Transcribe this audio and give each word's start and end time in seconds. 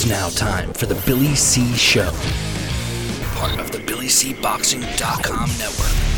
It's 0.00 0.06
now 0.06 0.28
time 0.28 0.72
for 0.74 0.86
the 0.86 0.94
Billy 1.06 1.34
C 1.34 1.74
Show, 1.74 2.12
part 3.34 3.58
of 3.58 3.72
the 3.72 3.78
BillyCBoxing.com 3.78 5.50
network. 5.58 6.17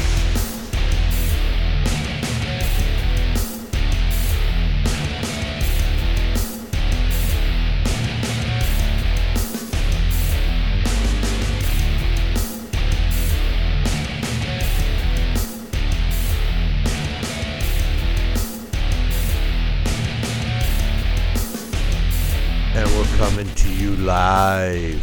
You 23.91 23.97
live 23.97 25.03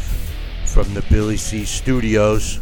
from 0.65 0.93
the 0.93 1.03
Billy 1.09 1.35
C 1.35 1.65
Studios 1.65 2.61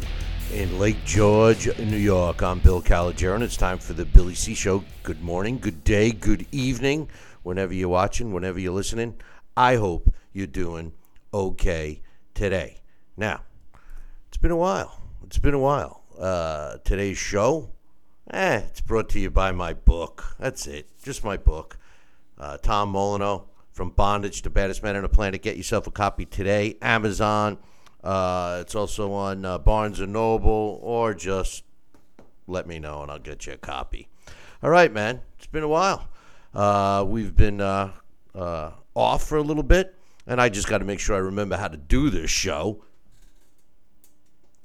in 0.52 0.80
Lake 0.80 1.06
George, 1.06 1.68
New 1.78 1.98
York. 1.98 2.42
I'm 2.42 2.58
Bill 2.58 2.82
Calogero, 2.82 3.36
and 3.36 3.44
it's 3.44 3.56
time 3.56 3.78
for 3.78 3.94
the 3.94 4.06
Billy 4.06 4.34
C 4.34 4.56
Show. 4.56 4.84
Good 5.04 5.22
morning, 5.22 5.60
good 5.60 5.84
day, 5.84 6.12
good 6.12 6.48
evening, 6.52 7.10
whenever 7.44 7.76
you're 7.76 7.90
watching, 7.90 8.34
whenever 8.34 8.60
you're 8.60 8.74
listening. 8.74 9.22
I 9.56 9.76
hope 9.76 10.12
you're 10.34 10.48
doing 10.48 10.94
okay 11.32 12.02
today. 12.34 12.82
Now, 13.16 13.42
it's 14.28 14.38
been 14.38 14.50
a 14.50 14.58
while. 14.58 15.00
It's 15.26 15.38
been 15.38 15.54
a 15.54 15.60
while. 15.60 16.02
Uh, 16.18 16.78
today's 16.84 17.20
show, 17.20 17.70
eh, 18.32 18.62
it's 18.68 18.82
brought 18.82 19.10
to 19.10 19.20
you 19.20 19.30
by 19.30 19.52
my 19.52 19.74
book. 19.74 20.36
That's 20.40 20.66
it, 20.66 20.90
just 21.04 21.24
my 21.24 21.38
book. 21.38 21.78
Uh, 22.36 22.58
Tom 22.58 22.94
Molineaux, 22.94 23.44
From 23.76 23.90
Bondage 23.90 24.42
to 24.44 24.50
Baddest 24.50 24.84
Man 24.84 24.96
on 24.96 25.02
the 25.02 25.10
Planet. 25.10 25.42
Get 25.42 25.58
yourself 25.58 25.86
a 25.86 25.92
copy 25.92 26.24
today. 26.24 26.78
Amazon. 26.82 27.58
Uh, 28.02 28.60
it's 28.62 28.74
also 28.74 29.12
on 29.12 29.44
uh, 29.44 29.58
Barnes 29.58 30.00
and 30.00 30.14
Noble, 30.14 30.80
or 30.82 31.14
just 31.14 31.66
let 32.48 32.68
me 32.68 32.80
know 32.80 33.02
and 33.02 33.12
I'll 33.12 33.20
get 33.20 33.46
you 33.46 33.52
a 33.52 33.58
copy. 33.58 34.08
All 34.64 34.70
right, 34.70 34.94
man. 34.94 35.20
It's 35.38 35.48
been 35.48 35.64
a 35.64 35.68
while. 35.68 36.08
Uh, 36.54 37.04
we've 37.06 37.36
been 37.36 37.60
uh, 37.60 37.92
uh, 38.34 38.72
off 38.94 39.28
for 39.28 39.40
a 39.40 39.42
little 39.42 39.62
bit, 39.62 39.94
and 40.26 40.40
I 40.40 40.48
just 40.48 40.70
got 40.70 40.78
to 40.78 40.86
make 40.86 41.02
sure 41.02 41.18
I 41.18 41.20
remember 41.20 41.58
how 41.58 41.68
to 41.68 41.76
do 41.76 42.10
this 42.10 42.32
show. 42.32 42.82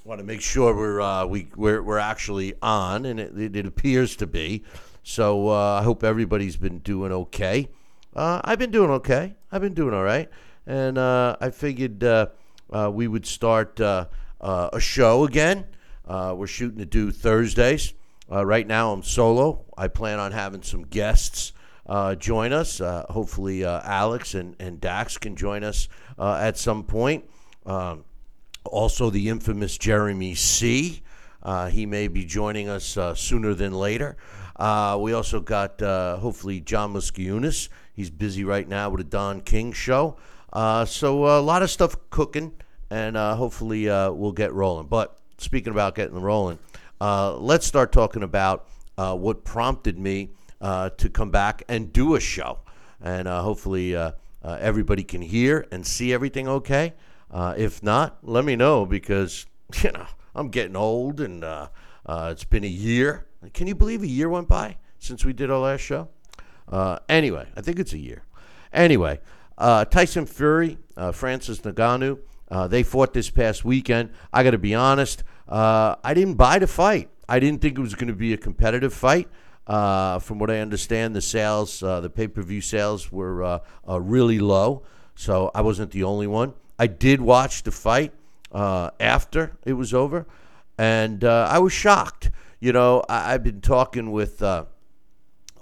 Want 0.05 0.21
to 0.21 0.25
make 0.25 0.41
sure 0.41 0.73
we're 0.73 1.01
uh, 1.01 1.27
we 1.27 1.49
we're, 1.57 1.83
we're 1.83 1.99
actually 1.99 2.55
on, 2.63 3.05
and 3.07 3.19
it, 3.19 3.57
it, 3.57 3.67
appears 3.67 4.15
to 4.17 4.29
be. 4.29 4.63
So 5.03 5.49
I 5.49 5.83
hope 5.83 6.05
everybody's 6.05 6.57
been 6.57 6.79
doing 6.79 7.11
okay. 7.11 7.71
Uh, 8.15 8.41
I've 8.45 8.59
been 8.59 8.71
doing 8.73 8.91
okay. 8.91 9.35
I've 9.53 9.61
been 9.61 9.75
doing 9.75 9.95
all 9.95 10.03
right, 10.03 10.29
and 10.67 10.99
uh, 10.99 11.37
I 11.41 11.51
figured 11.51 12.03
uh, 12.03 12.27
uh, 12.73 12.91
we 12.93 13.07
would 13.07 13.25
start 13.25 13.81
uh, 13.81 14.07
a 14.41 14.81
show 14.81 15.25
again. 15.25 15.67
We're 16.09 16.47
shooting 16.47 16.79
to 16.79 16.87
do 16.87 17.13
Thursdays. 17.13 17.95
Right 18.29 18.67
now, 18.67 18.93
I'm 18.93 19.03
solo. 19.03 19.65
I 19.77 19.89
plan 19.89 20.19
on 20.19 20.33
having 20.33 20.63
some 20.63 20.83
guests 20.83 21.53
join 22.19 22.53
us. 22.53 22.79
Hopefully, 22.79 23.65
Alex 23.65 24.35
and, 24.35 24.57
and 24.59 24.81
Dax 24.81 25.17
can 25.17 25.37
join 25.37 25.63
us 25.63 25.89
at 26.19 26.59
some 26.59 26.83
point. 26.83 27.25
Um, 27.65 28.05
also, 28.65 29.11
the 29.11 29.29
infamous 29.29 29.79
Jeremy 29.79 30.35
C. 30.35 31.03
Uh, 31.43 31.69
he 31.69 31.87
may 31.87 32.09
be 32.09 32.25
joining 32.25 32.69
us 32.69 32.97
uh, 32.97 33.15
sooner 33.15 33.55
than 33.55 33.73
later. 33.73 34.17
Uh, 34.57 34.99
we 35.01 35.13
also 35.13 35.41
got 35.41 35.81
hopefully 35.81 36.61
John 36.61 36.93
Musciunas. 36.93 37.69
He's 38.01 38.09
busy 38.09 38.45
right 38.45 38.67
now 38.67 38.89
with 38.89 39.03
a 39.03 39.05
Don 39.05 39.43
King 39.43 39.73
show. 39.73 40.17
Uh, 40.55 40.87
so 40.87 41.39
a 41.39 41.43
lot 41.43 41.63
of 41.63 41.71
stuff 41.71 41.95
cooking, 42.09 42.51
and 42.89 43.15
uh, 43.15 43.37
hopefully 43.37 43.91
uh, 43.91 44.11
we'll 44.11 44.33
get 44.33 44.55
rolling. 44.55 44.87
But 44.87 45.19
speaking 45.37 45.71
about 45.71 45.97
getting 45.97 46.19
rolling, 46.19 46.59
uh, 46.99 47.37
let's 47.37 47.67
start 47.67 47.93
talking 47.93 48.23
about 48.23 48.67
uh, 48.97 49.15
what 49.15 49.45
prompted 49.45 49.99
me 49.99 50.31
uh, 50.63 50.89
to 50.97 51.11
come 51.11 51.31
back 51.31 51.63
and 51.69 51.93
do 51.93 52.15
a 52.15 52.21
show. 52.21 52.61
And 53.03 53.29
uh, 53.29 53.43
hopefully 53.43 53.95
uh, 53.95 54.13
uh, 54.43 54.57
everybody 54.59 55.05
can 55.05 55.21
hear 55.21 55.67
and 55.71 55.87
see 55.87 56.15
everything 56.15 56.49
okay. 56.49 56.95
Uh, 57.31 57.53
if 57.59 57.83
not, 57.83 58.17
let 58.23 58.47
me 58.47 58.57
know 58.57 58.87
because, 58.87 59.45
you 59.83 59.93
know, 59.93 60.07
I'm 60.35 60.49
getting 60.49 60.75
old 60.75 61.21
and 61.21 61.45
uh, 61.45 61.69
uh, 62.07 62.31
it's 62.33 62.45
been 62.45 62.65
a 62.65 62.67
year. 62.67 63.27
Can 63.53 63.67
you 63.67 63.75
believe 63.75 64.03
a 64.03 64.09
year 64.09 64.31
went 64.31 64.49
by 64.49 64.79
since 64.99 65.23
we 65.23 65.35
did 65.35 65.51
our 65.51 65.59
last 65.59 65.83
show? 65.83 66.09
Uh, 66.71 66.99
anyway, 67.09 67.49
I 67.57 67.61
think 67.61 67.79
it's 67.79 67.93
a 67.93 67.99
year. 67.99 68.23
Anyway, 68.73 69.21
uh, 69.59 69.85
Tyson 69.85 70.25
Fury, 70.27 70.79
uh, 70.97 71.13
Francis 71.13 71.61
Ngannou, 71.61 72.19
uh, 72.51 72.67
they 72.69 72.83
fought 72.83 73.13
this 73.13 73.29
past 73.29 73.65
weekend. 73.65 74.11
I 74.33 74.43
got 74.45 74.53
to 74.53 74.59
be 74.59 74.75
honest, 74.75 75.25
uh, 75.49 75.97
I 76.03 76.15
didn't 76.15 76.35
buy 76.35 76.59
the 76.59 76.67
fight. 76.67 77.11
I 77.29 77.41
didn't 77.41 77.61
think 77.61 77.79
it 77.79 77.81
was 77.81 77.95
going 77.95 78.09
to 78.09 78.15
be 78.15 78.33
a 78.33 78.37
competitive 78.37 78.95
fight. 78.95 79.29
Uh, 79.67 80.19
from 80.19 80.39
what 80.39 80.51
I 80.51 80.59
understand, 80.59 81.15
the 81.15 81.21
sales, 81.21 81.81
the 81.81 82.11
pay 82.13 82.27
per 82.27 82.43
view 82.43 82.61
sales 82.61 83.13
were 83.13 83.61
really 83.87 84.41
low. 84.41 84.83
So 85.15 85.51
I 85.55 85.61
wasn't 85.61 85.93
the 85.93 86.05
only 86.05 86.27
one. 86.27 86.55
I 86.79 86.87
did 86.87 87.21
watch 87.21 87.63
the 87.63 87.71
fight 87.71 88.13
after 88.53 89.59
it 89.65 89.75
was 89.75 89.95
over, 89.95 90.27
and 90.77 91.23
I 91.23 91.59
was 91.59 91.73
shocked. 91.73 92.31
You 92.59 92.73
know, 92.73 93.05
I, 93.09 93.35
I've 93.35 93.45
been 93.45 93.61
talking 93.61 94.11
with 94.11 94.43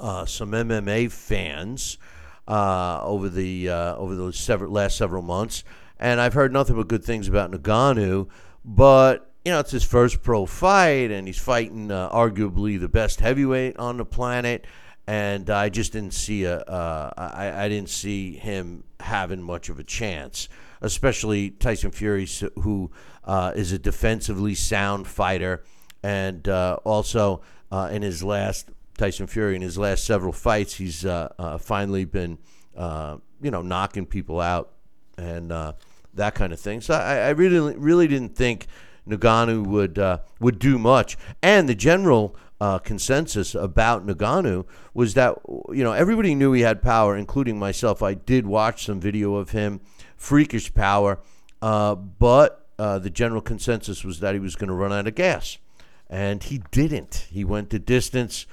uh, 0.00 0.24
some 0.24 0.52
MMA 0.52 1.10
fans 1.10 1.98
uh, 2.46 3.00
over 3.02 3.28
the 3.28 3.68
uh, 3.68 3.96
over 3.96 4.14
the 4.14 4.32
several, 4.32 4.72
last 4.72 4.96
several 4.96 5.22
months, 5.22 5.64
and 5.98 6.20
I've 6.20 6.34
heard 6.34 6.52
nothing 6.52 6.76
but 6.76 6.88
good 6.88 7.04
things 7.04 7.28
about 7.28 7.50
Ngannou. 7.50 8.28
But 8.64 9.30
you 9.44 9.52
know, 9.52 9.60
it's 9.60 9.70
his 9.70 9.84
first 9.84 10.22
pro 10.22 10.46
fight, 10.46 11.10
and 11.10 11.26
he's 11.26 11.38
fighting 11.38 11.90
uh, 11.90 12.10
arguably 12.10 12.80
the 12.80 12.88
best 12.88 13.20
heavyweight 13.20 13.76
on 13.78 13.98
the 13.98 14.04
planet. 14.04 14.66
And 15.06 15.48
I 15.48 15.70
just 15.70 15.92
didn't 15.92 16.12
see 16.12 16.44
a, 16.44 16.58
uh, 16.58 17.10
I, 17.16 17.64
I 17.64 17.68
didn't 17.70 17.88
see 17.88 18.36
him 18.36 18.84
having 19.00 19.42
much 19.42 19.70
of 19.70 19.78
a 19.78 19.84
chance, 19.84 20.50
especially 20.82 21.48
Tyson 21.48 21.92
Fury, 21.92 22.28
who 22.56 22.90
uh, 23.24 23.52
is 23.56 23.72
a 23.72 23.78
defensively 23.78 24.54
sound 24.54 25.06
fighter, 25.06 25.64
and 26.02 26.46
also 26.48 27.40
in 27.72 28.02
his 28.02 28.22
last 28.22 28.70
Tyson 28.98 29.28
Fury 29.28 29.54
in 29.56 29.62
his 29.62 29.78
last 29.78 30.04
several 30.04 30.32
fights, 30.32 30.74
he's 30.74 31.06
uh, 31.06 31.32
uh, 31.38 31.56
finally 31.56 32.04
been, 32.04 32.36
uh, 32.76 33.16
you 33.40 33.50
know, 33.50 33.62
knocking 33.62 34.04
people 34.04 34.40
out 34.40 34.72
and 35.16 35.52
uh, 35.52 35.72
that 36.14 36.34
kind 36.34 36.52
of 36.52 36.60
thing. 36.60 36.80
So 36.80 36.94
I, 36.94 37.18
I 37.18 37.28
really, 37.30 37.76
really 37.76 38.08
didn't 38.08 38.36
think 38.36 38.66
Ngannou 39.08 39.66
would 39.66 39.98
uh, 39.98 40.18
would 40.40 40.58
do 40.58 40.78
much. 40.78 41.16
And 41.42 41.68
the 41.68 41.74
general 41.74 42.36
consensus 42.82 43.54
about 43.54 44.04
Ngannou 44.04 44.66
was 44.92 45.14
that 45.14 45.38
you 45.46 45.84
know 45.84 45.92
everybody 45.92 46.34
knew 46.34 46.52
he 46.52 46.62
had 46.62 46.82
power, 46.82 47.16
including 47.16 47.56
myself. 47.58 48.02
I 48.02 48.14
did 48.14 48.46
watch 48.46 48.84
some 48.84 49.00
video 49.00 49.36
of 49.36 49.50
him, 49.50 49.80
freakish 50.16 50.74
power, 50.74 51.20
but 51.60 52.66
the 52.76 53.10
general 53.12 53.42
consensus 53.42 54.04
was 54.04 54.18
that 54.20 54.34
he 54.34 54.40
was 54.40 54.56
going 54.56 54.68
to 54.68 54.74
run 54.74 54.92
out 54.92 55.06
of 55.06 55.14
gas, 55.14 55.58
and 56.10 56.42
he 56.42 56.62
didn't. 56.72 57.28
He 57.30 57.44
went 57.44 57.70
the 57.70 57.78
distance. 57.78 58.44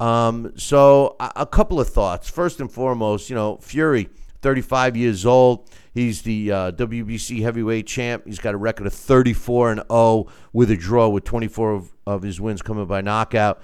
Um, 0.00 0.52
so 0.56 1.16
a, 1.20 1.32
a 1.36 1.46
couple 1.46 1.80
of 1.80 1.88
thoughts. 1.88 2.28
First 2.28 2.60
and 2.60 2.70
foremost, 2.70 3.30
you 3.30 3.36
know, 3.36 3.58
Fury, 3.58 4.08
35 4.42 4.96
years 4.96 5.24
old. 5.24 5.70
He's 5.94 6.22
the 6.22 6.52
uh, 6.52 6.72
WBC 6.72 7.42
heavyweight 7.42 7.86
champ. 7.86 8.24
He's 8.26 8.38
got 8.38 8.54
a 8.54 8.58
record 8.58 8.86
of 8.86 8.92
34 8.92 9.72
and 9.72 9.82
0 9.90 10.26
with 10.52 10.70
a 10.70 10.76
draw, 10.76 11.08
with 11.08 11.24
24 11.24 11.72
of, 11.72 11.92
of 12.06 12.22
his 12.22 12.40
wins 12.40 12.60
coming 12.60 12.86
by 12.86 13.00
knockout. 13.00 13.62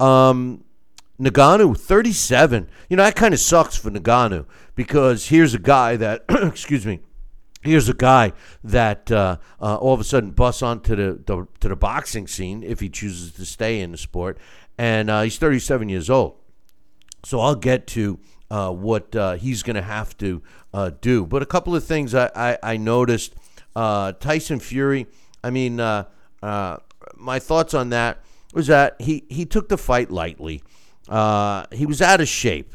Um, 0.00 0.64
Ngannou, 1.20 1.76
37. 1.76 2.68
You 2.88 2.96
know, 2.96 3.02
that 3.02 3.14
kind 3.14 3.34
of 3.34 3.40
sucks 3.40 3.76
for 3.76 3.90
Ngannou 3.90 4.46
because 4.74 5.28
here's 5.28 5.54
a 5.54 5.58
guy 5.58 5.96
that, 5.96 6.24
excuse 6.30 6.86
me, 6.86 7.00
here's 7.62 7.88
a 7.88 7.94
guy 7.94 8.32
that 8.64 9.10
uh, 9.10 9.36
uh, 9.60 9.76
all 9.76 9.94
of 9.94 10.00
a 10.00 10.04
sudden 10.04 10.30
busts 10.30 10.62
onto 10.62 10.96
the, 10.96 11.22
the 11.24 11.46
to 11.60 11.68
the 11.68 11.76
boxing 11.76 12.26
scene 12.26 12.62
if 12.62 12.80
he 12.80 12.88
chooses 12.88 13.32
to 13.32 13.44
stay 13.44 13.80
in 13.80 13.92
the 13.92 13.98
sport, 13.98 14.38
and 14.78 15.10
uh, 15.10 15.22
he's 15.22 15.38
37 15.38 15.88
years 15.88 16.10
old. 16.10 16.36
So 17.24 17.40
I'll 17.40 17.54
get 17.54 17.86
to 17.88 18.18
uh, 18.50 18.70
what 18.70 19.14
uh, 19.14 19.34
he's 19.34 19.62
going 19.62 19.76
to 19.76 19.82
have 19.82 20.16
to 20.18 20.42
uh, 20.74 20.90
do. 21.00 21.24
But 21.24 21.42
a 21.42 21.46
couple 21.46 21.74
of 21.74 21.84
things 21.84 22.14
I, 22.14 22.30
I, 22.34 22.58
I 22.62 22.76
noticed. 22.76 23.34
Uh, 23.74 24.12
Tyson 24.12 24.60
Fury, 24.60 25.06
I 25.42 25.50
mean, 25.50 25.80
uh, 25.80 26.04
my 27.16 27.38
thoughts 27.38 27.72
on 27.72 27.90
that 27.90 28.18
was 28.52 28.66
that 28.66 29.00
he, 29.00 29.24
he 29.30 29.46
took 29.46 29.68
the 29.68 29.78
fight 29.78 30.10
lightly. 30.10 30.62
He 31.08 31.86
was 31.86 32.02
out 32.02 32.20
of 32.20 32.28
shape. 32.28 32.74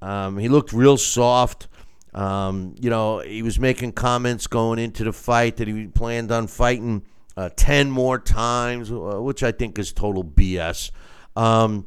Um, 0.00 0.38
he 0.38 0.48
looked 0.48 0.72
real 0.72 0.96
soft. 0.96 1.66
Um, 2.14 2.74
you 2.80 2.90
know, 2.90 3.18
he 3.18 3.42
was 3.42 3.58
making 3.58 3.92
comments 3.92 4.46
going 4.46 4.78
into 4.78 5.04
the 5.04 5.12
fight 5.12 5.56
that 5.56 5.68
he 5.68 5.86
planned 5.88 6.30
on 6.30 6.46
fighting 6.46 7.02
uh, 7.36 7.50
10 7.56 7.90
more 7.90 8.18
times, 8.18 8.90
which 8.90 9.42
I 9.42 9.52
think 9.52 9.78
is 9.78 9.92
total 9.92 10.24
BS. 10.24 10.90
Um, 11.38 11.86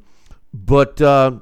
but 0.54 1.02
uh, 1.02 1.40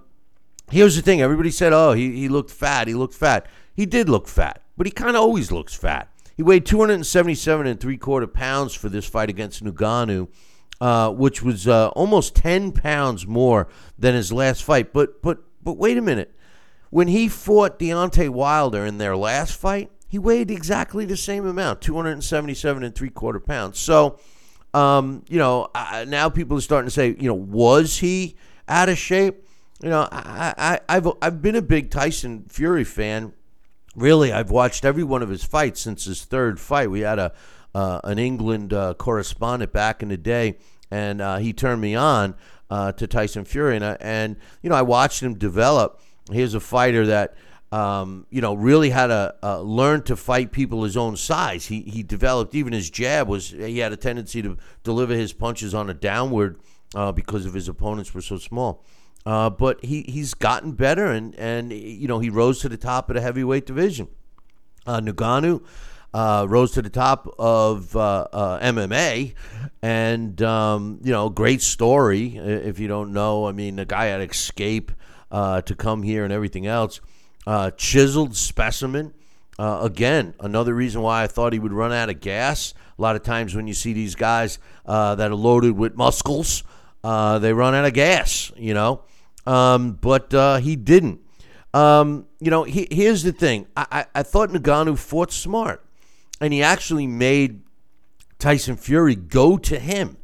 here's 0.72 0.96
the 0.96 1.02
thing 1.04 1.22
everybody 1.22 1.52
said, 1.52 1.74
oh, 1.74 1.94
he, 1.94 2.12
he 2.16 2.28
looked 2.28 2.50
fat. 2.50 2.88
He 2.88 2.96
looked 2.96 3.14
fat. 3.14 3.46
He 3.76 3.86
did 3.86 4.10
look 4.10 4.28
fat, 4.28 4.64
but 4.76 4.88
he 4.88 4.92
kind 4.92 5.16
of 5.16 5.22
always 5.22 5.52
looks 5.52 5.76
fat. 5.76 6.10
he 6.36 6.44
weighed 6.44 6.66
277 6.66 7.68
and 7.68 7.80
three 7.80 7.98
quarter 7.98 8.28
pounds 8.28 8.74
for 8.74 8.90
this 8.90 9.06
fight 9.06 9.30
against 9.30 9.64
Ngannou, 9.64 10.28
uh, 10.82 11.12
which 11.12 11.44
was 11.44 11.68
uh, 11.68 11.90
almost 11.90 12.36
10 12.36 12.72
pounds 12.72 13.28
more 13.28 13.68
than 13.98 14.16
his 14.16 14.34
last 14.34 14.64
fight. 14.64 14.92
But 14.92 15.22
but 15.22 15.44
but 15.64 15.78
wait 15.78 15.98
a 15.98 16.02
minute, 16.02 16.36
when 16.90 17.08
he 17.08 17.30
fought 17.30 17.78
Deontay 17.78 18.30
Wilder 18.30 18.86
in 18.86 18.98
their 18.98 19.16
last 19.16 19.56
fight, 19.56 19.92
he 20.08 20.18
weighed 20.18 20.50
exactly 20.50 21.06
the 21.06 21.18
same 21.18 21.46
amount, 21.46 21.82
277 21.82 22.84
and 22.84 22.96
three 22.96 23.12
quarter 23.12 23.40
pounds. 23.40 23.78
So. 23.78 24.20
Um, 24.74 25.24
you 25.28 25.38
know, 25.38 25.70
now 26.08 26.30
people 26.30 26.58
are 26.58 26.62
starting 26.62 26.88
to 26.88 26.94
say, 26.94 27.16
you 27.20 27.28
know, 27.28 27.34
was 27.34 27.98
he 27.98 28.36
out 28.68 28.90
of 28.90 28.98
shape? 28.98 29.46
You 29.82 29.90
know, 29.90 30.08
I, 30.12 30.54
I, 30.58 30.80
I've 30.90 31.08
I've 31.22 31.42
been 31.42 31.56
a 31.56 31.62
big 31.62 31.90
Tyson 31.90 32.46
Fury 32.50 32.84
fan. 32.84 33.34
Really, 33.96 34.32
I've 34.32 34.52
watched 34.52 34.86
every 34.86 35.04
one 35.04 35.24
of 35.24 35.30
his 35.30 35.44
fights 35.44 35.82
since 35.82 36.06
his 36.06 36.26
third 36.26 36.60
fight. 36.60 36.92
We 36.92 37.02
had 37.02 37.18
a 37.18 37.34
uh, 37.74 38.02
an 38.04 38.20
England 38.20 38.74
uh, 38.74 38.94
correspondent 38.96 39.72
back 39.72 40.04
in 40.04 40.10
the 40.10 40.18
day, 40.18 40.58
and 40.92 41.22
uh, 41.22 41.38
he 41.38 41.54
turned 41.54 41.82
me 41.82 41.96
on 41.96 42.36
uh, 42.70 42.92
to 42.94 43.08
Tyson 43.08 43.46
Fury, 43.46 43.76
and, 43.76 43.98
and 44.02 44.36
you 44.62 44.70
know 44.70 44.76
I 44.76 44.82
watched 44.82 45.22
him 45.22 45.36
develop. 45.36 46.02
Here's 46.32 46.54
a 46.54 46.60
fighter 46.60 47.08
that 47.08 47.36
um, 47.72 48.26
you 48.30 48.42
know 48.42 48.54
really 48.54 48.90
had 48.90 49.08
to 49.08 49.36
uh, 49.44 49.62
learn 49.62 50.02
to 50.04 50.16
fight 50.16 50.52
people 50.52 50.84
his 50.84 50.98
own 50.98 51.16
size. 51.16 51.68
He 51.68 51.82
he 51.82 52.04
developed 52.04 52.56
even 52.56 52.74
his 52.74 52.90
jab 52.90 53.28
was 53.28 53.50
he 53.50 53.80
had 53.80 53.94
a 53.94 53.98
tendency 53.98 54.42
to 54.42 54.58
deliver 54.84 55.14
his 55.14 55.34
punches 55.34 55.74
on 55.74 55.90
a 55.90 55.94
downward 55.94 56.60
uh, 56.96 57.12
because 57.12 57.46
of 57.46 57.54
his 57.54 57.68
opponents 57.68 58.14
were 58.14 58.22
so 58.22 58.38
small. 58.38 58.84
Uh, 59.26 59.50
but 59.50 59.84
he, 59.84 60.04
he's 60.04 60.34
gotten 60.34 60.72
better, 60.72 61.08
and, 61.08 61.36
and 61.36 61.72
you 61.72 62.08
know 62.08 62.20
he 62.20 62.30
rose 62.30 62.60
to 62.62 62.70
the 62.70 62.78
top 62.78 63.10
of 63.10 63.16
the 63.16 63.22
heavyweight 63.22 63.66
division. 63.66 64.08
Uh, 64.88 65.02
Ngannou 65.02 65.64
uh, 66.14 66.46
rose 66.50 66.72
to 66.72 66.82
the 66.82 66.90
top 66.90 67.28
of 67.38 67.96
uh, 67.96 68.28
uh 68.32 68.60
MMA, 68.60 69.34
and 69.84 70.42
um, 70.42 71.00
you 71.04 71.12
know 71.12 71.30
great 71.30 71.62
story. 71.62 72.38
If 72.38 72.80
you 72.80 72.88
don't 72.88 73.14
know, 73.14 73.46
I 73.46 73.52
mean 73.52 73.76
the 73.76 73.86
guy 73.86 74.06
had 74.06 74.22
escape 74.22 74.92
to 75.32 75.76
come 75.78 76.02
here 76.02 76.24
and 76.24 76.34
everything 76.34 76.66
else. 76.66 77.02
Uh, 77.48 77.72
chiseled 77.72 78.36
specimen. 78.36 79.14
again, 79.58 80.34
another 80.40 80.74
reason 80.74 81.02
why 81.02 81.24
I 81.24 81.28
thought 81.28 81.54
he 81.54 81.60
would 81.60 81.74
run 81.74 81.92
out 81.92 82.10
of 82.10 82.20
gas. 82.20 82.74
A 82.98 83.02
lot 83.02 83.16
of 83.16 83.24
times 83.24 83.56
when 83.56 83.68
you 83.68 83.74
see 83.74 83.94
these 83.94 84.16
guys 84.16 84.60
that 84.86 85.20
are 85.20 85.36
loaded 85.36 85.72
with 85.72 85.96
muscles, 85.96 86.64
they 87.04 87.54
run 87.54 87.74
out 87.76 87.86
of 87.86 87.94
gas. 87.94 88.52
You 88.56 88.74
know 88.74 89.04
um, 89.50 89.94
but 89.94 90.34
uh, 90.34 90.58
he 90.58 90.76
didn't. 90.76 91.22
Um, 91.74 92.28
you 92.40 92.52
know, 92.52 92.64
he, 92.64 92.88
here's 92.92 93.24
the 93.24 93.32
thing. 93.32 93.68
I, 93.76 93.86
I, 93.92 94.06
I 94.16 94.24
thought 94.24 94.50
Ngannou 94.50 94.98
fought 94.98 95.32
smart, 95.32 95.84
and 96.40 96.54
he 96.54 96.62
actually 96.62 97.08
made 97.08 97.62
Tyson 98.38 98.76
Fury 98.76 99.16
go 99.16 99.58
to 99.58 99.80
him. 99.80 100.18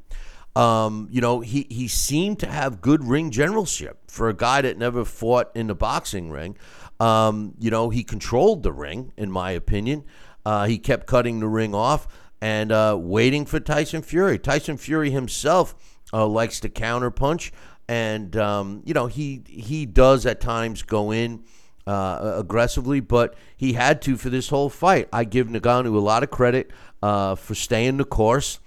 Um, 0.55 1.09
you 1.11 1.21
know, 1.21 1.41
he, 1.41 1.67
he 1.69 1.87
seemed 1.87 2.39
to 2.39 2.47
have 2.47 2.81
good 2.81 3.03
ring 3.03 3.29
generalship 3.31 3.99
for 4.09 4.29
a 4.29 4.33
guy 4.33 4.61
that 4.61 4.77
never 4.77 5.03
fought 5.03 5.51
in 5.55 5.67
the 5.67 5.75
boxing 5.75 6.29
ring. 6.29 6.55
Um, 6.99 7.53
you 7.59 7.69
know, 7.69 7.89
he 7.89 8.03
controlled 8.03 8.63
the 8.63 8.71
ring, 8.71 9.11
in 9.17 9.31
my 9.31 9.51
opinion. 9.51 10.05
Uh, 10.45 10.65
he 10.65 10.77
kept 10.77 11.07
cutting 11.07 11.39
the 11.39 11.47
ring 11.47 11.73
off 11.75 12.07
and 12.41 12.71
uh, 12.71 12.97
waiting 12.99 13.45
for 13.45 13.59
Tyson 13.59 14.01
Fury. 14.01 14.37
Tyson 14.37 14.77
Fury 14.77 15.11
himself 15.11 15.75
uh, 16.13 16.25
likes 16.27 16.59
to 16.59 16.69
counterpunch 16.69 17.51
and 17.87 18.35
um, 18.35 18.81
you 18.85 18.93
know 18.93 19.07
he 19.07 19.43
he 19.47 19.85
does 19.85 20.25
at 20.25 20.41
times 20.41 20.81
go 20.81 21.11
in 21.11 21.43
uh, 21.87 22.35
aggressively, 22.37 22.99
but 22.99 23.35
he 23.55 23.73
had 23.73 24.01
to 24.03 24.17
for 24.17 24.29
this 24.29 24.49
whole 24.49 24.69
fight. 24.69 25.07
I 25.13 25.23
give 25.23 25.47
Ngannou 25.47 25.95
a 25.95 25.99
lot 25.99 26.23
of 26.23 26.31
credit 26.31 26.71
uh, 27.03 27.35
for 27.35 27.53
staying 27.53 27.97
the 27.97 28.05
course 28.05 28.59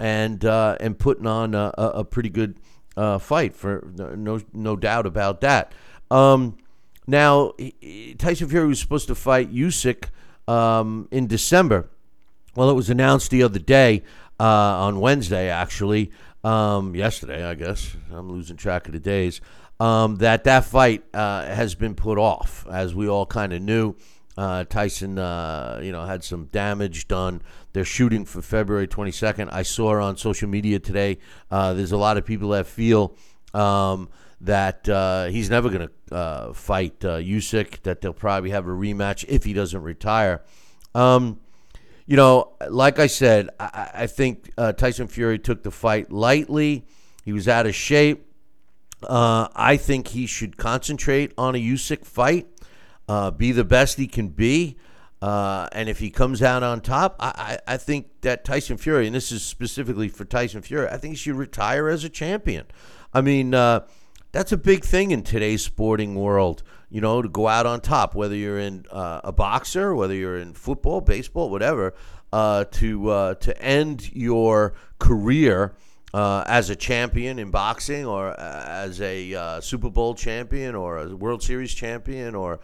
and 0.00 0.44
uh, 0.44 0.76
and 0.80 0.98
putting 0.98 1.26
on 1.26 1.54
a, 1.54 1.72
a 1.76 2.04
pretty 2.04 2.30
good 2.30 2.58
uh, 2.96 3.18
fight. 3.18 3.54
For 3.54 3.92
no 3.96 4.40
no 4.52 4.76
doubt 4.76 5.06
about 5.06 5.40
that. 5.42 5.72
Um, 6.10 6.56
now 7.06 7.52
Tyson 8.18 8.48
Fury 8.48 8.66
was 8.66 8.80
supposed 8.80 9.08
to 9.08 9.14
fight 9.14 9.52
Usyk 9.52 10.08
um, 10.48 11.08
in 11.10 11.26
December. 11.26 11.88
Well, 12.54 12.70
it 12.70 12.74
was 12.74 12.90
announced 12.90 13.30
the 13.30 13.42
other 13.42 13.58
day 13.58 14.04
uh, 14.38 14.44
on 14.44 15.00
Wednesday, 15.00 15.48
actually, 15.48 16.12
um, 16.44 16.94
yesterday, 16.94 17.44
I 17.44 17.54
guess. 17.54 17.96
I'm 18.12 18.30
losing 18.30 18.56
track 18.56 18.86
of 18.86 18.92
the 18.92 19.00
days. 19.00 19.40
Um, 19.80 20.16
that 20.16 20.44
that 20.44 20.64
fight 20.64 21.04
uh, 21.12 21.44
has 21.46 21.74
been 21.74 21.94
put 21.94 22.16
off, 22.16 22.64
as 22.70 22.94
we 22.94 23.08
all 23.08 23.26
kind 23.26 23.52
of 23.52 23.60
knew. 23.60 23.96
Uh, 24.36 24.64
Tyson, 24.64 25.18
uh, 25.18 25.80
you 25.82 25.92
know, 25.92 26.04
had 26.04 26.24
some 26.24 26.46
damage 26.46 27.06
done. 27.06 27.40
They're 27.72 27.84
shooting 27.84 28.24
for 28.24 28.42
February 28.42 28.88
22nd. 28.88 29.52
I 29.52 29.62
saw 29.62 30.00
on 30.00 30.16
social 30.16 30.48
media 30.48 30.78
today. 30.78 31.18
Uh, 31.50 31.74
there's 31.74 31.92
a 31.92 31.96
lot 31.96 32.16
of 32.16 32.24
people 32.24 32.50
that 32.50 32.66
feel 32.66 33.16
um, 33.54 34.08
that 34.40 34.88
uh, 34.88 35.26
he's 35.26 35.48
never 35.48 35.70
going 35.70 35.88
to 35.88 36.14
uh, 36.14 36.52
fight 36.52 37.00
Usyk. 37.00 37.82
That 37.82 38.00
they'll 38.00 38.12
probably 38.12 38.50
have 38.50 38.66
a 38.66 38.70
rematch 38.70 39.24
if 39.28 39.44
he 39.44 39.52
doesn't 39.52 39.82
retire. 39.82 40.42
Um, 40.94 41.40
you 42.06 42.16
know, 42.16 42.52
like 42.68 42.98
I 42.98 43.06
said, 43.06 43.50
I, 43.58 43.90
I 43.94 44.06
think 44.06 44.50
uh, 44.58 44.72
Tyson 44.72 45.08
Fury 45.08 45.38
took 45.38 45.62
the 45.62 45.70
fight 45.70 46.12
lightly. 46.12 46.86
He 47.24 47.32
was 47.32 47.48
out 47.48 47.66
of 47.66 47.74
shape. 47.74 48.30
Uh, 49.02 49.48
I 49.54 49.76
think 49.76 50.08
he 50.08 50.26
should 50.26 50.56
concentrate 50.56 51.32
on 51.36 51.54
a 51.54 51.58
Usyk 51.58 52.04
fight, 52.04 52.46
uh, 53.08 53.30
be 53.30 53.52
the 53.52 53.64
best 53.64 53.98
he 53.98 54.06
can 54.06 54.28
be. 54.28 54.78
Uh, 55.20 55.68
and 55.72 55.88
if 55.88 56.00
he 56.00 56.10
comes 56.10 56.42
out 56.42 56.62
on 56.62 56.80
top, 56.80 57.16
I, 57.18 57.58
I, 57.66 57.74
I, 57.74 57.76
think 57.78 58.08
that 58.20 58.44
Tyson 58.44 58.76
Fury, 58.76 59.06
and 59.06 59.14
this 59.14 59.32
is 59.32 59.42
specifically 59.42 60.08
for 60.08 60.26
Tyson 60.26 60.60
Fury, 60.60 60.86
I 60.88 60.98
think 60.98 61.12
he 61.12 61.16
should 61.16 61.36
retire 61.36 61.88
as 61.88 62.04
a 62.04 62.10
champion. 62.10 62.66
I 63.14 63.20
mean, 63.20 63.54
uh, 63.54 63.86
that's 64.32 64.52
a 64.52 64.56
big 64.56 64.84
thing 64.84 65.12
in 65.12 65.22
today's 65.22 65.62
sporting 65.62 66.14
world 66.14 66.62
you 66.94 67.00
know, 67.00 67.20
to 67.20 67.28
go 67.28 67.48
out 67.48 67.66
on 67.66 67.80
top, 67.80 68.14
whether 68.14 68.36
you're 68.36 68.60
in 68.60 68.86
uh, 68.88 69.20
a 69.24 69.32
boxer, 69.32 69.96
whether 69.96 70.14
you're 70.14 70.38
in 70.38 70.54
football, 70.54 71.00
baseball, 71.00 71.50
whatever, 71.50 71.92
uh, 72.32 72.62
to 72.70 73.10
uh, 73.10 73.34
to 73.34 73.60
end 73.60 74.14
your 74.14 74.74
career 75.00 75.74
uh, 76.12 76.44
as 76.46 76.70
a 76.70 76.76
champion 76.76 77.40
in 77.40 77.50
boxing, 77.50 78.06
or 78.06 78.28
uh, 78.28 78.64
as 78.68 79.00
a 79.00 79.34
uh, 79.34 79.60
Super 79.60 79.90
Bowl 79.90 80.14
champion, 80.14 80.76
or 80.76 80.98
a 80.98 81.16
World 81.16 81.42
Series 81.42 81.74
champion, 81.74 82.36
or 82.36 82.60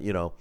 you 0.00 0.12
know 0.12 0.32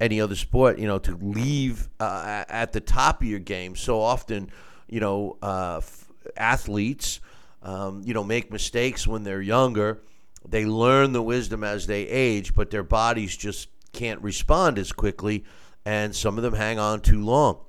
any 0.00 0.20
other 0.20 0.34
sport, 0.34 0.80
you 0.80 0.88
know, 0.88 0.98
to 0.98 1.16
leave 1.16 1.88
at 2.00 2.72
the 2.72 2.80
top 2.80 3.22
of 3.22 3.28
your 3.28 3.38
game. 3.38 3.76
So 3.76 4.00
often, 4.00 4.50
you 4.88 4.98
know, 4.98 5.36
f- 5.44 6.08
athletes, 6.36 7.20
um, 7.62 8.02
you 8.04 8.14
know, 8.14 8.24
make 8.24 8.52
mistakes 8.52 9.06
when 9.06 9.24
they're 9.24 9.42
younger 9.42 10.00
they 10.46 10.64
learn 10.64 11.12
the 11.12 11.22
wisdom 11.22 11.64
as 11.64 11.86
they 11.86 12.02
age, 12.02 12.54
but 12.54 12.70
their 12.70 12.82
bodies 12.82 13.36
just 13.36 13.68
can't 13.92 14.20
respond 14.22 14.78
as 14.78 14.92
quickly, 14.92 15.44
and 15.84 16.14
some 16.14 16.36
of 16.36 16.42
them 16.42 16.54
hang 16.54 16.78
on 16.78 17.00
too 17.00 17.22
long. 17.22 17.60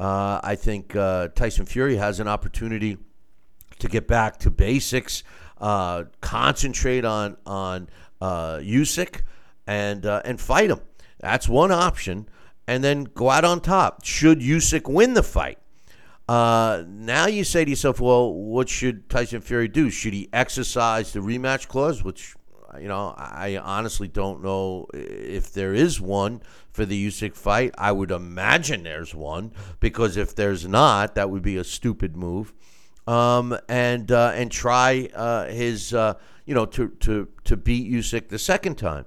Uh, 0.00 0.40
I 0.42 0.56
think 0.56 0.96
uh, 0.96 1.28
Tyson 1.28 1.66
Fury 1.66 1.96
has 1.96 2.20
an 2.20 2.28
opportunity 2.28 2.98
to 3.78 3.88
get 3.88 4.08
back 4.08 4.38
to 4.38 4.50
basics, 4.50 5.22
uh, 5.58 6.04
concentrate 6.20 7.04
on 7.04 7.36
on 7.46 7.88
uh, 8.20 8.56
Usyk, 8.56 9.22
and 9.66 10.04
uh, 10.04 10.22
and 10.24 10.40
fight 10.40 10.70
him. 10.70 10.80
That's 11.20 11.48
one 11.48 11.70
option, 11.70 12.28
and 12.66 12.82
then 12.82 13.04
go 13.04 13.30
out 13.30 13.44
on 13.44 13.60
top. 13.60 14.04
Should 14.04 14.40
Usyk 14.40 14.90
win 14.92 15.14
the 15.14 15.22
fight? 15.22 15.58
Uh, 16.28 16.84
now 16.88 17.26
you 17.26 17.44
say 17.44 17.64
to 17.64 17.70
yourself, 17.70 18.00
well, 18.00 18.32
what 18.32 18.68
should 18.68 19.08
Tyson 19.10 19.40
Fury 19.40 19.68
do? 19.68 19.90
Should 19.90 20.14
he 20.14 20.28
exercise 20.32 21.12
the 21.12 21.20
rematch 21.20 21.68
clause, 21.68 22.02
which 22.02 22.34
you 22.80 22.88
know 22.88 23.14
I 23.16 23.58
honestly 23.62 24.08
don't 24.08 24.42
know 24.42 24.86
if 24.92 25.52
there 25.52 25.74
is 25.74 26.00
one 26.00 26.42
for 26.72 26.84
the 26.84 27.06
Usyk 27.06 27.34
fight. 27.36 27.74
I 27.78 27.92
would 27.92 28.10
imagine 28.10 28.82
there's 28.82 29.14
one 29.14 29.52
because 29.80 30.16
if 30.16 30.34
there's 30.34 30.66
not, 30.66 31.14
that 31.14 31.30
would 31.30 31.42
be 31.42 31.56
a 31.56 31.64
stupid 31.64 32.16
move. 32.16 32.52
Um, 33.06 33.56
and 33.68 34.10
uh, 34.10 34.32
and 34.34 34.50
try 34.50 35.10
uh, 35.14 35.46
his 35.46 35.92
uh, 35.92 36.14
you 36.46 36.54
know 36.54 36.64
to 36.66 36.88
to 37.00 37.28
to 37.44 37.56
beat 37.56 37.92
Usyk 37.92 38.28
the 38.28 38.38
second 38.38 38.76
time. 38.76 39.04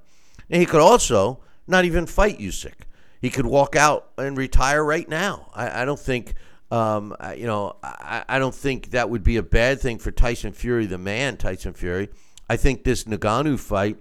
And 0.50 0.62
he 0.62 0.66
could 0.66 0.82
also 0.82 1.42
not 1.66 1.84
even 1.84 2.06
fight 2.06 2.38
Usyk. 2.38 2.86
He 3.20 3.32
could 3.32 3.48
walk 3.48 3.76
out 3.76 4.12
and 4.18 4.38
retire 4.38 4.84
right 4.84 5.10
now. 5.10 5.50
I, 5.54 5.82
I 5.82 5.86
don't 5.86 6.00
think 6.00 6.36
um, 6.72 7.16
you 7.36 7.46
know, 7.46 7.78
I, 7.82 8.26
I 8.28 8.40
don't 8.40 8.56
think 8.56 8.92
that 8.92 9.10
would 9.10 9.24
be 9.24 9.38
a 9.38 9.44
bad 9.44 9.80
thing 9.80 10.00
for 10.00 10.12
Tyson 10.12 10.52
Fury, 10.52 10.86
the 10.86 10.98
man, 10.98 11.38
Tyson 11.38 11.74
Fury. 11.74 12.10
I 12.50 12.58
think 12.58 12.84
this 12.84 13.04
Ngannou 13.04 13.60
fight 13.60 13.98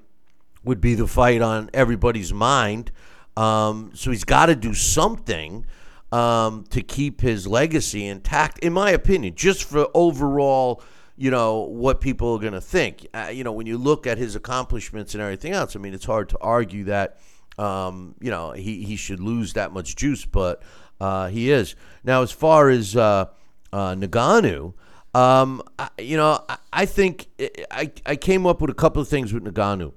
would 0.65 0.81
be 0.81 0.95
the 0.95 1.07
fight 1.07 1.43
on 1.43 1.71
everybody's 1.73 2.33
mind. 2.33 2.91
Um, 3.37 3.93
so 3.95 4.11
he's 4.11 4.25
got 4.25 4.47
to 4.47 4.57
do 4.57 4.75
something 4.75 5.65
um, 6.11 6.65
to 6.71 6.83
keep 6.83 7.21
his 7.21 7.47
legacy 7.47 8.07
intact, 8.07 8.59
in 8.61 8.73
my 8.73 8.91
opinion, 8.91 9.35
just 9.35 9.65
for 9.65 9.89
overall, 9.95 10.83
you 11.17 11.31
know, 11.31 11.61
what 11.61 12.01
people 12.01 12.35
are 12.35 12.39
going 12.39 12.53
to 12.53 12.61
think. 12.61 13.07
Uh, 13.15 13.31
you 13.33 13.45
know, 13.45 13.53
when 13.53 13.67
you 13.67 13.79
look 13.79 14.07
at 14.07 14.19
his 14.19 14.35
accomplishments 14.35 15.15
and 15.15 15.23
everything 15.23 15.53
else, 15.53 15.77
I 15.77 15.79
mean, 15.79 15.95
it's 15.95 16.05
hard 16.05 16.29
to 16.31 16.39
argue 16.41 16.85
that, 16.85 17.19
um, 17.59 18.15
you 18.21 18.31
know, 18.31 18.53
he, 18.53 18.83
he 18.85 18.97
should 18.97 19.21
lose 19.21 19.53
that 19.55 19.73
much 19.73 19.97
juice, 19.97 20.25
but 20.25 20.63
Uh, 21.01 21.29
he 21.29 21.51
is. 21.51 21.75
Now, 22.05 22.23
as 22.23 22.33
far 22.33 22.71
as 22.71 22.97
uh, 22.97 23.27
uh, 23.73 23.95
Ngannou, 23.95 24.75
um, 25.15 25.63
I, 25.79 25.89
you 25.99 26.17
know, 26.17 26.43
I, 26.49 26.57
I 26.73 26.87
think 26.87 27.29
I, 27.71 27.91
I 28.05 28.17
came 28.17 28.47
up 28.47 28.61
with 28.61 28.71
a 28.71 28.75
couple 28.75 29.03
of 29.03 29.09
things 29.09 29.33
with 29.33 29.45
Ngannou. 29.45 29.93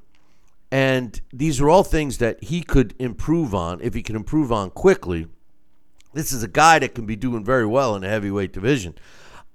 And 0.71 1.19
these 1.33 1.59
are 1.59 1.69
all 1.69 1.83
things 1.83 2.19
that 2.19 2.43
he 2.43 2.61
could 2.61 2.93
improve 2.99 3.55
on 3.55 3.81
if 3.81 3.93
he 3.93 4.03
can 4.03 4.15
improve 4.15 4.51
on 4.51 4.69
quickly. 4.69 5.27
This 6.13 6.31
is 6.31 6.43
a 6.43 6.47
guy 6.47 6.79
that 6.79 6.95
can 6.95 7.05
be 7.05 7.15
doing 7.15 7.43
very 7.43 7.65
well 7.65 7.95
in 7.95 8.03
the 8.03 8.09
heavyweight 8.09 8.53
division. 8.53 8.95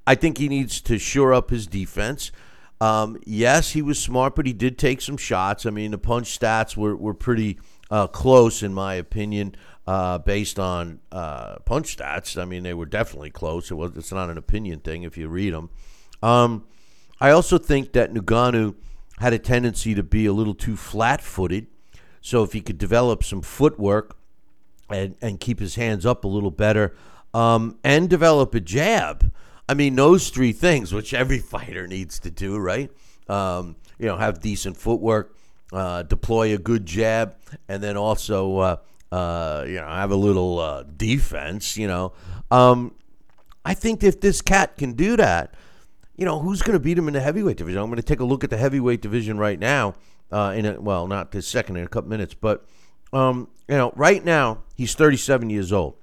I 0.07 0.15
think 0.17 0.39
he 0.39 0.49
needs 0.49 0.81
to 0.83 0.99
shore 0.99 1.33
up 1.33 1.51
his 1.51 1.67
defense. 1.67 2.33
Um, 2.81 3.17
yes, 3.25 3.71
he 3.71 3.83
was 3.83 3.99
smart, 3.99 4.35
but 4.35 4.47
he 4.47 4.53
did 4.53 4.77
take 4.77 5.01
some 5.01 5.17
shots. 5.17 5.65
I 5.65 5.71
mean, 5.71 5.93
the 5.93 5.99
punch 5.99 6.39
stats 6.39 6.77
were, 6.77 6.97
were 6.97 7.15
pretty 7.15 7.59
uh, 7.91 8.09
close, 8.09 8.63
in 8.63 8.75
my 8.75 8.95
opinion, 8.95 9.55
uh, 9.87 10.19
based 10.19 10.59
on 10.59 11.01
uh, 11.13 11.57
punch 11.65 11.97
stats. 11.97 12.41
I 12.41 12.45
mean, 12.45 12.63
they 12.63 12.75
were 12.75 12.87
definitely 12.87 13.31
close. 13.31 13.71
It 13.71 13.75
was, 13.75 13.97
it's 13.97 14.13
not 14.13 14.31
an 14.31 14.39
opinion 14.39 14.81
thing 14.81 15.03
if 15.03 15.17
you 15.17 15.29
read 15.29 15.53
them. 15.53 15.71
Um, 16.23 16.67
I 17.21 17.31
also 17.31 17.59
think 17.59 17.93
that 17.93 18.13
Ngannou 18.13 18.75
had 19.19 19.33
a 19.33 19.39
tendency 19.39 19.95
to 19.95 20.03
be 20.03 20.27
a 20.27 20.33
little 20.33 20.55
too 20.55 20.77
flat 20.77 21.21
footed. 21.21 21.67
So 22.21 22.43
if 22.43 22.53
he 22.53 22.61
could 22.61 22.79
develop 22.79 23.23
some 23.23 23.43
footwork 23.43 24.17
and, 24.89 25.15
and 25.21 25.39
keep 25.39 25.61
his 25.61 25.75
hands 25.75 26.07
up 26.07 26.25
a 26.25 26.29
little 26.29 26.51
better 26.51 26.97
um, 27.33 27.79
and 27.85 28.09
develop 28.09 28.55
a 28.55 28.61
jab, 28.61 29.31
I 29.69 29.75
mean, 29.75 29.95
those 29.95 30.31
three 30.31 30.53
things, 30.53 30.93
which 30.93 31.15
every 31.15 31.39
fighter 31.41 31.87
needs 31.87 32.19
to 32.21 32.31
do, 32.31 32.59
right? 32.59 32.91
Um, 33.29 33.77
you 33.99 34.07
know, 34.07 34.17
have 34.17 34.41
decent 34.41 34.77
footwork, 34.77 35.37
uh, 35.73 36.03
deploy 36.03 36.55
a 36.55 36.59
good 36.59 36.87
jab, 36.87 37.37
and 37.69 37.83
then 37.83 37.97
also, 37.97 38.79
uh, 39.15 39.65
you 39.69 39.75
know, 39.77 39.87
I 39.87 40.01
have 40.01 40.11
a 40.11 40.17
little 40.17 40.59
uh, 40.59 40.83
defense. 40.83 41.77
You 41.77 41.87
know, 41.87 42.13
um, 42.51 42.95
I 43.65 43.73
think 43.75 44.03
if 44.03 44.21
this 44.21 44.43
cat 44.43 44.77
can 44.77 44.95
do 44.95 45.17
that, 45.17 45.55
you 46.17 46.25
know, 46.25 46.41
who's 46.41 46.63
going 46.63 46.73
to 46.73 46.81
beat 46.81 46.99
him 46.99 47.07
in 47.07 47.15
the 47.15 47.21
heavyweight 47.21 47.57
division? 47.57 47.81
I'm 47.81 47.87
going 47.87 47.97
to 47.97 48.03
take 48.03 48.19
a 48.19 48.25
look 48.25 48.43
at 48.43 48.51
the 48.51 48.57
heavyweight 48.57 49.03
division 49.03 49.39
right 49.39 49.59
now. 49.59 49.95
Uh, 50.33 50.53
in 50.57 50.67
a, 50.67 50.81
well, 50.81 51.07
not 51.07 51.31
this 51.31 51.47
second 51.47 51.77
in 51.77 51.85
a 51.85 51.89
couple 51.89 52.11
minutes, 52.11 52.35
but 52.35 52.67
um, 53.13 53.49
you 53.69 53.77
know, 53.77 53.93
right 53.95 54.25
now 54.25 54.65
he's 54.75 54.95
37 54.97 55.49
years 55.49 55.71
old. 55.71 55.95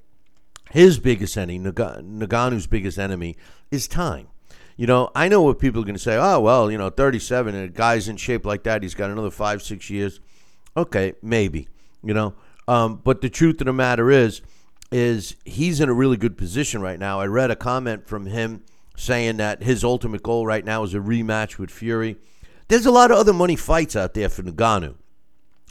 His 0.70 0.98
biggest 1.00 1.36
enemy, 1.38 1.60
Ngannou's 1.60 2.68
biggest 2.68 2.98
enemy, 2.98 3.36
is 3.72 3.90
time. 3.90 4.28
You 4.78 4.88
know, 4.88 5.10
I 5.14 5.28
know 5.28 5.42
what 5.42 5.60
people 5.60 5.82
are 5.82 5.86
going 5.86 5.96
to 5.96 6.02
say. 6.02 6.16
Oh, 6.16 6.40
well, 6.40 6.72
you 6.72 6.78
know, 6.78 6.90
37 6.90 7.56
and 7.56 7.66
a 7.66 7.68
guy's 7.68 8.08
in 8.08 8.16
shape 8.16 8.46
like 8.46 8.64
that, 8.64 8.84
he's 8.84 8.96
got 8.96 9.10
another 9.10 9.32
five, 9.32 9.62
six 9.62 9.90
years. 9.90 10.22
Okay, 10.78 11.14
maybe. 11.22 11.68
You 12.04 12.14
know, 12.14 12.36
um, 12.72 13.02
but 13.04 13.20
the 13.20 13.30
truth 13.30 13.60
of 13.60 13.66
the 13.66 13.74
matter 13.74 14.10
is, 14.10 14.42
is 14.94 15.36
he's 15.44 15.82
in 15.82 15.90
a 15.90 15.94
really 15.94 16.16
good 16.16 16.38
position 16.38 16.82
right 16.82 16.98
now. 16.98 17.20
I 17.20 17.26
read 17.26 17.52
a 17.52 17.56
comment 17.58 18.08
from 18.08 18.28
him 18.28 18.64
saying 18.96 19.38
that 19.38 19.62
his 19.62 19.84
ultimate 19.84 20.24
goal 20.24 20.46
right 20.46 20.64
now 20.64 20.84
is 20.84 20.94
a 20.94 21.00
rematch 21.00 21.58
with 21.58 21.70
Fury. 21.70 22.16
There's 22.70 22.86
a 22.86 22.92
lot 22.92 23.12
of 23.12 23.18
other 23.18 23.34
money 23.34 23.58
fights 23.58 23.98
out 23.98 24.14
there 24.14 24.30
for 24.30 24.44
Ngannou. 24.44 24.96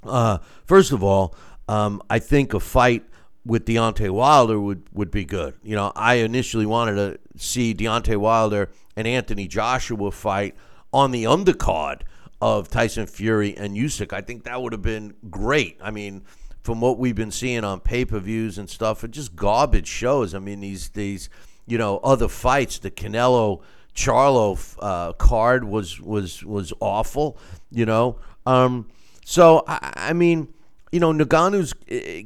Uh, 0.04 0.38
first 0.66 0.92
of 0.92 1.02
all, 1.02 1.35
um, 1.69 2.02
I 2.11 2.19
think 2.19 2.52
a 2.52 2.61
fight 2.61 3.04
with 3.47 3.64
Deontay 3.64 4.11
Wilder 4.11 4.61
would, 4.61 4.83
would 4.92 5.11
be 5.11 5.25
good. 5.25 5.54
You 5.62 5.76
know, 5.76 5.92
I 5.97 6.16
initially 6.16 6.66
wanted 6.66 6.97
to 6.97 7.19
see 7.38 7.75
Deontay 7.75 8.19
Wilder 8.19 8.69
and 8.95 9.09
Anthony 9.09 9.49
Joshua 9.49 10.11
fight 10.11 10.54
on 10.92 11.12
the 11.12 11.25
undercard 11.25 12.02
of 12.42 12.69
Tyson 12.69 13.07
Fury 13.07 13.57
and 13.57 13.75
Usyk. 13.75 14.12
I 14.12 14.21
think 14.21 14.45
that 14.45 14.61
would 14.61 14.75
have 14.75 14.83
been 14.83 15.14
great. 15.30 15.78
I 15.80 15.90
mean, 15.90 16.25
from 16.71 16.81
what 16.81 17.00
we've 17.00 17.17
been 17.17 17.33
seeing 17.33 17.65
on 17.65 17.81
pay 17.81 18.05
per 18.05 18.21
views 18.21 18.57
and 18.57 18.71
stuff, 18.71 19.03
it 19.03 19.11
just 19.11 19.35
garbage 19.35 19.89
shows. 19.89 20.37
I 20.37 20.39
mean, 20.39 20.61
these 20.61 20.91
these 20.91 21.29
you 21.67 21.77
know 21.77 21.99
other 22.05 22.29
fights, 22.29 22.79
the 22.79 22.93
Canelo 22.93 23.61
Charlo 23.93 24.77
uh, 24.79 25.12
card 25.15 25.65
was 25.65 26.00
was 26.00 26.45
was 26.45 26.73
awful. 26.79 27.37
You 27.73 27.87
know, 27.87 28.21
um, 28.47 28.87
so 29.25 29.65
I, 29.67 29.95
I 29.97 30.12
mean 30.12 30.47
you 30.93 31.00
know, 31.00 31.12
Ngannou's 31.12 31.73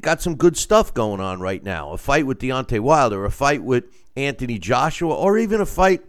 got 0.02 0.20
some 0.20 0.36
good 0.36 0.58
stuff 0.58 0.92
going 0.92 1.22
on 1.22 1.40
right 1.40 1.64
now. 1.64 1.92
A 1.92 1.96
fight 1.96 2.26
with 2.26 2.38
Deontay 2.38 2.80
Wilder, 2.80 3.24
a 3.24 3.30
fight 3.30 3.62
with 3.62 3.84
Anthony 4.14 4.58
Joshua, 4.58 5.14
or 5.14 5.38
even 5.38 5.62
a 5.62 5.66
fight 5.66 6.02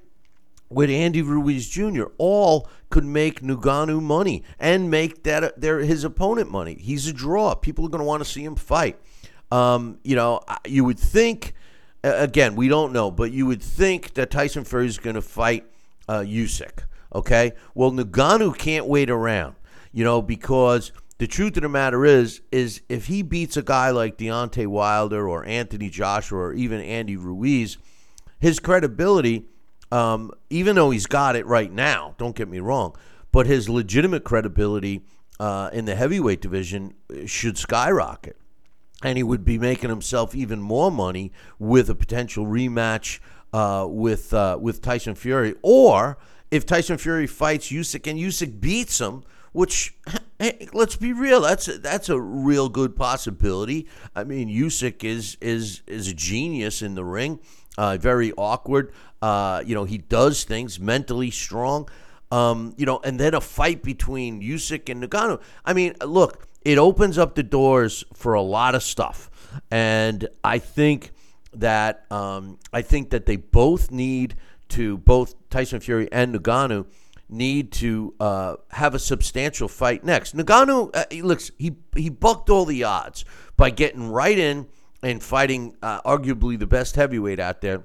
with 0.75 0.89
Andy 0.89 1.21
Ruiz 1.21 1.69
Jr. 1.69 2.03
All 2.17 2.67
could 2.89 3.05
make 3.05 3.39
Ngannou 3.39 4.01
money 4.01 4.43
and 4.59 4.91
make 4.91 5.23
that 5.23 5.41
uh, 5.41 5.51
their 5.55 5.79
his 5.79 6.03
opponent 6.03 6.51
money. 6.51 6.77
He's 6.79 7.07
a 7.07 7.13
draw. 7.13 7.55
People 7.55 7.85
are 7.85 7.89
going 7.89 7.99
to 7.99 8.05
want 8.05 8.21
to 8.21 8.29
see 8.29 8.43
him 8.43 8.57
fight. 8.57 8.99
Um, 9.51 9.99
you 10.03 10.17
know, 10.17 10.41
you 10.67 10.83
would 10.83 10.99
think. 10.99 11.53
Again, 12.03 12.55
we 12.55 12.67
don't 12.67 12.93
know, 12.93 13.09
but 13.09 13.31
you 13.31 13.47
would 13.47 13.63
think 13.63 14.13
that 14.13 14.29
Tyson 14.29 14.63
Fury 14.63 14.85
is 14.85 14.99
going 14.99 15.15
to 15.15 15.23
fight 15.23 15.65
uh, 16.07 16.19
Usyk. 16.19 16.83
Okay, 17.15 17.53
well, 17.73 17.91
Ngannou 17.91 18.55
can't 18.55 18.85
wait 18.85 19.09
around. 19.09 19.55
You 19.91 20.03
know, 20.03 20.21
because 20.21 20.91
the 21.17 21.25
truth 21.25 21.57
of 21.57 21.63
the 21.63 21.69
matter 21.69 22.05
is, 22.05 22.41
is 22.51 22.81
if 22.89 23.07
he 23.07 23.23
beats 23.23 23.57
a 23.57 23.63
guy 23.63 23.89
like 23.89 24.17
Deontay 24.17 24.67
Wilder 24.67 25.27
or 25.27 25.45
Anthony 25.45 25.89
Joshua 25.89 26.37
or 26.37 26.53
even 26.53 26.79
Andy 26.81 27.15
Ruiz, 27.15 27.77
his 28.37 28.59
credibility, 28.59 29.47
um, 29.91 30.31
even 30.49 30.75
though 30.75 30.91
he's 30.91 31.05
got 31.05 31.35
it 31.35 31.45
right 31.45 31.71
now, 31.71 32.15
don't 32.17 32.35
get 32.35 32.49
me 32.49 32.59
wrong, 32.59 32.95
but 33.31 33.45
his 33.45 33.69
legitimate 33.69 34.23
credibility 34.23 35.01
uh, 35.39 35.69
in 35.73 35.85
the 35.85 35.95
heavyweight 35.95 36.41
division 36.41 36.93
should 37.25 37.57
skyrocket. 37.57 38.37
And 39.03 39.17
he 39.17 39.23
would 39.23 39.43
be 39.43 39.59
making 39.59 39.89
himself 39.89 40.33
even 40.33 40.61
more 40.61 40.89
money 40.89 41.31
with 41.59 41.89
a 41.89 41.95
potential 41.95 42.45
rematch 42.45 43.19
uh, 43.53 43.85
with 43.87 44.33
uh, 44.33 44.57
with 44.59 44.81
Tyson 44.81 45.15
Fury, 45.15 45.55
or 45.61 46.17
if 46.51 46.65
Tyson 46.65 46.97
Fury 46.97 47.27
fights 47.27 47.69
Usyk 47.69 48.09
and 48.09 48.19
Usyk 48.19 48.59
beats 48.59 48.99
him, 48.99 49.23
which 49.53 49.95
hey, 50.39 50.67
let's 50.73 50.95
be 50.95 51.13
real, 51.13 51.41
that's 51.41 51.67
a, 51.67 51.77
that's 51.77 52.09
a 52.09 52.19
real 52.19 52.67
good 52.67 52.95
possibility. 52.95 53.87
I 54.15 54.23
mean, 54.23 54.49
Usyk 54.49 55.03
is 55.03 55.37
is 55.39 55.81
is 55.87 56.09
a 56.09 56.13
genius 56.13 56.81
in 56.81 56.95
the 56.95 57.05
ring, 57.05 57.39
uh, 57.77 57.97
very 57.97 58.31
awkward. 58.33 58.93
Uh, 59.21 59.63
you 59.65 59.75
know, 59.75 59.83
he 59.83 59.97
does 59.97 60.43
things 60.43 60.79
mentally 60.79 61.31
strong. 61.31 61.89
Um, 62.31 62.73
you 62.77 62.85
know, 62.85 62.99
and 63.03 63.19
then 63.19 63.33
a 63.33 63.41
fight 63.41 63.83
between 63.83 64.41
Usyk 64.41 64.89
and 64.89 65.03
Ngannou. 65.03 65.41
I 65.63 65.73
mean, 65.73 65.95
look, 66.03 66.47
it 66.63 66.77
opens 66.77 67.17
up 67.17 67.35
the 67.35 67.43
doors 67.43 68.03
for 68.13 68.33
a 68.33 68.41
lot 68.41 68.73
of 68.73 68.81
stuff, 68.81 69.29
and 69.69 70.27
I 70.43 70.57
think 70.57 71.11
that 71.53 72.11
um, 72.11 72.57
I 72.73 72.81
think 72.81 73.11
that 73.11 73.25
they 73.27 73.35
both 73.35 73.91
need 73.91 74.35
to 74.69 74.97
both 74.97 75.35
Tyson 75.49 75.79
Fury 75.79 76.09
and 76.11 76.35
Ngannou 76.35 76.87
need 77.29 77.71
to 77.71 78.13
uh, 78.19 78.55
have 78.71 78.93
a 78.93 78.99
substantial 78.99 79.67
fight 79.67 80.03
next. 80.03 80.35
Ngannou, 80.35 80.95
uh, 80.95 81.05
he 81.09 81.21
looks 81.21 81.51
he 81.57 81.77
he 81.95 82.09
bucked 82.09 82.49
all 82.49 82.65
the 82.65 82.83
odds 82.83 83.25
by 83.57 83.69
getting 83.69 84.09
right 84.09 84.37
in 84.37 84.67
and 85.05 85.21
fighting 85.21 85.77
uh, 85.83 86.01
arguably 86.01 86.57
the 86.57 86.65
best 86.65 86.95
heavyweight 86.95 87.39
out 87.39 87.61
there. 87.61 87.83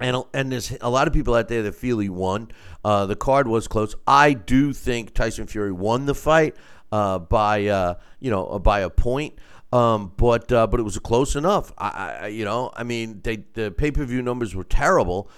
And, 0.00 0.24
and 0.34 0.50
there's 0.50 0.76
a 0.80 0.90
lot 0.90 1.06
of 1.06 1.14
people 1.14 1.34
out 1.34 1.48
there 1.48 1.62
that 1.62 1.74
feel 1.74 2.00
he 2.00 2.08
won. 2.08 2.50
Uh, 2.84 3.06
the 3.06 3.16
card 3.16 3.46
was 3.46 3.68
close. 3.68 3.94
I 4.06 4.32
do 4.32 4.72
think 4.72 5.14
Tyson 5.14 5.46
Fury 5.46 5.72
won 5.72 6.06
the 6.06 6.14
fight 6.14 6.56
uh, 6.90 7.20
by 7.20 7.66
uh, 7.66 7.94
you 8.20 8.30
know 8.30 8.58
by 8.58 8.80
a 8.80 8.90
point. 8.90 9.34
Um, 9.72 10.12
but 10.16 10.48
but 10.48 10.74
it 10.74 10.82
was 10.82 10.98
close 10.98 11.36
enough. 11.36 11.72
I, 11.78 11.88
I 12.22 12.26
you 12.28 12.44
know 12.44 12.72
I 12.74 12.84
mean 12.84 13.20
they, 13.22 13.44
the 13.54 13.70
pay 13.70 13.90
per 13.90 14.04
view 14.04 14.22
numbers 14.22 14.54
were 14.54 14.64
terrible, 14.64 15.30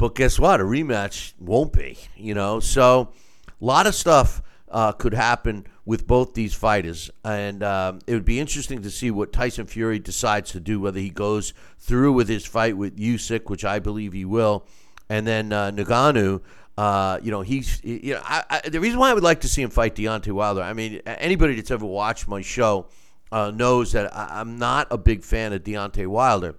but 0.00 0.14
guess 0.14 0.38
what? 0.38 0.60
A 0.60 0.64
rematch 0.64 1.34
won't 1.38 1.72
be, 1.72 1.98
you 2.16 2.32
know? 2.32 2.58
So 2.58 3.12
a 3.60 3.64
lot 3.64 3.86
of 3.86 3.94
stuff 3.94 4.42
uh, 4.70 4.92
could 4.92 5.12
happen 5.14 5.66
with 5.90 6.06
both 6.06 6.34
these 6.34 6.54
fighters. 6.54 7.10
And 7.24 7.64
um, 7.64 7.98
it 8.06 8.14
would 8.14 8.24
be 8.24 8.38
interesting 8.38 8.80
to 8.82 8.90
see 8.92 9.10
what 9.10 9.32
Tyson 9.32 9.66
Fury 9.66 9.98
decides 9.98 10.52
to 10.52 10.60
do, 10.60 10.78
whether 10.78 11.00
he 11.00 11.10
goes 11.10 11.52
through 11.80 12.12
with 12.12 12.28
his 12.28 12.46
fight 12.46 12.76
with 12.76 12.96
Usyk, 12.96 13.50
which 13.50 13.64
I 13.64 13.80
believe 13.80 14.12
he 14.12 14.24
will, 14.24 14.64
and 15.08 15.26
then 15.26 15.52
uh, 15.52 15.72
Ngannou. 15.72 16.42
Uh, 16.78 17.18
you 17.24 17.32
know, 17.32 17.40
he's, 17.40 17.82
you 17.82 18.14
know, 18.14 18.20
I, 18.24 18.44
I, 18.48 18.68
the 18.68 18.78
reason 18.78 19.00
why 19.00 19.10
I 19.10 19.14
would 19.14 19.24
like 19.24 19.40
to 19.40 19.48
see 19.48 19.62
him 19.62 19.70
fight 19.70 19.96
Deontay 19.96 20.30
Wilder, 20.30 20.62
I 20.62 20.74
mean, 20.74 21.00
anybody 21.06 21.56
that's 21.56 21.72
ever 21.72 21.84
watched 21.84 22.28
my 22.28 22.40
show 22.40 22.86
uh, 23.32 23.50
knows 23.50 23.90
that 23.90 24.14
I, 24.14 24.38
I'm 24.40 24.60
not 24.60 24.86
a 24.92 24.96
big 24.96 25.24
fan 25.24 25.52
of 25.52 25.64
Deontay 25.64 26.06
Wilder, 26.06 26.54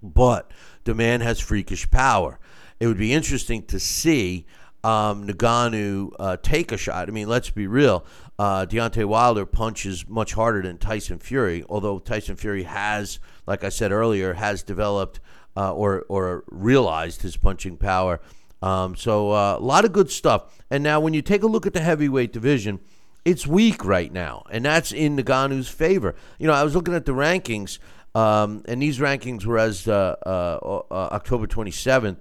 but 0.00 0.48
the 0.84 0.94
man 0.94 1.22
has 1.22 1.40
freakish 1.40 1.90
power 1.90 2.38
it 2.80 2.86
would 2.86 2.98
be 2.98 3.12
interesting 3.12 3.62
to 3.66 3.78
see 3.78 4.46
um, 4.82 5.26
Ngannou 5.26 6.12
uh, 6.18 6.36
take 6.42 6.72
a 6.72 6.76
shot. 6.76 7.08
I 7.08 7.12
mean, 7.12 7.28
let's 7.28 7.50
be 7.50 7.66
real. 7.66 8.04
Uh, 8.38 8.66
Deontay 8.66 9.04
Wilder 9.04 9.44
punches 9.44 10.08
much 10.08 10.32
harder 10.32 10.62
than 10.62 10.78
Tyson 10.78 11.18
Fury, 11.18 11.64
although 11.68 11.98
Tyson 11.98 12.36
Fury 12.36 12.62
has, 12.62 13.18
like 13.46 13.64
I 13.64 13.68
said 13.68 13.92
earlier, 13.92 14.34
has 14.34 14.62
developed 14.62 15.20
uh, 15.56 15.74
or 15.74 16.06
or 16.08 16.44
realized 16.50 17.22
his 17.22 17.36
punching 17.36 17.76
power. 17.76 18.20
Um, 18.62 18.94
so 18.96 19.32
uh, 19.32 19.56
a 19.58 19.62
lot 19.62 19.84
of 19.84 19.92
good 19.92 20.10
stuff. 20.10 20.62
And 20.70 20.82
now, 20.82 21.00
when 21.00 21.14
you 21.14 21.22
take 21.22 21.42
a 21.42 21.46
look 21.46 21.66
at 21.66 21.74
the 21.74 21.80
heavyweight 21.80 22.32
division, 22.32 22.80
it's 23.24 23.46
weak 23.46 23.84
right 23.84 24.12
now, 24.12 24.44
and 24.50 24.64
that's 24.64 24.92
in 24.92 25.16
Ngannou's 25.16 25.68
favor. 25.68 26.14
You 26.38 26.46
know, 26.46 26.54
I 26.54 26.64
was 26.64 26.74
looking 26.74 26.94
at 26.94 27.06
the 27.06 27.12
rankings. 27.12 27.78
Um, 28.14 28.62
and 28.66 28.82
these 28.82 28.98
rankings 28.98 29.44
were 29.44 29.58
as 29.58 29.86
uh, 29.86 30.16
uh, 30.26 30.82
uh, 30.90 31.08
October 31.12 31.46
27th. 31.46 32.16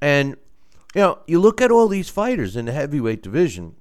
And, 0.00 0.36
you 0.94 1.00
know, 1.00 1.18
you 1.26 1.40
look 1.40 1.60
at 1.60 1.70
all 1.70 1.88
these 1.88 2.08
fighters 2.08 2.56
in 2.56 2.66
the 2.66 2.72
heavyweight 2.72 3.22
division, 3.22 3.76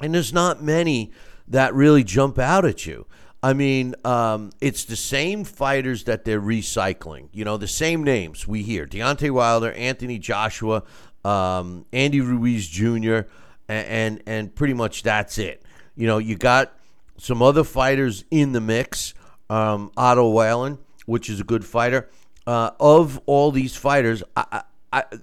and 0.00 0.14
there's 0.14 0.32
not 0.32 0.62
many 0.62 1.12
that 1.48 1.74
really 1.74 2.04
jump 2.04 2.38
out 2.38 2.64
at 2.64 2.86
you. 2.86 3.06
I 3.42 3.52
mean, 3.52 3.94
um, 4.04 4.52
it's 4.60 4.84
the 4.84 4.96
same 4.96 5.44
fighters 5.44 6.04
that 6.04 6.24
they're 6.24 6.40
recycling. 6.40 7.28
You 7.32 7.44
know, 7.44 7.56
the 7.56 7.68
same 7.68 8.02
names 8.02 8.48
we 8.48 8.62
hear: 8.62 8.86
Deontay 8.86 9.30
Wilder, 9.30 9.72
Anthony 9.72 10.18
Joshua, 10.18 10.82
um, 11.24 11.84
Andy 11.92 12.20
Ruiz 12.20 12.66
Jr., 12.68 13.28
and, 13.68 13.86
and 13.88 14.22
and 14.26 14.54
pretty 14.54 14.74
much 14.74 15.02
that's 15.02 15.38
it. 15.38 15.62
You 15.96 16.06
know, 16.06 16.18
you 16.18 16.36
got 16.36 16.72
some 17.18 17.42
other 17.42 17.64
fighters 17.64 18.24
in 18.30 18.52
the 18.52 18.60
mix. 18.60 19.14
Um, 19.50 19.92
Otto 19.96 20.30
Wallin, 20.30 20.78
which 21.04 21.28
is 21.28 21.38
a 21.38 21.44
good 21.44 21.64
fighter. 21.64 22.08
Uh, 22.46 22.70
of 22.80 23.20
all 23.26 23.50
these 23.50 23.76
fighters, 23.76 24.22
I, 24.34 24.62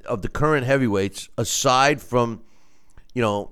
Of 0.06 0.22
the 0.22 0.30
current 0.30 0.66
heavyweights, 0.66 1.30
aside 1.38 2.01
from, 2.01 2.42
you 3.13 3.22
know, 3.22 3.51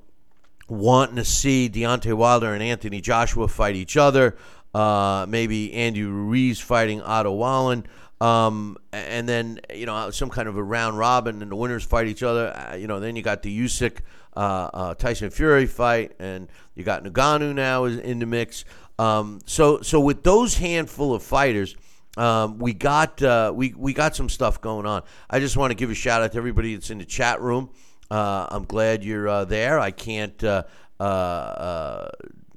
wanting 0.67 1.15
to 1.15 1.25
see 1.25 1.69
Deontay 1.69 2.13
Wilder 2.13 2.53
and 2.53 2.61
Anthony 2.61 3.01
Joshua 3.01 3.47
fight 3.47 3.75
each 3.75 3.97
other, 3.97 4.37
uh, 4.73 5.25
maybe 5.27 5.73
Andy 5.73 6.03
Ruiz 6.03 6.59
fighting 6.59 7.01
Otto 7.01 7.31
Wallin, 7.33 7.85
um, 8.21 8.77
and 8.91 9.27
then 9.27 9.59
you 9.73 9.85
know 9.85 10.09
some 10.11 10.29
kind 10.29 10.47
of 10.47 10.57
a 10.57 10.63
round 10.63 10.97
robin, 10.97 11.41
and 11.41 11.51
the 11.51 11.55
winners 11.55 11.83
fight 11.83 12.07
each 12.07 12.23
other. 12.23 12.49
Uh, 12.49 12.75
you 12.75 12.87
know, 12.87 12.99
then 12.99 13.15
you 13.15 13.21
got 13.21 13.41
the 13.41 13.59
Usyk 13.65 13.99
uh, 14.35 14.69
uh, 14.73 14.95
Tyson 14.95 15.29
Fury 15.29 15.65
fight, 15.65 16.13
and 16.19 16.49
you 16.75 16.83
got 16.83 17.03
Ngannou 17.03 17.55
now 17.55 17.85
is 17.85 17.97
in 17.97 18.19
the 18.19 18.25
mix. 18.25 18.65
Um, 18.99 19.39
so 19.45 19.81
so 19.81 19.99
with 19.99 20.23
those 20.23 20.57
handful 20.57 21.13
of 21.13 21.23
fighters. 21.23 21.75
Um, 22.19 22.57
we 22.57 22.73
got 22.73 23.21
uh, 23.23 23.53
we 23.55 23.73
we 23.77 23.93
got 23.93 24.13
some 24.13 24.27
stuff 24.27 24.59
going 24.59 24.85
on. 24.85 25.03
I 25.29 25.39
just 25.39 25.55
want 25.55 25.71
to 25.71 25.75
give 25.75 25.89
a 25.89 25.95
shout 25.95 26.21
out 26.21 26.33
to 26.33 26.37
everybody 26.37 26.75
that's 26.75 26.89
in 26.89 26.97
the 26.97 27.05
chat 27.05 27.41
room. 27.41 27.69
Uh, 28.11 28.45
I'm 28.51 28.65
glad 28.65 29.05
you're 29.05 29.29
uh, 29.29 29.45
there. 29.45 29.79
I 29.79 29.91
can't 29.91 30.43
uh, 30.43 30.63
uh, 30.99 31.03
uh, 31.03 32.11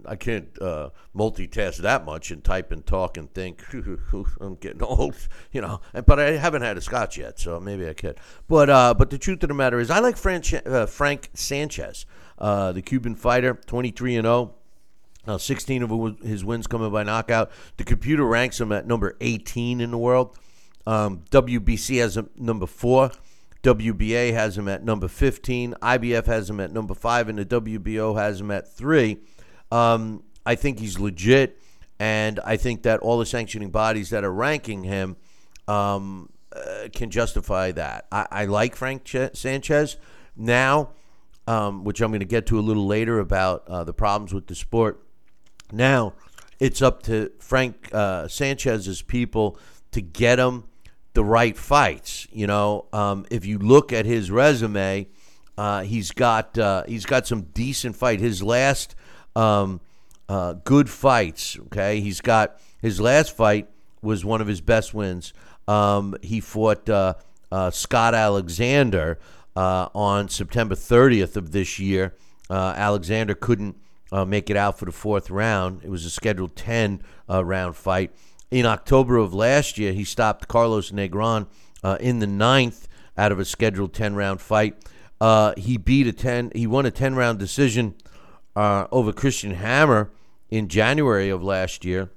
I 0.04 0.16
can't 0.16 0.52
multitask 1.14 1.76
that 1.76 2.04
much 2.04 2.32
and 2.32 2.42
type 2.42 2.72
and 2.72 2.84
talk 2.84 3.16
and 3.16 3.32
think. 3.32 3.62
I'm 4.40 4.56
getting 4.56 4.82
old, 4.82 5.14
you 5.52 5.60
know. 5.60 5.80
But 6.06 6.18
I 6.18 6.32
haven't 6.32 6.62
had 6.62 6.76
a 6.76 6.80
scotch 6.80 7.16
yet, 7.16 7.38
so 7.38 7.60
maybe 7.60 7.88
I 7.88 7.92
could. 7.92 8.18
But 8.48 8.66
but 8.98 9.10
the 9.10 9.18
truth 9.18 9.44
of 9.44 9.48
the 9.48 9.54
matter 9.54 9.78
is, 9.78 9.92
I 9.92 10.00
like 10.00 10.16
Frank, 10.16 10.52
uh, 10.66 10.86
Frank 10.86 11.30
Sanchez, 11.34 12.04
the 12.36 12.82
Cuban 12.84 13.14
fighter, 13.14 13.54
23 13.54 14.16
and 14.16 14.24
0. 14.24 14.54
Uh, 15.26 15.38
16 15.38 15.82
of 15.84 16.18
his 16.20 16.44
wins 16.44 16.66
coming 16.66 16.90
by 16.90 17.04
knockout. 17.04 17.50
The 17.76 17.84
computer 17.84 18.24
ranks 18.24 18.60
him 18.60 18.72
at 18.72 18.86
number 18.86 19.16
18 19.20 19.80
in 19.80 19.92
the 19.92 19.98
world. 19.98 20.36
Um, 20.86 21.22
WBC 21.30 22.00
has 22.00 22.16
him 22.16 22.28
number 22.36 22.66
four. 22.66 23.12
WBA 23.62 24.32
has 24.32 24.58
him 24.58 24.66
at 24.66 24.84
number 24.84 25.06
15. 25.06 25.74
IBF 25.80 26.26
has 26.26 26.50
him 26.50 26.58
at 26.58 26.72
number 26.72 26.94
five, 26.94 27.28
and 27.28 27.38
the 27.38 27.44
WBO 27.44 28.18
has 28.18 28.40
him 28.40 28.50
at 28.50 28.72
three. 28.72 29.18
Um, 29.70 30.24
I 30.44 30.56
think 30.56 30.80
he's 30.80 30.98
legit, 30.98 31.60
and 32.00 32.40
I 32.40 32.56
think 32.56 32.82
that 32.82 33.00
all 33.00 33.18
the 33.18 33.26
sanctioning 33.26 33.70
bodies 33.70 34.10
that 34.10 34.24
are 34.24 34.32
ranking 34.32 34.82
him 34.82 35.16
um, 35.68 36.30
uh, 36.54 36.88
can 36.92 37.10
justify 37.10 37.70
that. 37.72 38.06
I, 38.10 38.26
I 38.30 38.44
like 38.46 38.74
Frank 38.74 39.04
Ch- 39.04 39.34
Sanchez 39.34 39.96
now, 40.36 40.90
um, 41.46 41.84
which 41.84 42.00
I'm 42.00 42.10
going 42.10 42.20
to 42.20 42.26
get 42.26 42.46
to 42.46 42.58
a 42.58 42.60
little 42.60 42.86
later 42.86 43.20
about 43.20 43.66
uh, 43.68 43.84
the 43.84 43.94
problems 43.94 44.34
with 44.34 44.48
the 44.48 44.56
sport. 44.56 45.01
Now, 45.72 46.12
it's 46.60 46.82
up 46.82 47.02
to 47.04 47.32
Frank 47.38 47.88
uh, 47.92 48.28
Sanchez's 48.28 49.02
people 49.02 49.58
to 49.90 50.00
get 50.00 50.38
him 50.38 50.64
the 51.14 51.24
right 51.24 51.56
fights. 51.56 52.28
You 52.30 52.46
know, 52.46 52.86
um, 52.92 53.26
if 53.30 53.44
you 53.44 53.58
look 53.58 53.92
at 53.92 54.06
his 54.06 54.30
resume, 54.30 55.08
uh, 55.56 55.82
he's 55.82 56.12
got 56.12 56.56
uh, 56.58 56.84
he's 56.86 57.06
got 57.06 57.26
some 57.26 57.42
decent 57.54 57.96
fight. 57.96 58.20
His 58.20 58.42
last 58.42 58.94
um, 59.34 59.80
uh, 60.28 60.54
good 60.64 60.88
fights. 60.88 61.58
Okay, 61.66 62.00
he's 62.00 62.20
got 62.20 62.60
his 62.80 63.00
last 63.00 63.36
fight 63.36 63.68
was 64.02 64.24
one 64.24 64.40
of 64.40 64.46
his 64.46 64.60
best 64.60 64.94
wins. 64.94 65.32
Um, 65.68 66.16
he 66.22 66.40
fought 66.40 66.88
uh, 66.88 67.14
uh, 67.50 67.70
Scott 67.70 68.14
Alexander 68.14 69.18
uh, 69.54 69.88
on 69.94 70.28
September 70.28 70.74
30th 70.74 71.36
of 71.36 71.52
this 71.52 71.78
year. 71.78 72.14
Alexander 72.50 73.34
couldn't 73.34 73.76
uh, 74.12 74.24
make 74.24 74.50
it 74.50 74.56
out 74.56 74.78
for 74.78 74.84
the 74.84 74.92
fourth 74.92 75.30
round. 75.30 75.82
It 75.82 75.90
was 75.90 76.04
a 76.04 76.10
scheduled 76.10 76.54
10 76.54 77.02
round 77.28 77.76
fight. 77.76 78.12
In 78.50 78.66
October 78.66 79.16
of 79.16 79.32
last 79.32 79.78
year, 79.78 79.92
he 79.92 80.04
stopped 80.04 80.46
Carlos 80.46 80.90
Negron 80.90 81.46
in 81.98 82.18
the 82.18 82.26
ninth 82.26 82.86
out 83.16 83.32
of 83.32 83.40
a 83.40 83.44
scheduled 83.44 83.94
10 83.94 84.14
round 84.14 84.40
fight. 84.40 84.76
he 85.56 85.76
beat 85.78 86.06
a 86.06 86.12
10. 86.12 86.52
He 86.54 86.66
won 86.66 86.86
a 86.86 86.90
10 86.90 87.14
round 87.14 87.38
decision 87.38 87.94
uh, 88.54 88.86
over 88.92 89.12
Christian 89.12 89.54
Hammer 89.54 90.10
in 90.50 90.68
January 90.68 91.30
of 91.30 91.42
last 91.42 91.84
year. 91.84 92.10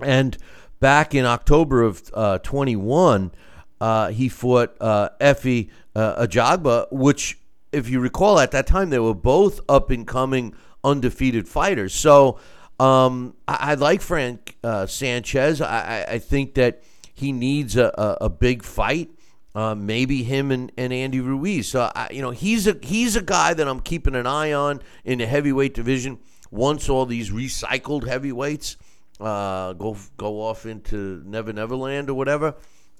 And 0.00 0.36
back 0.80 1.14
in 1.14 1.24
October 1.24 1.82
of 1.82 2.10
uh, 2.14 2.38
21, 2.38 3.32
uh, 3.80 4.08
he 4.08 4.28
fought 4.28 4.76
uh, 4.80 5.10
uh, 5.20 6.26
Ajagba, 6.26 6.90
which, 6.90 7.38
if 7.72 7.88
you 7.88 8.00
recall, 8.00 8.38
at 8.38 8.50
that 8.52 8.66
time 8.66 8.90
they 8.90 8.98
were 8.98 9.14
both 9.14 9.60
up 9.68 9.90
and 9.90 10.06
coming 10.06 10.54
undefeated 10.84 11.48
fighters. 11.48 11.94
So 11.94 12.38
um, 12.80 13.34
I, 13.46 13.72
I, 13.72 13.74
like 13.74 14.00
Frank 14.00 14.56
uh, 14.62 14.86
Sanchez. 14.86 15.60
I, 15.60 16.06
I, 16.08 16.18
think 16.18 16.54
that 16.54 16.82
he 17.12 17.32
needs 17.32 17.76
a, 17.76 17.86
a, 17.98 18.26
a 18.26 18.28
big 18.28 18.62
fight. 18.62 19.10
Uh, 19.54 19.74
maybe 19.74 20.22
him 20.22 20.52
and, 20.52 20.70
and 20.76 20.92
Andy 20.92 21.20
Ruiz. 21.20 21.68
So 21.68 21.90
I, 21.94 22.08
you 22.12 22.22
know 22.22 22.30
he's 22.30 22.68
a 22.68 22.76
he's 22.80 23.16
a 23.16 23.22
guy 23.22 23.54
that 23.54 23.66
I'm 23.66 23.80
keeping 23.80 24.14
an 24.14 24.26
eye 24.26 24.52
on 24.52 24.80
in 25.04 25.18
the 25.18 25.26
heavyweight 25.26 25.74
division. 25.74 26.18
Once 26.50 26.88
all 26.88 27.06
these 27.06 27.30
recycled 27.30 28.06
heavyweights 28.06 28.76
uh, 29.20 29.72
go 29.72 29.96
go 30.16 30.40
off 30.42 30.66
into 30.66 31.22
Never 31.26 31.52
Neverland 31.52 32.08
or 32.08 32.14
whatever, 32.14 32.54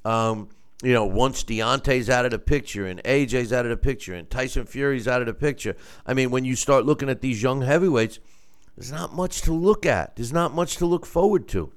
um, 0.04 0.48
you 0.82 0.92
know, 0.92 1.04
once 1.04 1.42
Deontay's 1.42 2.08
out 2.08 2.24
of 2.24 2.30
the 2.30 2.38
picture 2.38 2.86
and 2.86 3.02
AJ's 3.02 3.52
out 3.52 3.66
of 3.66 3.70
the 3.70 3.76
picture 3.76 4.14
and 4.14 4.30
Tyson 4.30 4.64
Fury's 4.64 5.08
out 5.08 5.20
of 5.20 5.26
the 5.26 5.34
picture, 5.34 5.74
I 6.06 6.14
mean, 6.14 6.30
when 6.30 6.44
you 6.44 6.54
start 6.54 6.86
looking 6.86 7.08
at 7.08 7.20
these 7.20 7.42
young 7.42 7.62
heavyweights, 7.62 8.20
there's 8.76 8.92
not 8.92 9.12
much 9.12 9.42
to 9.42 9.52
look 9.52 9.84
at. 9.84 10.14
There's 10.14 10.32
not 10.32 10.54
much 10.54 10.76
to 10.76 10.86
look 10.86 11.04
forward 11.04 11.48
to. 11.48 11.72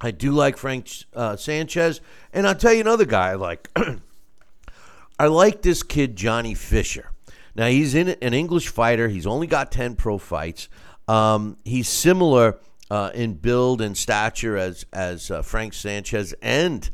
I 0.00 0.10
do 0.10 0.32
like 0.32 0.58
Frank 0.58 0.90
uh, 1.14 1.36
Sanchez, 1.36 2.02
and 2.34 2.46
I'll 2.46 2.54
tell 2.54 2.74
you 2.74 2.82
another 2.82 3.06
guy 3.06 3.30
I 3.30 3.34
like. 3.34 3.70
I 5.18 5.28
like 5.28 5.62
this 5.62 5.82
kid, 5.82 6.16
Johnny 6.16 6.52
Fisher. 6.52 7.12
Now, 7.54 7.68
he's 7.68 7.94
in 7.94 8.08
an 8.08 8.34
English 8.34 8.68
fighter. 8.68 9.08
He's 9.08 9.26
only 9.26 9.46
got 9.46 9.72
10 9.72 9.94
pro 9.94 10.18
fights. 10.18 10.68
Um, 11.08 11.56
he's 11.64 11.88
similar 11.88 12.58
uh, 12.90 13.10
in 13.14 13.34
build 13.34 13.80
and 13.80 13.96
stature 13.96 14.58
as, 14.58 14.84
as 14.92 15.30
uh, 15.30 15.40
Frank 15.40 15.72
Sanchez 15.72 16.34
and 16.42 16.90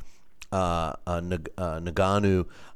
uh, 0.52 0.94
uh 1.06 1.38
uh, 1.58 1.80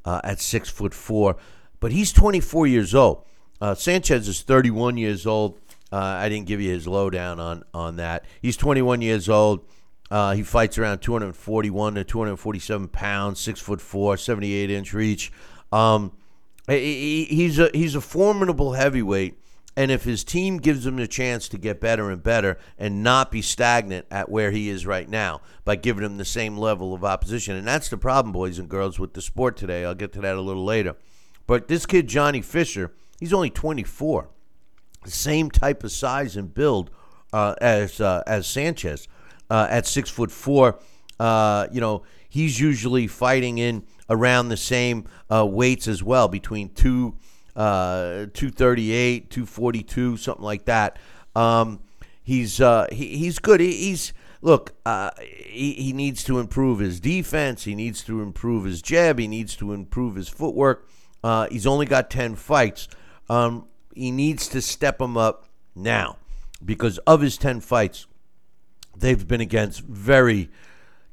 uh, 0.05 0.21
at 0.25 0.41
six 0.41 0.69
foot 0.69 0.95
four. 0.95 1.37
But 1.81 1.93
he's 1.93 2.13
24 2.13 2.67
years 2.67 2.95
old. 2.95 3.25
Sanchez 3.77 4.29
is 4.29 4.43
31 4.43 4.97
years 4.97 5.27
old. 5.27 5.59
I 5.93 6.29
didn't 6.29 6.47
give 6.47 6.61
you 6.61 6.71
his 6.71 6.87
lowdown 6.87 7.39
on, 7.41 7.63
on 7.73 7.97
that. 7.97 8.25
He's 8.43 8.57
21 8.57 9.01
years 9.01 9.29
old. 9.29 9.65
Uh, 10.11 10.35
he 10.35 10.43
fights 10.43 10.77
around 10.79 11.01
241 11.01 11.95
to 11.95 12.05
247 12.05 12.89
pounds, 12.89 13.41
six 13.41 13.61
foot 13.61 13.81
four, 13.81 14.17
78 14.17 14.71
inch 14.71 14.93
reach. 14.93 15.33
Um, 15.73 16.13
he, 16.69 17.25
he's 17.25 17.59
a 17.59 17.71
he's 17.75 17.95
a 17.95 18.01
formidable 18.01 18.73
heavyweight, 18.73 19.39
and 19.77 19.91
if 19.91 20.05
his 20.05 20.23
team 20.23 20.59
gives 20.59 20.87
him 20.87 20.97
the 20.97 21.09
chance 21.09 21.49
to 21.49 21.59
get 21.59 21.81
better 21.81 22.11
and 22.11 22.23
better 22.23 22.59
and 22.79 23.03
not 23.03 23.31
be 23.31 23.43
stagnant 23.43 24.07
at 24.11 24.29
where 24.29 24.51
he 24.51 24.69
is 24.69 24.87
right 24.87 25.09
now 25.09 25.41
by 25.65 25.77
giving 25.77 26.05
him 26.05 26.17
the 26.17 26.25
same 26.25 26.57
level 26.57 26.95
of 26.95 27.05
opposition, 27.05 27.57
and 27.57 27.67
that's 27.67 27.89
the 27.89 27.97
problem, 27.97 28.33
boys 28.33 28.59
and 28.59 28.69
girls, 28.69 28.99
with 28.99 29.15
the 29.15 29.23
sport 29.23 29.57
today. 29.57 29.85
I'll 29.85 29.95
get 29.95 30.13
to 30.13 30.21
that 30.21 30.37
a 30.37 30.41
little 30.41 30.65
later. 30.65 30.97
But 31.47 31.69
this 31.69 31.87
kid 31.87 32.07
Johnny 32.07 32.41
Fisher, 32.41 32.93
he's 33.19 33.33
only 33.33 33.51
24, 33.51 34.29
the 35.03 35.11
same 35.11 35.51
type 35.51 35.85
of 35.85 35.93
size 35.93 36.37
and 36.37 36.55
build 36.55 36.91
uh, 37.33 37.55
as 37.61 38.01
uh, 38.01 38.23
as 38.27 38.47
Sanchez 38.47 39.09
uh, 39.51 39.67
at 39.69 39.87
six 39.87 40.09
foot 40.09 40.31
four. 40.31 40.79
Uh, 41.19 41.67
you 41.73 41.81
know, 41.81 42.03
he's 42.29 42.61
usually 42.61 43.07
fighting 43.07 43.59
in 43.59 43.85
around 44.09 44.49
the 44.49 44.57
same 44.57 45.07
uh, 45.31 45.47
weights 45.47 45.89
as 45.89 46.03
well, 46.03 46.29
between 46.29 46.69
two, 46.71 47.17
uh, 47.57 48.27
238, 48.35 49.31
242, 49.31 50.17
something 50.17 50.45
like 50.45 50.65
that. 50.67 50.99
Um, 51.37 51.81
he's 52.23 52.61
uh, 52.61 52.87
he, 52.91 53.17
he's 53.17 53.39
good. 53.39 53.61
He, 53.61 53.73
he's 53.73 54.13
look. 54.43 54.75
Uh, 54.85 55.11
he, 55.19 55.73
he 55.75 55.93
needs 55.93 56.25
to 56.25 56.39
improve 56.39 56.79
his 56.79 57.01
defense. 57.01 57.65
He 57.65 57.75
needs 57.75 58.03
to 58.05 58.23
improve 58.23 58.65
his 58.65 58.83
jab. 58.83 59.19
He 59.19 59.29
needs 59.29 59.57
to 59.57 59.73
improve 59.73 60.17
his 60.17 60.29
footwork. 60.29 60.89
Uh, 61.23 61.49
he's 61.51 61.67
only 61.67 61.87
got 61.87 62.11
ten 62.11 62.35
fights. 62.35 62.89
Um, 63.29 63.67
he 63.95 64.11
needs 64.11 64.49
to 64.49 64.61
step 64.61 65.01
him 65.01 65.17
up 65.17 65.47
now 65.75 66.19
because 66.65 66.99
of 66.99 67.21
his 67.21 67.37
ten 67.37 67.61
fights 67.61 68.07
they've 68.97 69.27
been 69.27 69.41
against 69.41 69.81
very 69.81 70.51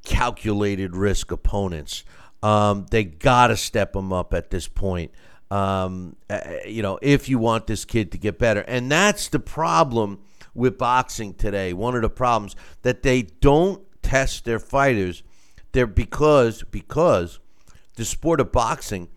calculated 0.04 0.96
risk 0.96 1.32
opponents. 1.32 2.04
Um, 2.44 2.88
they 2.90 3.04
got 3.04 3.48
to 3.48 3.58
step 3.58 3.96
him 3.96 4.12
up 4.12 4.34
at 4.34 4.50
this 4.50 4.68
point. 4.68 5.12
Um, 5.52 6.16
uh, 6.30 6.40
you 6.66 6.82
know, 6.82 6.98
if 7.02 7.28
you 7.28 7.38
want 7.38 7.68
this 7.68 7.84
kid 7.84 8.14
to 8.14 8.18
get 8.18 8.40
better. 8.40 8.62
And 8.62 8.90
that's 8.90 9.28
the 9.28 9.40
problem 9.40 10.20
with 10.54 10.78
boxing 10.78 11.34
today. 11.34 11.74
One 11.74 11.94
of 11.96 12.02
the 12.02 12.10
problems 12.10 12.56
that 12.84 13.04
they 13.04 13.24
don't 13.24 13.84
test 14.02 14.46
their 14.46 14.60
fighters. 14.60 15.24
They're 15.74 15.88
because 15.88 16.64
because 16.64 17.40
the 17.96 18.06
sport 18.06 18.40
of 18.40 18.52
boxing 18.52 19.10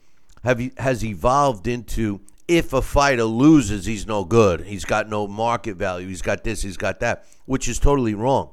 have 0.43 0.61
has 0.79 1.05
evolved 1.05 1.67
into 1.67 2.21
if 2.47 2.73
a 2.73 2.83
fighter 2.83 3.25
loses, 3.25 3.87
he's 3.87 4.07
no 4.07 4.25
good. 4.25 4.63
He's 4.63 4.85
got 4.85 5.09
no 5.09 5.27
market 5.27 5.77
value. 5.77 6.09
He's 6.09 6.23
got 6.23 6.45
this, 6.45 6.63
he's 6.63 6.77
got 6.77 7.01
that, 7.01 7.25
which 7.47 7.69
is 7.69 7.79
totally 7.79 8.15
wrong. 8.15 8.51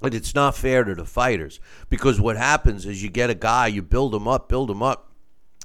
But 0.00 0.14
it's 0.14 0.34
not 0.34 0.56
fair 0.56 0.84
to 0.84 0.94
the 0.94 1.04
fighters 1.04 1.60
because 1.88 2.20
what 2.20 2.36
happens 2.36 2.86
is 2.86 3.02
you 3.02 3.08
get 3.08 3.30
a 3.30 3.34
guy, 3.34 3.68
you 3.68 3.82
build 3.82 4.14
him 4.14 4.28
up, 4.28 4.48
build 4.48 4.70
him 4.70 4.82
up. 4.82 5.10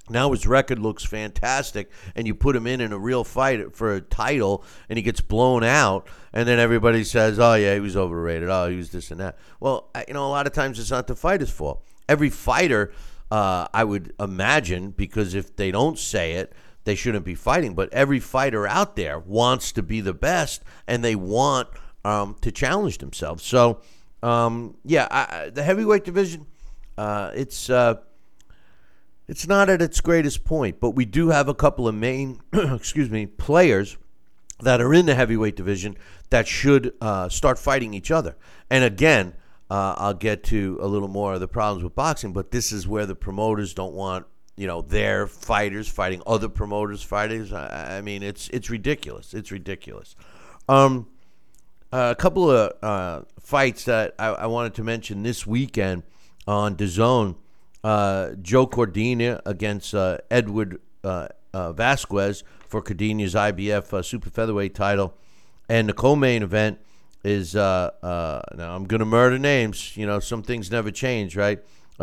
Now 0.09 0.31
his 0.31 0.47
record 0.47 0.79
looks 0.79 1.05
fantastic, 1.05 1.91
and 2.15 2.25
you 2.25 2.35
put 2.35 2.55
him 2.55 2.65
in 2.67 2.81
in 2.81 2.91
a 2.91 2.97
real 2.97 3.23
fight 3.23 3.75
for 3.75 3.93
a 3.93 4.01
title, 4.01 4.63
and 4.89 4.97
he 4.97 5.03
gets 5.03 5.21
blown 5.21 5.63
out, 5.63 6.07
and 6.33 6.47
then 6.47 6.59
everybody 6.59 7.03
says, 7.03 7.39
"Oh 7.39 7.53
yeah, 7.53 7.73
he 7.75 7.79
was 7.79 7.95
overrated. 7.95 8.49
Oh, 8.49 8.69
he 8.69 8.75
was 8.75 8.89
this 8.89 9.11
and 9.11 9.19
that." 9.19 9.37
Well, 9.59 9.89
you 10.07 10.13
know, 10.13 10.25
a 10.25 10.29
lot 10.29 10.47
of 10.47 10.53
times 10.53 10.79
it's 10.79 10.91
not 10.91 11.07
the 11.07 11.15
fighter's 11.15 11.51
fault. 11.51 11.83
Every 12.07 12.29
fighter, 12.29 12.91
uh, 13.29 13.67
I 13.73 13.83
would 13.83 14.13
imagine, 14.19 14.91
because 14.91 15.35
if 15.35 15.55
they 15.55 15.71
don't 15.71 15.99
say 15.99 16.33
it, 16.33 16.53
they 16.85 16.95
shouldn't 16.95 17.25
be 17.25 17.35
fighting. 17.35 17.75
But 17.75 17.93
every 17.93 18.19
fighter 18.19 18.65
out 18.67 18.95
there 18.95 19.19
wants 19.19 19.71
to 19.73 19.83
be 19.83 20.01
the 20.01 20.13
best, 20.13 20.63
and 20.87 21.03
they 21.03 21.15
want 21.15 21.67
um, 22.03 22.35
to 22.41 22.51
challenge 22.51 22.97
themselves. 22.97 23.43
So, 23.43 23.81
um, 24.23 24.75
yeah, 24.83 25.07
I, 25.11 25.49
the 25.49 25.63
heavyweight 25.63 26.03
division, 26.03 26.47
uh, 26.97 27.31
it's 27.35 27.69
uh, 27.69 27.95
it's 29.29 29.47
not 29.47 29.69
at 29.69 29.79
its 29.79 30.01
greatest 30.01 30.43
point, 30.43 30.79
but 30.79 30.91
we 30.91 31.05
do 31.05 31.29
have 31.29 31.47
a 31.47 31.53
couple 31.53 31.87
of 31.87 31.93
main, 31.93 32.41
excuse 32.53 33.11
me, 33.11 33.27
players 33.27 33.95
that 34.61 34.81
are 34.81 34.91
in 34.91 35.05
the 35.05 35.13
heavyweight 35.13 35.55
division 35.55 35.95
that 36.31 36.47
should 36.47 36.93
uh, 36.99 37.29
start 37.29 37.59
fighting 37.59 37.93
each 37.93 38.09
other. 38.09 38.35
And 38.71 38.83
again, 38.83 39.35
uh, 39.69 39.93
I'll 39.97 40.15
get 40.15 40.43
to 40.45 40.79
a 40.81 40.87
little 40.87 41.07
more 41.07 41.35
of 41.35 41.41
the 41.41 41.47
problems 41.47 41.83
with 41.83 41.93
boxing, 41.93 42.33
but 42.33 42.49
this 42.49 42.71
is 42.71 42.87
where 42.87 43.05
the 43.05 43.15
promoters 43.15 43.75
don't 43.75 43.93
want 43.93 44.25
you 44.57 44.67
know 44.67 44.81
their 44.81 45.25
fighters 45.25 45.87
fighting 45.87 46.21
other 46.27 46.49
promoters 46.49 47.01
fighters. 47.01 47.53
I, 47.53 47.99
I 47.99 48.01
mean, 48.01 48.23
it's 48.23 48.49
it's 48.49 48.69
ridiculous. 48.69 49.33
It's 49.35 49.51
ridiculous. 49.51 50.15
Um, 50.67 51.07
a 51.93 52.15
couple 52.17 52.49
of 52.49 52.73
uh, 52.83 53.21
fights 53.39 53.85
that 53.85 54.15
I, 54.19 54.27
I, 54.27 54.45
wanted 54.47 54.73
to 54.75 54.83
mention 54.83 55.23
this 55.23 55.47
weekend 55.47 56.03
on 56.45 56.75
DAZN. 56.75 57.35
Uh, 57.83 58.31
Joe 58.41 58.67
Cordina 58.67 59.41
against 59.45 59.93
uh, 59.93 60.17
Edward 60.29 60.81
uh, 61.03 61.29
uh, 61.53 61.71
Vasquez 61.71 62.43
for 62.67 62.81
Cordina's 62.81 63.33
IBF 63.33 63.93
uh, 63.93 64.01
super 64.01 64.29
featherweight 64.29 64.75
title, 64.75 65.13
and 65.69 65.87
the 65.87 65.93
co-main 65.93 66.43
event 66.43 66.79
is 67.23 67.55
now 67.55 67.91
I'm 68.03 68.85
gonna 68.85 69.05
murder 69.05 69.39
names. 69.39 69.95
You 69.95 70.05
know, 70.05 70.19
some 70.19 70.43
things 70.43 70.71
never 70.71 70.91
change, 70.91 71.35
right? 71.35 71.59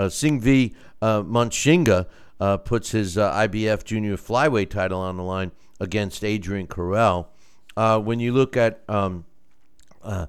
Singh 0.09 0.41
v. 0.41 0.75
Munshinga 1.03 2.07
puts 2.65 2.91
his 2.91 3.17
IBF 3.17 3.85
junior 3.85 4.17
flyweight 4.17 4.71
title 4.71 5.01
on 5.01 5.17
the 5.17 5.23
line 5.23 5.53
against 5.81 6.25
Adrian. 6.25 6.67
Uh, 7.77 8.01
when 8.01 8.21
you 8.21 8.33
look 8.33 8.57
at 8.57 8.83
um, 8.89 9.25
uh, 10.03 10.27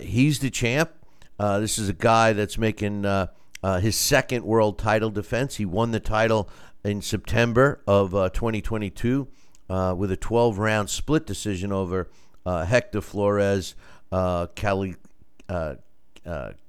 he's 0.00 0.38
the 0.40 0.50
champ. 0.50 0.90
Uh, 1.38 1.60
this 1.60 1.78
is 1.78 1.88
a 1.88 1.92
guy 1.92 2.32
that's 2.32 2.56
making 2.56 3.04
uh, 3.04 3.26
uh, 3.62 3.78
his 3.80 3.96
second 3.96 4.44
world 4.44 4.78
title 4.78 5.10
defense. 5.10 5.56
He 5.56 5.64
won 5.64 5.90
the 5.90 6.00
title 6.00 6.48
in 6.84 7.02
September 7.02 7.82
of 7.86 8.10
2022 8.10 9.28
with 9.68 10.10
a 10.10 10.16
12 10.16 10.58
round 10.58 10.88
split 10.90 11.26
decision 11.26 11.72
over 11.72 12.08
Hector 12.46 13.00
Flores 13.00 13.74
Cali, 14.10 14.96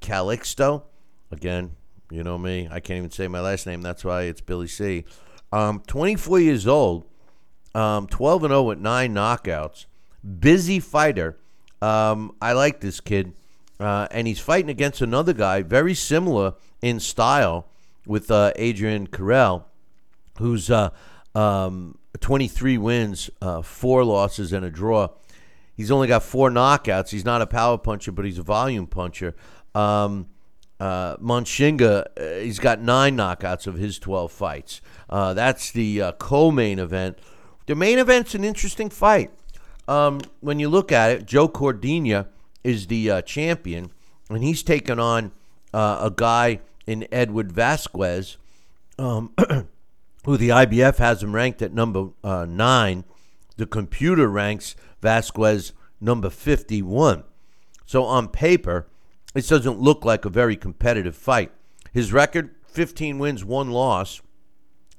Calixto. 0.01 0.83
Again, 1.31 1.75
you 2.09 2.23
know 2.23 2.37
me. 2.37 2.67
I 2.71 2.79
can't 2.79 2.97
even 2.97 3.11
say 3.11 3.27
my 3.27 3.41
last 3.41 3.65
name. 3.67 3.81
That's 3.81 4.03
why 4.03 4.23
it's 4.23 4.41
Billy 4.41 4.67
C. 4.67 5.05
Um, 5.51 5.81
24 5.87 6.39
years 6.39 6.67
old, 6.67 7.05
um, 7.73 8.07
12 8.07 8.43
and 8.45 8.51
0 8.51 8.63
with 8.63 8.79
nine 8.79 9.13
knockouts. 9.13 9.85
Busy 10.39 10.79
fighter. 10.79 11.37
Um, 11.81 12.35
I 12.41 12.53
like 12.53 12.81
this 12.81 12.99
kid. 12.99 13.33
Uh, 13.79 14.07
and 14.11 14.27
he's 14.27 14.39
fighting 14.39 14.69
against 14.69 15.01
another 15.01 15.33
guy 15.33 15.61
very 15.61 15.93
similar 15.93 16.55
in 16.81 16.99
style 16.99 17.67
with 18.05 18.31
uh, 18.31 18.51
Adrian 18.55 19.07
Carrell, 19.07 19.65
who's 20.39 20.71
uh, 20.71 20.89
um, 21.35 21.97
23 22.19 22.77
wins, 22.77 23.29
uh, 23.41 23.61
four 23.61 24.03
losses, 24.03 24.53
and 24.53 24.65
a 24.65 24.71
draw. 24.71 25.09
He's 25.75 25.91
only 25.91 26.07
got 26.07 26.23
four 26.23 26.49
knockouts. 26.49 27.09
He's 27.09 27.25
not 27.25 27.41
a 27.41 27.47
power 27.47 27.77
puncher, 27.77 28.11
but 28.11 28.25
he's 28.25 28.39
a 28.39 28.43
volume 28.43 28.87
puncher. 28.87 29.35
Um, 29.75 30.27
uh, 30.79 31.17
uh, 31.19 32.03
he's 32.39 32.59
got 32.59 32.79
nine 32.79 33.17
knockouts 33.17 33.67
of 33.67 33.75
his 33.75 33.99
12 33.99 34.31
fights. 34.31 34.81
That's 35.09 35.71
the 35.71 36.13
co 36.17 36.49
main 36.49 36.79
event. 36.79 37.19
The 37.67 37.75
main 37.75 37.99
event's 37.99 38.33
an 38.33 38.43
interesting 38.43 38.89
fight. 38.89 39.29
Um, 39.87 40.21
when 40.39 40.59
you 40.59 40.69
look 40.69 40.91
at 40.91 41.11
it, 41.11 41.25
Joe 41.25 41.47
Cordina 41.47 42.27
is 42.63 42.87
the 42.87 43.09
uh, 43.09 43.21
champion, 43.21 43.91
and 44.29 44.43
he's 44.43 44.63
taken 44.63 44.99
on 44.99 45.31
uh, 45.73 45.99
a 46.01 46.11
guy 46.11 46.59
in 46.85 47.07
Edward 47.11 47.51
Vasquez, 47.51 48.37
um, 48.97 49.33
who 50.25 50.37
the 50.37 50.49
IBF 50.49 50.97
has 50.97 51.23
him 51.23 51.33
ranked 51.33 51.61
at 51.61 51.73
number 51.73 52.09
uh, 52.23 52.45
nine. 52.45 53.03
The 53.57 53.65
computer 53.65 54.27
ranks 54.27 54.75
Vasquez 55.01 55.73
number 55.99 56.29
51. 56.29 57.23
So 57.85 58.03
on 58.03 58.27
paper, 58.27 58.87
it 59.33 59.47
doesn't 59.47 59.79
look 59.79 60.03
like 60.03 60.25
a 60.25 60.29
very 60.29 60.55
competitive 60.55 61.15
fight. 61.15 61.51
His 61.91 62.13
record 62.13 62.55
15 62.67 63.19
wins, 63.19 63.43
one 63.43 63.71
loss. 63.71 64.21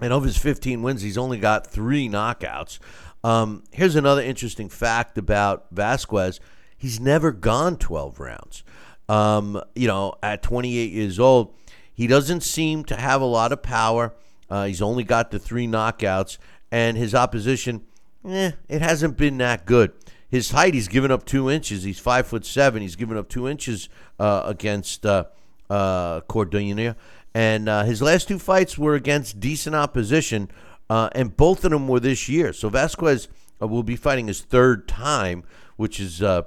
And 0.01 0.12
of 0.12 0.25
his 0.25 0.37
15 0.37 0.83
wins, 0.83 1.03
he's 1.03 1.18
only 1.18 1.38
got 1.38 1.66
three 1.66 2.09
knockouts. 2.09 2.79
Um, 3.25 3.64
here's 3.73 3.97
another 3.97 4.23
interesting 4.23 4.68
fact 4.68 5.18
about 5.18 5.66
Vasquez 5.73 6.38
he's 6.79 6.99
never 6.99 7.33
gone 7.33 7.77
12 7.77 8.19
rounds. 8.19 8.64
Um, 9.09 9.61
you 9.75 9.87
know, 9.87 10.14
at 10.23 10.43
28 10.43 10.93
years 10.93 11.19
old, 11.19 11.55
he 11.93 12.07
doesn't 12.07 12.43
seem 12.43 12.85
to 12.85 12.97
have 12.97 13.21
a 13.21 13.27
lot 13.27 13.53
of 13.53 13.62
power. 13.62 14.14
Uh, 14.49 14.64
he's 14.67 14.81
only 14.81 15.05
got 15.05 15.31
the 15.31 15.38
three 15.38 15.67
knockouts, 15.67 16.38
and 16.71 16.97
his 16.97 17.14
opposition, 17.14 17.83
eh, 18.27 18.53
it 18.69 18.81
hasn't 18.81 19.17
been 19.17 19.38
that 19.38 19.67
good. 19.67 19.93
His 20.31 20.51
height, 20.51 20.75
he's 20.75 20.88
given 20.88 21.11
up 21.11 21.25
two 21.25 21.51
inches. 21.51 21.83
He's 21.83 21.99
five 21.99 22.27
foot 22.27 22.45
seven. 22.45 22.83
He's 22.83 22.97
given 22.97 23.17
up 23.17 23.29
two 23.29 23.49
inches 23.49 23.88
uh, 24.19 24.43
against 24.45 25.05
uh, 25.07 25.25
uh, 25.71 26.21
Cordina. 26.23 26.97
And 27.35 27.69
uh, 27.69 27.85
his 27.85 28.03
last 28.03 28.29
two 28.29 28.38
fights 28.38 28.77
were 28.77 28.95
against 28.95 29.41
decent 29.41 29.77
opposition, 29.77 30.51
uh, 30.91 31.09
and 31.12 31.37
both 31.37 31.64
of 31.64 31.71
them 31.71 31.88
were 31.88 32.01
this 32.01 32.29
year. 32.29 32.53
So 32.53 32.69
Vasquez 32.69 33.29
uh, 33.61 33.67
will 33.67 33.83
be 33.83 33.97
fighting 33.97 34.27
his 34.27 34.41
third 34.41 34.88
time, 34.88 35.45
which 35.77 36.01
is, 36.01 36.23
uh, 36.23 36.43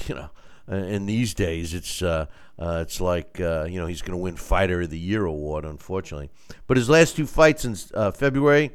you 0.06 0.14
know, 0.14 0.30
in 0.68 1.06
these 1.06 1.34
days, 1.34 1.74
it's 1.74 2.02
it's 2.58 3.00
like 3.00 3.38
you 3.38 3.80
know 3.80 3.86
he's 3.86 4.02
going 4.02 4.18
to 4.18 4.22
win 4.22 4.36
Fighter 4.36 4.82
of 4.82 4.90
the 4.90 4.98
Year 4.98 5.24
award, 5.24 5.64
unfortunately. 5.64 6.30
But 6.66 6.76
his 6.76 6.88
last 6.88 7.16
two 7.16 7.26
fights 7.26 7.64
in 7.64 7.74
February 8.12 8.72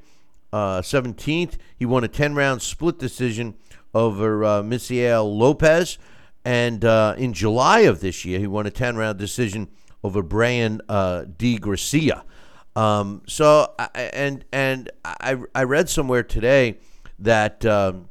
seventeenth, 0.53 1.57
he 1.77 1.85
won 1.85 2.03
a 2.03 2.07
ten 2.07 2.35
round 2.35 2.61
split 2.61 2.99
decision 2.99 3.55
over 3.93 4.43
uh, 4.43 4.61
Misael 4.61 5.37
Lopez. 5.37 5.97
And 6.45 6.85
uh, 6.85 7.15
in 7.17 7.33
July 7.33 7.81
of 7.81 7.99
this 7.99 8.23
year, 8.23 8.39
he 8.39 8.47
won 8.47 8.65
a 8.65 8.71
10 8.71 8.95
round 8.95 9.17
decision 9.17 9.67
over 10.03 10.21
Brian 10.23 10.81
uh, 10.87 11.25
De 11.25 11.57
Gracia. 11.57 12.23
Um, 12.75 13.23
so, 13.27 13.73
and 13.93 14.45
and 14.53 14.91
I, 15.03 15.37
I 15.55 15.63
read 15.63 15.89
somewhere 15.89 16.23
today 16.23 16.77
that, 17.19 17.65
um, 17.65 18.07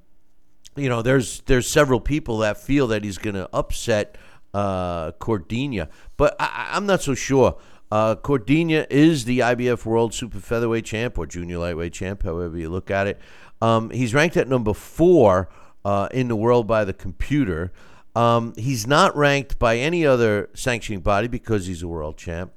you 0.77 0.89
know, 0.89 1.03
there's 1.03 1.41
there's 1.43 1.69
several 1.69 2.01
people 2.01 2.39
that 2.39 2.59
feel 2.59 2.87
that 2.89 3.05
he's 3.05 3.19
going 3.19 3.35
to 3.35 3.49
upset 3.53 4.17
uh, 4.55 5.13
Cordina, 5.13 5.89
but 6.17 6.37
I, 6.39 6.77
am 6.77 6.87
not 6.87 7.03
so 7.03 7.15
sure. 7.15 7.57
Uh, 7.91 8.17
Cordina 8.17 8.87
is 8.91 9.25
the 9.25 9.41
IBF 9.41 9.85
World 9.85 10.13
Super 10.13 10.41
Featherweight 10.41 10.85
Champ 10.85 11.19
or 11.19 11.27
Junior 11.27 11.59
Lightweight 11.59 11.93
Champ, 11.93 12.23
however 12.23 12.59
you 12.59 12.69
look 12.69 12.91
at 12.91 13.07
it. 13.07 13.21
Um, 13.63 13.91
he's 13.91 14.13
ranked 14.13 14.37
at 14.37 14.49
number 14.49 14.75
four 14.75 15.49
uh, 15.85 16.09
in 16.13 16.29
the 16.29 16.37
world 16.37 16.67
by 16.67 16.85
the 16.85 16.93
computer. 16.93 17.73
Um, 18.17 18.55
he's 18.57 18.87
not 18.87 19.15
ranked 19.17 19.59
by 19.59 19.77
any 19.77 20.07
other 20.07 20.49
sanctioning 20.55 21.01
body 21.01 21.29
because 21.29 21.67
he's 21.67 21.83
a 21.83 21.89
world 21.89 22.17
champ. 22.17 22.53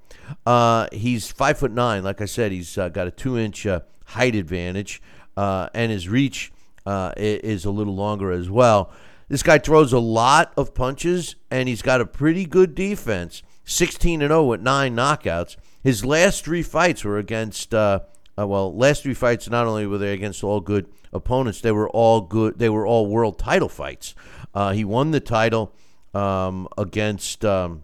Uh, 0.45 0.87
he's 0.91 1.31
five 1.31 1.59
foot 1.59 1.71
nine. 1.71 2.03
Like 2.03 2.21
I 2.21 2.25
said, 2.25 2.51
he's 2.51 2.77
uh, 2.77 2.89
got 2.89 3.07
a 3.07 3.11
two 3.11 3.37
inch 3.37 3.67
uh, 3.67 3.81
height 4.05 4.35
advantage, 4.35 5.01
uh, 5.35 5.69
and 5.73 5.91
his 5.91 6.07
reach 6.07 6.51
uh, 6.89 7.13
is 7.15 7.65
a 7.65 7.71
little 7.71 7.95
longer 7.95 8.31
as 8.31 8.49
well. 8.49 8.91
This 9.27 9.43
guy 9.43 9.59
throws 9.59 9.93
a 9.93 9.99
lot 9.99 10.51
of 10.57 10.73
punches, 10.73 11.35
and 11.51 11.69
he's 11.69 11.83
got 11.83 12.01
a 12.01 12.05
pretty 12.05 12.47
good 12.47 12.73
defense. 12.73 13.43
16 13.63 14.23
and 14.23 14.31
0 14.31 14.45
with 14.45 14.61
nine 14.61 14.95
knockouts. 14.95 15.55
His 15.83 16.03
last 16.03 16.43
three 16.43 16.63
fights 16.63 17.03
were 17.03 17.19
against, 17.19 17.75
uh, 17.75 17.99
uh, 18.35 18.47
well, 18.47 18.75
last 18.75 19.03
three 19.03 19.13
fights 19.13 19.47
not 19.47 19.67
only 19.67 19.85
were 19.85 19.99
they 19.99 20.13
against 20.13 20.43
all 20.43 20.59
good 20.61 20.87
opponents, 21.13 21.61
they 21.61 21.71
were 21.71 21.87
all 21.91 22.21
good. 22.21 22.57
They 22.57 22.69
were 22.69 22.87
all 22.87 23.05
world 23.05 23.37
title 23.37 23.69
fights. 23.69 24.15
Uh, 24.55 24.71
he 24.71 24.83
won 24.83 25.11
the 25.11 25.19
title 25.19 25.75
um, 26.15 26.67
against. 26.75 27.45
Um, 27.45 27.83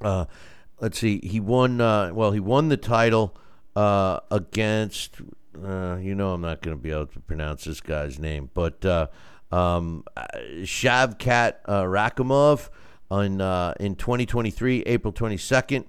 uh, 0.00 0.24
let's 0.80 0.98
see. 0.98 1.20
He 1.22 1.38
won. 1.38 1.82
Uh, 1.82 2.14
well, 2.14 2.32
he 2.32 2.40
won 2.40 2.70
the 2.70 2.78
title 2.78 3.36
uh, 5.64 5.96
you 5.96 6.14
know, 6.14 6.32
I'm 6.32 6.40
not 6.40 6.62
going 6.62 6.76
to 6.76 6.82
be 6.82 6.90
able 6.90 7.06
to 7.06 7.20
pronounce 7.20 7.64
this 7.64 7.80
guy's 7.80 8.18
name, 8.18 8.50
but 8.54 8.84
um, 8.84 10.04
Shavkat 10.62 11.64
Rakhimov 11.66 12.68
on 13.10 13.40
in 13.80 13.94
2023, 13.96 14.82
April 14.82 15.12
22nd. 15.12 15.84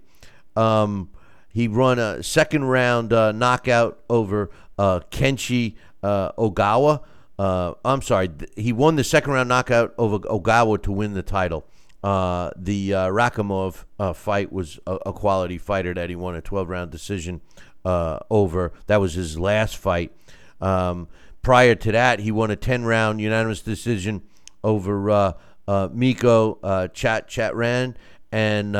Um, 0.56 1.10
he 1.50 1.68
run 1.68 2.00
a 2.00 2.22
second 2.24 2.66
round 2.66 3.12
uh, 3.12 3.32
knockout 3.32 4.00
over 4.10 4.50
uh, 4.78 5.02
Kenshi 5.12 5.76
uh, 6.04 6.32
Ogawa. 6.34 7.04
Uh, 7.38 7.74
I'm 7.84 8.02
sorry, 8.02 8.30
he 8.56 8.74
won 8.74 8.96
the 8.96 9.04
second 9.04 9.34
round 9.34 9.50
knockout 9.50 9.94
over 9.98 10.20
Ogawa 10.20 10.82
to 10.84 10.92
win 10.92 11.14
the 11.14 11.24
title. 11.24 11.66
Uh, 12.04 12.52
the 12.56 12.94
uh, 12.94 13.08
Rakhimov 13.08 13.84
fight 14.16 14.52
was 14.54 14.80
a, 14.88 14.98
a, 15.08 15.14
quality 15.14 15.58
fighter 15.58 15.94
that 15.94 16.10
he 16.10 16.16
won 16.16 16.36
a 16.36 16.42
12 16.42 16.70
round 16.70 16.92
decision 16.92 17.42
over. 17.86 18.72
That 18.88 19.02
was 19.02 19.16
his 19.16 19.38
last 19.38 19.76
fight. 19.76 20.14
Um, 20.62 21.10
prior 21.42 21.76
to 21.76 21.92
that, 21.92 22.20
he 22.20 22.32
won 22.32 22.52
a 22.52 22.56
10 22.56 22.86
round 22.86 23.20
unanimous 23.20 23.62
decision 23.62 24.22
over 24.64 25.36
Miko 25.68 26.90
Chat 26.94 27.28
Chatran 27.28 27.96
and 28.32 28.76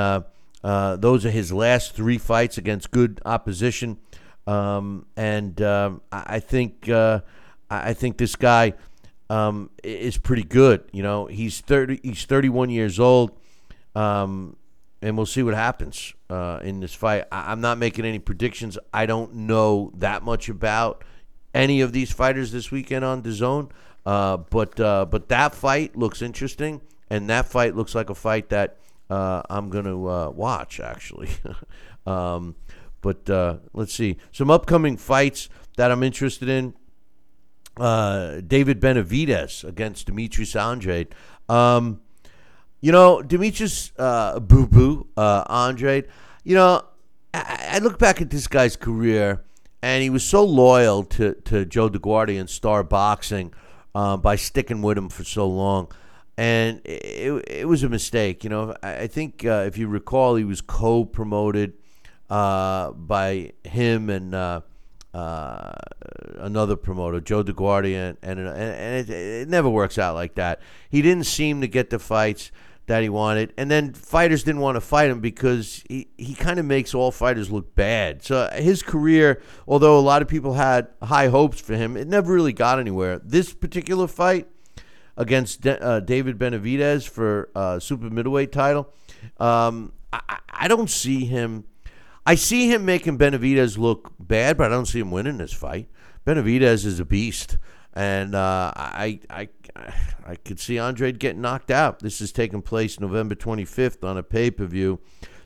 uh, 0.64 0.98
those 0.98 1.26
are 1.26 1.32
his 1.32 1.52
last 1.52 1.96
three 1.96 2.18
fights 2.18 2.58
against 2.58 2.92
good 2.92 3.22
opposition, 3.26 3.98
um, 4.46 5.06
and 5.16 5.62
um, 5.62 6.02
I 6.12 6.40
think 6.40 6.90
uh, 6.90 7.22
I 7.70 7.94
think 7.94 8.18
this 8.18 8.36
guy 8.36 8.74
um, 9.30 9.70
is 9.84 10.18
pretty 10.18 10.44
good. 10.44 10.84
You 10.92 11.04
know, 11.04 11.26
he's 11.28 11.62
thirty. 11.62 12.00
He's 12.04 12.26
thirty-one 12.26 12.70
years 12.70 13.00
old, 13.00 13.32
um, 13.96 14.56
and 15.02 15.16
we'll 15.16 15.26
see 15.26 15.44
what 15.44 15.54
happens 15.54 16.14
uh, 16.30 16.60
in 16.64 16.80
this 16.80 16.94
fight. 16.94 17.26
I, 17.32 17.52
am 17.52 17.62
not 17.62 17.78
making 17.78 18.06
any 18.06 18.20
predictions. 18.20 18.78
I 18.94 19.06
don't 19.06 19.34
know 19.34 19.92
that 19.96 20.24
much 20.24 20.50
about 20.50 21.04
any 21.54 21.82
of 21.82 21.94
these 21.94 22.12
fighters 22.12 22.52
this 22.52 22.72
weekend 22.72 23.06
on 23.06 23.22
the 23.22 23.32
zone, 23.32 23.70
uh, 24.06 24.38
but 24.38 24.80
uh, 24.80 25.06
but 25.06 25.30
that 25.30 25.54
fight 25.54 25.96
looks 25.96 26.22
interesting, 26.22 26.82
and 27.10 27.30
that 27.30 27.46
fight 27.46 27.76
looks 27.76 27.96
like 27.96 28.10
a 28.10 28.16
fight 28.16 28.50
that 28.50 28.78
uh, 29.10 29.42
I'm 29.50 29.70
going 29.70 29.86
to 29.86 30.10
uh, 30.10 30.30
watch, 30.30 30.80
actually. 30.80 31.30
um, 32.06 32.56
but 33.02 33.30
uh, 33.30 33.58
let's 33.74 33.94
see. 33.94 34.18
Some 34.32 34.52
upcoming 34.52 34.98
fights 34.98 35.50
that 35.78 35.92
I'm 35.92 36.04
interested 36.04 36.50
in. 36.50 36.74
Uh, 37.80 38.42
David 38.42 38.80
Benavidez 38.80 39.64
against 39.64 40.08
Demetrius 40.08 40.56
Andre. 40.56 41.08
Um, 41.48 42.02
you 42.82 42.92
know, 42.92 43.22
Demetrius 43.22 43.92
uh, 43.98 44.40
Boo 44.40 44.68
Boo 44.68 45.08
uh, 45.18 45.44
Andrade, 45.50 46.08
you 46.44 46.56
know, 46.56 46.84
I, 47.34 47.72
I, 47.74 47.80
look 47.80 48.00
back 48.00 48.22
at 48.22 48.30
this 48.30 48.48
guy's 48.48 48.76
career, 48.76 49.44
and 49.82 50.02
he 50.02 50.10
was 50.10 50.24
so 50.24 50.44
loyal 50.44 51.04
to, 51.06 51.34
to 51.46 51.66
Joe 51.66 51.90
DeGuardia 51.90 52.40
and 52.40 52.50
Star 52.50 52.84
Boxing 52.84 53.54
uh, 53.96 54.18
by 54.18 54.36
sticking 54.36 54.82
with 54.82 54.98
him 54.98 55.10
for 55.10 55.24
so 55.24 55.48
long 55.48 55.90
and 56.40 56.80
it, 56.86 57.44
it 57.50 57.68
was 57.68 57.84
a 57.84 57.90
mistake. 57.90 58.46
You 58.46 58.50
know, 58.50 58.74
I, 58.82 59.08
think 59.08 59.46
uh, 59.46 59.66
if 59.68 59.78
you 59.78 59.90
recall, 59.90 60.36
he 60.36 60.46
was 60.46 60.62
co-promoted 60.62 61.74
uh, 62.30 62.92
by 62.92 63.52
him 63.66 64.10
and 64.10 64.34
uh, 65.14 65.18
uh 65.18 65.74
another 66.38 66.76
promoter, 66.76 67.20
Joe 67.20 67.44
DeGuardia, 67.44 68.18
and 68.22 68.40
and, 68.40 68.40
and 68.40 69.10
it, 69.10 69.10
it, 69.10 69.50
never 69.50 69.70
works 69.70 69.98
out 69.98 70.16
like 70.16 70.36
that. 70.36 70.62
He 70.90 71.02
didn't 71.02 71.26
seem 71.26 71.62
to 71.62 71.68
get 71.68 71.90
the 71.90 72.00
fights 72.00 72.52
that 72.88 73.04
he 73.04 73.10
wanted, 73.10 73.54
and 73.58 73.70
then 73.70 73.94
fighters 73.94 74.44
didn't 74.44 74.62
want 74.62 74.76
to 74.76 74.82
fight 74.82 75.10
him 75.10 75.20
because 75.20 75.84
he, 75.88 76.08
he 76.18 76.34
kind 76.34 76.60
of 76.60 76.66
makes 76.66 76.96
all 76.96 77.12
fighters 77.12 77.52
look 77.52 77.76
bad. 77.76 78.24
So 78.24 78.50
his 78.56 78.82
career, 78.82 79.42
although 79.68 79.98
a 79.98 80.02
lot 80.02 80.22
of 80.22 80.28
people 80.28 80.54
had 80.54 80.88
high 81.02 81.28
hopes 81.28 81.62
for 81.62 81.76
him, 81.76 81.96
it 81.96 82.08
never 82.08 82.34
really 82.34 82.54
got 82.54 82.80
anywhere. 82.80 83.20
This 83.20 83.54
particular 83.54 84.08
fight 84.08 84.48
against 85.20 85.68
uh, 85.68 86.00
David 86.00 86.40
Benavidez 86.40 87.08
for 87.08 87.50
uh, 87.54 87.78
super 87.80 88.10
middleweight 88.10 88.52
title. 88.52 88.92
Um, 89.38 89.92
I, 90.12 90.40
I, 90.50 90.68
don't 90.68 90.90
see 90.90 91.26
him. 91.26 91.66
I 92.30 92.36
see 92.36 92.72
him 92.72 92.86
making 92.86 93.18
Benavidez 93.18 93.80
look 93.80 94.14
bad, 94.20 94.56
but 94.56 94.68
I 94.68 94.70
don't 94.76 94.86
see 94.86 95.00
him 95.00 95.10
winning 95.10 95.40
this 95.40 95.52
fight. 95.52 95.90
Benavidez 96.28 96.86
is 96.86 97.00
a 97.00 97.06
beast, 97.06 97.58
and 97.96 98.36
uh, 98.36 98.72
I, 98.76 99.20
I, 99.32 99.50
I 100.28 100.36
could 100.36 100.60
see 100.60 100.78
Andre 100.78 101.12
getting 101.12 101.42
knocked 101.42 101.72
out. 101.72 102.02
This 102.02 102.22
is 102.22 102.32
taking 102.32 102.62
place 102.62 103.00
November 103.00 103.34
25th 103.34 104.08
on 104.08 104.16
a 104.16 104.22
pay 104.22 104.52
per 104.52 104.68
view. 104.68 105.00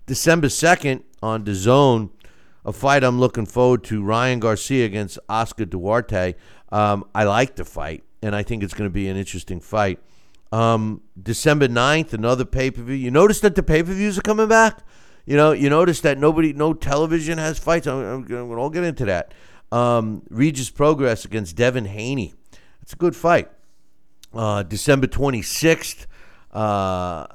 December 0.07 0.47
2nd 0.47 1.03
on 1.21 1.45
the 1.45 1.55
Zone, 1.55 2.09
a 2.65 2.73
fight 2.73 3.05
I'm 3.05 3.17
looking 3.17 3.45
forward 3.45 3.85
to. 3.85 4.03
Ryan 4.03 4.41
Garcia 4.41 4.85
against 4.85 5.17
Oscar 5.29 5.63
Duarte. 5.63 6.35
Um, 6.69 7.05
I 7.15 7.23
like 7.23 7.55
the 7.55 7.63
fight 7.63 8.03
and 8.21 8.35
I 8.35 8.43
think 8.43 8.61
it's 8.61 8.73
going 8.73 8.89
to 8.89 8.93
be 8.93 9.07
an 9.07 9.15
interesting 9.15 9.61
fight. 9.61 10.01
Um, 10.51 10.99
December 11.21 11.69
9th, 11.69 12.11
another 12.11 12.43
pay 12.43 12.71
per 12.71 12.81
view. 12.81 12.95
You 12.95 13.09
notice 13.09 13.39
that 13.39 13.55
the 13.55 13.63
pay 13.63 13.83
per 13.83 13.93
views 13.93 14.17
are 14.17 14.21
coming 14.21 14.49
back? 14.49 14.81
You 15.25 15.37
know, 15.37 15.51
you 15.53 15.69
notice 15.69 16.01
that 16.01 16.17
nobody, 16.17 16.51
no 16.53 16.73
television 16.73 17.37
has 17.37 17.57
fights. 17.57 17.87
I'm, 17.87 18.03
I'm 18.03 18.25
to 18.49 18.55
all 18.55 18.69
get 18.69 18.83
into 18.83 19.05
that. 19.05 19.33
Um, 19.71 20.23
Regis 20.29 20.69
Prograis 20.69 21.25
against 21.25 21.55
Devin 21.55 21.85
Haney. 21.85 22.33
It's 22.81 22.93
a 22.93 22.97
good 22.97 23.15
fight. 23.15 23.49
Uh, 24.33 24.63
December 24.63 25.07
26th, 25.07 26.07
uh, 26.51 27.25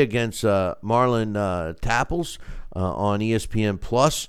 against 0.00 0.44
uh, 0.44 0.74
Marlon 0.82 1.36
uh, 1.36 1.74
Tapales 1.74 2.38
uh, 2.76 2.94
on 2.94 3.20
ESPN 3.20 3.80
Plus. 3.80 4.28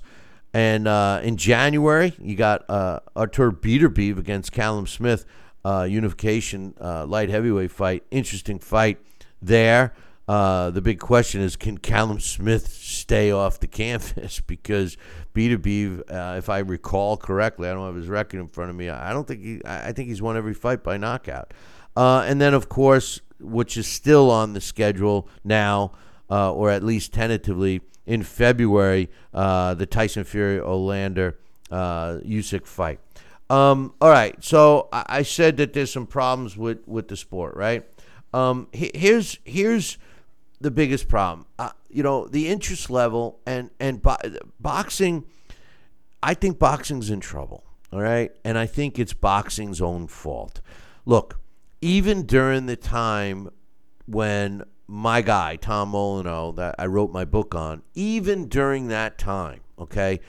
And 0.52 0.88
uh, 0.88 1.20
in 1.22 1.36
January, 1.36 2.14
you 2.18 2.34
got 2.34 2.68
uh, 2.68 3.00
Artur 3.14 3.52
Beterbiev 3.52 4.18
against 4.18 4.50
Callum 4.50 4.86
Smith 4.86 5.24
uh, 5.64 5.86
unification 5.88 6.74
light 6.80 7.28
heavyweight 7.28 7.70
fight. 7.70 8.04
Interesting 8.10 8.58
fight 8.58 8.98
there. 9.40 9.92
Uh, 10.30 10.70
the 10.70 10.80
big 10.80 11.00
question 11.00 11.40
is, 11.40 11.56
can 11.56 11.76
Callum 11.76 12.20
Smith 12.20 12.68
stay 12.68 13.32
off 13.32 13.58
the 13.58 13.66
canvas? 13.82 14.38
because 14.38 14.96
Beterbiev, 15.34 16.02
uh, 16.08 16.36
if 16.38 16.48
I 16.48 16.60
recall 16.60 17.16
correctly, 17.16 17.68
I 17.68 17.72
don't 17.72 17.84
have 17.84 17.96
his 17.96 18.06
record 18.06 18.38
in 18.38 18.46
front 18.46 18.70
of 18.70 18.76
me. 18.76 18.88
I 18.88 19.12
don't 19.12 19.26
think 19.26 19.42
he. 19.42 19.60
I 19.64 19.90
think 19.90 20.08
he's 20.08 20.22
won 20.22 20.36
every 20.36 20.54
fight 20.54 20.84
by 20.84 20.98
knockout. 20.98 21.52
Uh, 21.96 22.20
and 22.28 22.40
then, 22.40 22.54
of 22.54 22.68
course, 22.68 23.20
which 23.40 23.76
is 23.76 23.88
still 23.88 24.30
on 24.30 24.52
the 24.52 24.60
schedule 24.60 25.28
now, 25.42 25.94
uh, 26.30 26.52
or 26.52 26.70
at 26.70 26.84
least 26.84 27.12
tentatively 27.12 27.80
in 28.06 28.22
February, 28.22 29.10
uh, 29.34 29.74
the 29.74 29.86
Tyson 29.86 30.22
Fury 30.22 30.60
Oleksandr 30.60 31.34
uh, 31.72 32.18
Usyk 32.24 32.68
fight. 32.68 33.00
Um, 33.50 33.94
all 34.00 34.10
right, 34.10 34.36
so 34.44 34.88
I, 34.92 35.06
I, 35.08 35.22
said 35.22 35.56
that 35.56 35.72
there's 35.72 35.90
some 35.92 36.06
problems 36.06 36.56
with, 36.56 36.86
with 36.86 37.08
the 37.08 37.16
sport, 37.16 37.56
right? 37.56 37.84
Um, 38.32 38.68
he, 38.72 38.92
here's 38.94 39.40
here's 39.44 39.98
the 40.60 40.70
biggest 40.70 41.08
problem. 41.08 41.46
Uh, 41.58 41.70
you 41.88 42.02
know, 42.02 42.26
the 42.26 42.48
interest 42.48 42.90
level 42.90 43.40
and 43.46 43.70
and 43.80 44.02
bo- 44.02 44.16
boxing. 44.58 45.24
I 46.22 46.34
think 46.34 46.58
boxing's 46.58 47.10
in 47.10 47.20
trouble. 47.20 47.64
All 47.92 48.00
right, 48.00 48.30
and 48.44 48.56
I 48.56 48.66
think 48.66 48.98
it's 48.98 49.12
boxing's 49.12 49.80
own 49.80 50.06
fault. 50.06 50.60
Look, 51.04 51.40
even 51.80 52.24
during 52.24 52.66
the 52.66 52.76
time 52.76 53.50
when 54.06 54.62
my 54.86 55.22
guy 55.22 55.56
Tom 55.56 55.92
Molineaux 55.92 56.54
that 56.56 56.74
I 56.78 56.86
wrote 56.86 57.10
my 57.10 57.24
book 57.24 57.54
on, 57.54 57.82
even 57.94 58.48
during 58.48 58.88
that 58.88 59.18
time, 59.18 59.60
okay, 59.78 60.20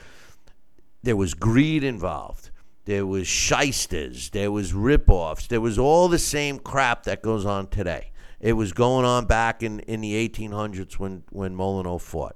there 1.04 1.16
was 1.16 1.34
greed 1.34 1.84
involved 1.84 2.52
there 2.86 3.06
was 3.06 3.28
shysters, 3.28 4.32
there 4.32 4.52
was 4.52 4.74
ripoffs, 4.74 5.48
there 5.48 5.62
was 5.62 5.78
all 5.78 6.08
the 6.08 6.20
same 6.20 6.60
crap 6.60 7.04
that 7.04 7.22
goes 7.22 7.46
on 7.46 7.68
today. 7.68 8.11
It 8.42 8.54
was 8.54 8.74
going 8.74 9.06
on 9.06 9.26
back 9.26 9.62
in, 9.62 9.80
in 9.82 10.02
the 10.02 10.28
1800s 10.28 10.94
when, 10.94 11.24
when 11.30 11.56
Molineaux 11.56 12.02
fought. 12.02 12.36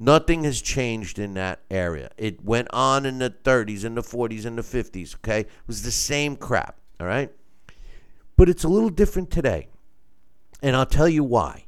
Nothing 0.00 0.42
has 0.42 0.60
changed 0.60 1.20
in 1.20 1.34
that 1.34 1.60
area. 1.70 2.10
It 2.18 2.44
went 2.44 2.68
on 2.72 3.06
in 3.06 3.18
the 3.18 3.30
30s, 3.30 3.84
in 3.84 3.94
the 3.94 4.02
40s, 4.02 4.44
in 4.44 4.56
the 4.56 4.62
50s, 4.62 5.14
okay? 5.16 5.40
It 5.40 5.48
was 5.68 5.82
the 5.82 5.92
same 5.92 6.34
crap, 6.34 6.76
all 6.98 7.06
right? 7.06 7.30
But 8.36 8.48
it's 8.48 8.64
a 8.64 8.68
little 8.68 8.90
different 8.90 9.30
today. 9.30 9.68
And 10.60 10.74
I'll 10.74 10.86
tell 10.86 11.08
you 11.08 11.22
why. 11.22 11.66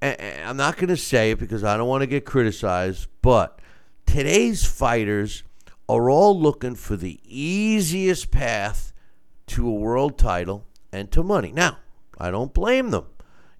I'm 0.00 0.56
not 0.56 0.76
going 0.76 0.88
to 0.88 0.96
say 0.96 1.32
it 1.32 1.40
because 1.40 1.64
I 1.64 1.76
don't 1.76 1.88
want 1.88 2.02
to 2.02 2.06
get 2.06 2.24
criticized, 2.24 3.08
but 3.20 3.60
today's 4.06 4.64
fighters 4.64 5.42
are 5.88 6.08
all 6.08 6.40
looking 6.40 6.76
for 6.76 6.96
the 6.96 7.18
easiest 7.24 8.30
path 8.30 8.92
to 9.48 9.66
a 9.66 9.72
world 9.72 10.16
title 10.16 10.64
and 10.92 11.10
to 11.10 11.24
money. 11.24 11.50
Now, 11.50 11.78
I 12.20 12.30
don't 12.30 12.54
blame 12.54 12.90
them. 12.90 13.06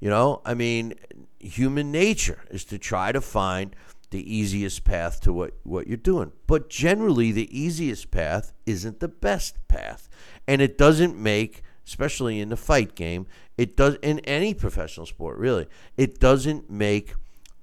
You 0.01 0.11
know, 0.11 0.40
I 0.44 0.55
mean, 0.55 0.94
human 1.38 1.90
nature 1.90 2.42
is 2.51 2.64
to 2.66 2.79
try 2.79 3.12
to 3.12 3.20
find 3.20 3.75
the 4.11 4.35
easiest 4.35 4.85
path 4.85 5.20
to 5.23 5.33
what, 5.33 5.55
what 5.62 5.87
you're 5.87 5.96
doing. 5.96 6.33
But 6.46 6.68
generally, 6.68 7.33
the 7.33 7.59
easiest 7.59 8.11
path 8.11 8.53
isn't 8.66 9.01
the 9.01 9.09
best 9.09 9.57
path. 9.68 10.09
And 10.49 10.61
it 10.61 10.77
doesn't 10.77 11.16
make, 11.16 11.62
especially 11.87 12.40
in 12.40 12.49
the 12.49 12.57
fight 12.57 12.94
game, 12.94 13.27
it 13.57 13.77
does 13.77 13.96
in 14.03 14.18
any 14.20 14.55
professional 14.55 15.07
sport, 15.07 15.38
really, 15.38 15.66
it 15.96 16.18
doesn't 16.18 16.70
make 16.70 17.14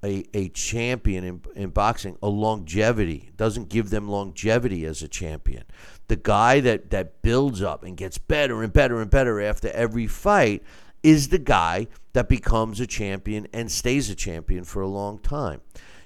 a, 0.04 0.24
a 0.32 0.48
champion 0.50 1.24
in, 1.24 1.42
in 1.54 1.70
boxing 1.70 2.16
a 2.22 2.28
longevity. 2.28 3.26
It 3.28 3.36
doesn't 3.36 3.68
give 3.68 3.90
them 3.90 4.08
longevity 4.08 4.84
as 4.84 5.02
a 5.02 5.08
champion. 5.08 5.64
The 6.06 6.16
guy 6.16 6.60
that, 6.60 6.90
that 6.90 7.20
builds 7.20 7.62
up 7.62 7.82
and 7.82 7.96
gets 7.96 8.16
better 8.16 8.62
and 8.62 8.72
better 8.72 9.00
and 9.00 9.10
better 9.10 9.40
after 9.40 9.68
every 9.70 10.06
fight 10.06 10.62
is 11.02 11.28
the 11.28 11.38
guy 11.38 11.86
that 12.12 12.28
becomes 12.28 12.80
a 12.80 12.86
champion 12.86 13.46
and 13.52 13.70
stays 13.70 14.10
a 14.10 14.14
champion 14.14 14.64
for 14.64 14.82
a 14.82 14.88
long 14.88 15.18
time. 15.18 15.60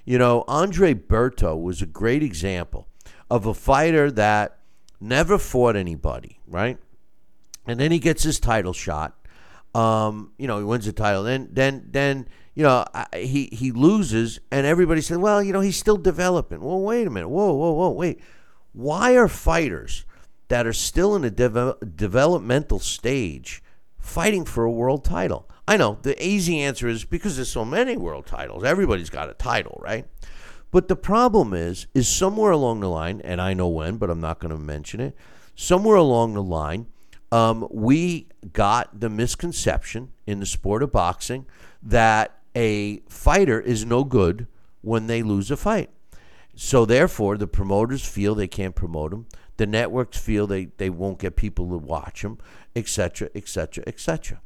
You 0.05 0.17
know, 0.17 0.43
Andre 0.47 0.93
Berto 0.93 1.59
was 1.59 1.81
a 1.81 1.85
great 1.85 2.23
example 2.23 2.87
of 3.29 3.45
a 3.45 3.53
fighter 3.53 4.11
that 4.11 4.59
never 4.99 5.37
fought 5.37 5.75
anybody, 5.75 6.39
right? 6.47 6.77
And 7.65 7.79
then 7.79 7.91
he 7.91 7.99
gets 7.99 8.23
his 8.23 8.39
title 8.39 8.73
shot. 8.73 9.15
Um, 9.73 10.33
you 10.37 10.47
know, 10.47 10.59
he 10.59 10.63
wins 10.63 10.85
the 10.85 10.93
title. 10.93 11.23
Then, 11.23 11.49
then, 11.51 11.87
then, 11.89 12.27
you 12.53 12.63
know, 12.63 12.85
he 13.15 13.49
he 13.51 13.71
loses, 13.71 14.39
and 14.51 14.67
everybody 14.67 15.01
said, 15.01 15.17
"Well, 15.17 15.41
you 15.41 15.51
know, 15.51 15.61
he's 15.61 15.77
still 15.77 15.97
developing." 15.97 16.61
Well, 16.61 16.81
wait 16.81 17.07
a 17.07 17.09
minute. 17.09 17.29
Whoa, 17.29 17.51
whoa, 17.53 17.71
whoa, 17.71 17.89
wait. 17.89 18.19
Why 18.73 19.15
are 19.15 19.27
fighters 19.27 20.05
that 20.49 20.67
are 20.67 20.73
still 20.73 21.15
in 21.15 21.23
a 21.23 21.31
de- 21.31 21.77
developmental 21.95 22.77
stage 22.77 23.62
fighting 24.03 24.45
for 24.45 24.65
a 24.65 24.71
world 24.71 25.03
title? 25.03 25.49
I 25.67 25.77
know 25.77 25.97
the 26.01 26.21
easy 26.23 26.59
answer 26.59 26.87
is 26.87 27.05
because 27.05 27.37
there's 27.37 27.49
so 27.49 27.65
many 27.65 27.97
world 27.97 28.27
titles. 28.27 28.63
Everybody's 28.63 29.09
got 29.09 29.29
a 29.29 29.33
title, 29.33 29.79
right? 29.81 30.05
But 30.71 30.89
the 30.89 30.95
problem 30.95 31.53
is, 31.53 31.87
is 31.93 32.07
somewhere 32.07 32.51
along 32.51 32.81
the 32.81 32.89
line, 32.89 33.21
and 33.23 33.39
I 33.41 33.53
know 33.53 33.69
when, 33.69 33.97
but 33.97 34.09
I'm 34.09 34.19
not 34.19 34.39
going 34.39 34.53
to 34.53 34.59
mention 34.59 34.99
it. 34.99 35.15
Somewhere 35.55 35.95
along 35.95 36.33
the 36.33 36.43
line, 36.43 36.87
um, 37.31 37.67
we 37.71 38.27
got 38.51 38.99
the 38.99 39.09
misconception 39.09 40.11
in 40.27 40.39
the 40.39 40.45
sport 40.45 40.83
of 40.83 40.91
boxing 40.91 41.45
that 41.81 42.39
a 42.55 42.99
fighter 43.07 43.59
is 43.59 43.85
no 43.85 44.03
good 44.03 44.47
when 44.81 45.07
they 45.07 45.23
lose 45.23 45.49
a 45.49 45.57
fight. 45.57 45.89
So 46.55 46.85
therefore, 46.85 47.37
the 47.37 47.47
promoters 47.47 48.05
feel 48.05 48.35
they 48.35 48.47
can't 48.47 48.75
promote 48.75 49.11
them. 49.11 49.27
The 49.63 49.67
networks 49.67 50.17
feel 50.17 50.45
they, 50.45 50.65
they 50.65 50.89
won't 50.89 51.19
get 51.19 51.35
people 51.35 51.69
to 51.69 51.77
watch 51.77 52.21
them, 52.21 52.37
etc., 52.75 53.29
etc., 53.33 53.83
etc 53.87 54.41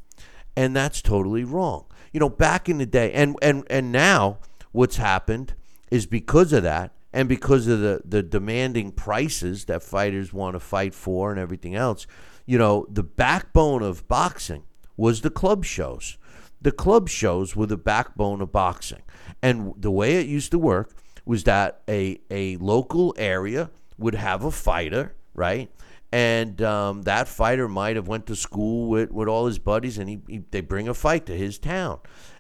and 0.58 0.76
that's 0.76 1.04
totally 1.04 1.44
wrong. 1.44 1.86
You 2.12 2.20
know, 2.20 2.30
back 2.30 2.68
in 2.68 2.80
the 2.80 2.86
day, 2.86 3.14
and 3.14 3.38
and 3.42 3.64
and 3.70 3.92
now 3.92 4.40
what's 4.72 4.98
happened 4.98 5.54
is 5.92 6.08
because 6.08 6.52
of 6.52 6.64
that, 6.64 6.94
and 7.14 7.30
because 7.30 7.68
of 7.68 7.80
the 7.80 8.02
the 8.04 8.24
demanding 8.24 8.92
prices 8.92 9.66
that 9.66 9.84
fighters 9.84 10.34
want 10.34 10.56
to 10.56 10.60
fight 10.60 10.96
for, 10.96 11.32
and 11.32 11.40
everything 11.40 11.76
else. 11.76 12.08
You 12.48 12.58
know, 12.58 12.88
the 12.90 13.04
backbone 13.04 13.84
of 13.84 14.08
boxing 14.08 14.64
was 14.98 15.22
the 15.22 15.30
club 15.30 15.64
shows. 15.64 16.18
The 16.60 16.72
club 16.72 17.08
shows 17.08 17.56
were 17.56 17.68
the 17.68 17.78
backbone 17.78 18.42
of 18.42 18.52
boxing, 18.52 19.04
and 19.44 19.74
the 19.78 19.92
way 19.92 20.16
it 20.16 20.26
used 20.26 20.50
to 20.52 20.60
work 20.60 20.96
was 21.24 21.44
that 21.44 21.82
a 21.88 22.20
a 22.32 22.58
local 22.58 23.14
area 23.18 23.70
would 23.98 24.16
have 24.16 24.44
a 24.44 24.52
fighter, 24.52 25.14
right? 25.34 25.72
and 26.10 26.62
um, 26.62 27.02
that 27.02 27.28
fighter 27.28 27.68
might 27.68 27.98
have 27.98 28.08
went 28.08 28.26
to 28.26 28.34
school 28.34 28.88
with, 28.88 29.12
with 29.12 29.28
all 29.28 29.46
his 29.46 29.60
buddies 29.60 29.98
and 29.98 30.08
he, 30.08 30.22
he 30.30 30.42
they 30.52 30.62
bring 30.62 30.88
a 30.88 30.94
fight 30.94 31.26
to 31.26 31.36
his 31.36 31.60
town. 31.60 32.00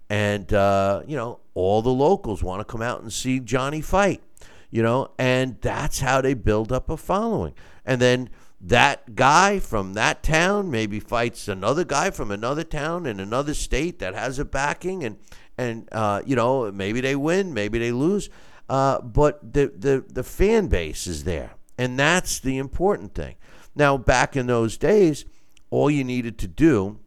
And 0.09 0.53
uh, 0.53 1.01
you 1.05 1.17
know 1.17 1.41
all 1.53 1.81
the 1.81 1.89
locals 1.89 2.41
want 2.41 2.61
to 2.61 2.63
come 2.65 2.81
out 2.81 3.01
and 3.01 3.11
see 3.11 3.41
johnny 3.41 3.81
fight 3.81 4.23
you 4.69 4.83
know? 4.83 5.11
And 5.17 5.59
that's 5.61 5.99
how 5.99 6.21
they 6.21 6.33
build 6.33 6.71
up 6.71 6.89
a 6.89 6.97
following. 6.97 7.53
And 7.85 8.01
then 8.01 8.29
that 8.59 9.15
guy 9.15 9.59
from 9.59 9.93
that 9.93 10.23
town 10.23 10.71
maybe 10.71 10.99
fights 10.99 11.47
another 11.47 11.83
guy 11.83 12.09
from 12.09 12.31
another 12.31 12.63
town 12.63 13.05
in 13.05 13.19
another 13.19 13.53
state 13.53 13.99
that 13.99 14.15
has 14.15 14.39
a 14.39 14.45
backing 14.45 15.03
and 15.03 15.17
and 15.59 15.87
uh, 15.91 16.23
you 16.25 16.35
know 16.35 16.71
maybe 16.71 16.99
they 16.99 17.15
win 17.15 17.53
maybe 17.53 17.77
they 17.77 17.91
lose 17.91 18.31
uh, 18.69 19.01
but 19.01 19.53
the, 19.53 19.71
the 19.75 20.03
the 20.07 20.23
fan 20.23 20.67
base 20.67 21.07
is 21.07 21.23
there 21.23 21.51
and 21.77 21.97
that's 21.97 22.39
the 22.39 22.57
important 22.57 23.13
thing 23.13 23.35
now, 23.77 23.95
back 23.95 24.35
in 24.35 24.47
those 24.47 24.75
days, 24.75 25.23
all 25.69 25.91
you 25.91 26.03
needed 26.03 26.39
to 26.39 26.47
do 26.47 26.99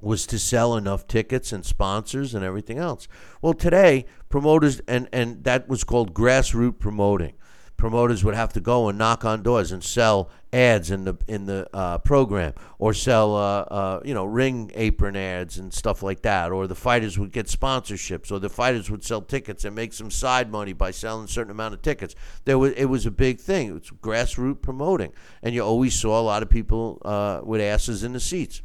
was 0.00 0.26
to 0.28 0.38
sell 0.38 0.76
enough 0.76 1.08
tickets 1.08 1.50
and 1.50 1.66
sponsors 1.66 2.34
and 2.34 2.44
everything 2.44 2.78
else. 2.78 3.08
Well, 3.42 3.52
today, 3.52 4.06
promoters, 4.28 4.80
and, 4.86 5.08
and 5.12 5.42
that 5.42 5.68
was 5.68 5.82
called 5.82 6.14
grassroots 6.14 6.78
promoting 6.78 7.34
promoters 7.76 8.24
would 8.24 8.34
have 8.34 8.52
to 8.52 8.60
go 8.60 8.88
and 8.88 8.98
knock 8.98 9.24
on 9.24 9.42
doors 9.42 9.72
and 9.72 9.82
sell 9.82 10.30
ads 10.52 10.90
in 10.90 11.04
the 11.04 11.16
in 11.26 11.46
the 11.46 11.68
uh, 11.74 11.98
program, 11.98 12.52
or 12.78 12.94
sell 12.94 13.34
uh, 13.34 13.60
uh, 13.62 14.00
you 14.04 14.14
know 14.14 14.24
ring 14.24 14.70
apron 14.74 15.16
ads 15.16 15.58
and 15.58 15.72
stuff 15.74 16.02
like 16.02 16.22
that, 16.22 16.52
or 16.52 16.66
the 16.66 16.74
fighters 16.74 17.18
would 17.18 17.32
get 17.32 17.46
sponsorships, 17.46 18.30
or 18.30 18.38
the 18.38 18.48
fighters 18.48 18.90
would 18.90 19.04
sell 19.04 19.20
tickets 19.20 19.64
and 19.64 19.74
make 19.74 19.92
some 19.92 20.10
side 20.10 20.50
money 20.50 20.72
by 20.72 20.90
selling 20.90 21.24
a 21.24 21.28
certain 21.28 21.50
amount 21.50 21.74
of 21.74 21.82
tickets. 21.82 22.14
There 22.44 22.58
was 22.58 22.72
it 22.72 22.86
was 22.86 23.06
a 23.06 23.10
big 23.10 23.40
thing. 23.40 23.68
It 23.68 23.72
was 23.72 23.90
grassroots 23.90 24.62
promoting, 24.62 25.12
and 25.42 25.54
you 25.54 25.62
always 25.62 25.98
saw 25.98 26.20
a 26.20 26.22
lot 26.22 26.42
of 26.42 26.50
people 26.50 27.02
uh, 27.04 27.40
with 27.42 27.60
asses 27.60 28.04
in 28.04 28.12
the 28.12 28.20
seats. 28.20 28.62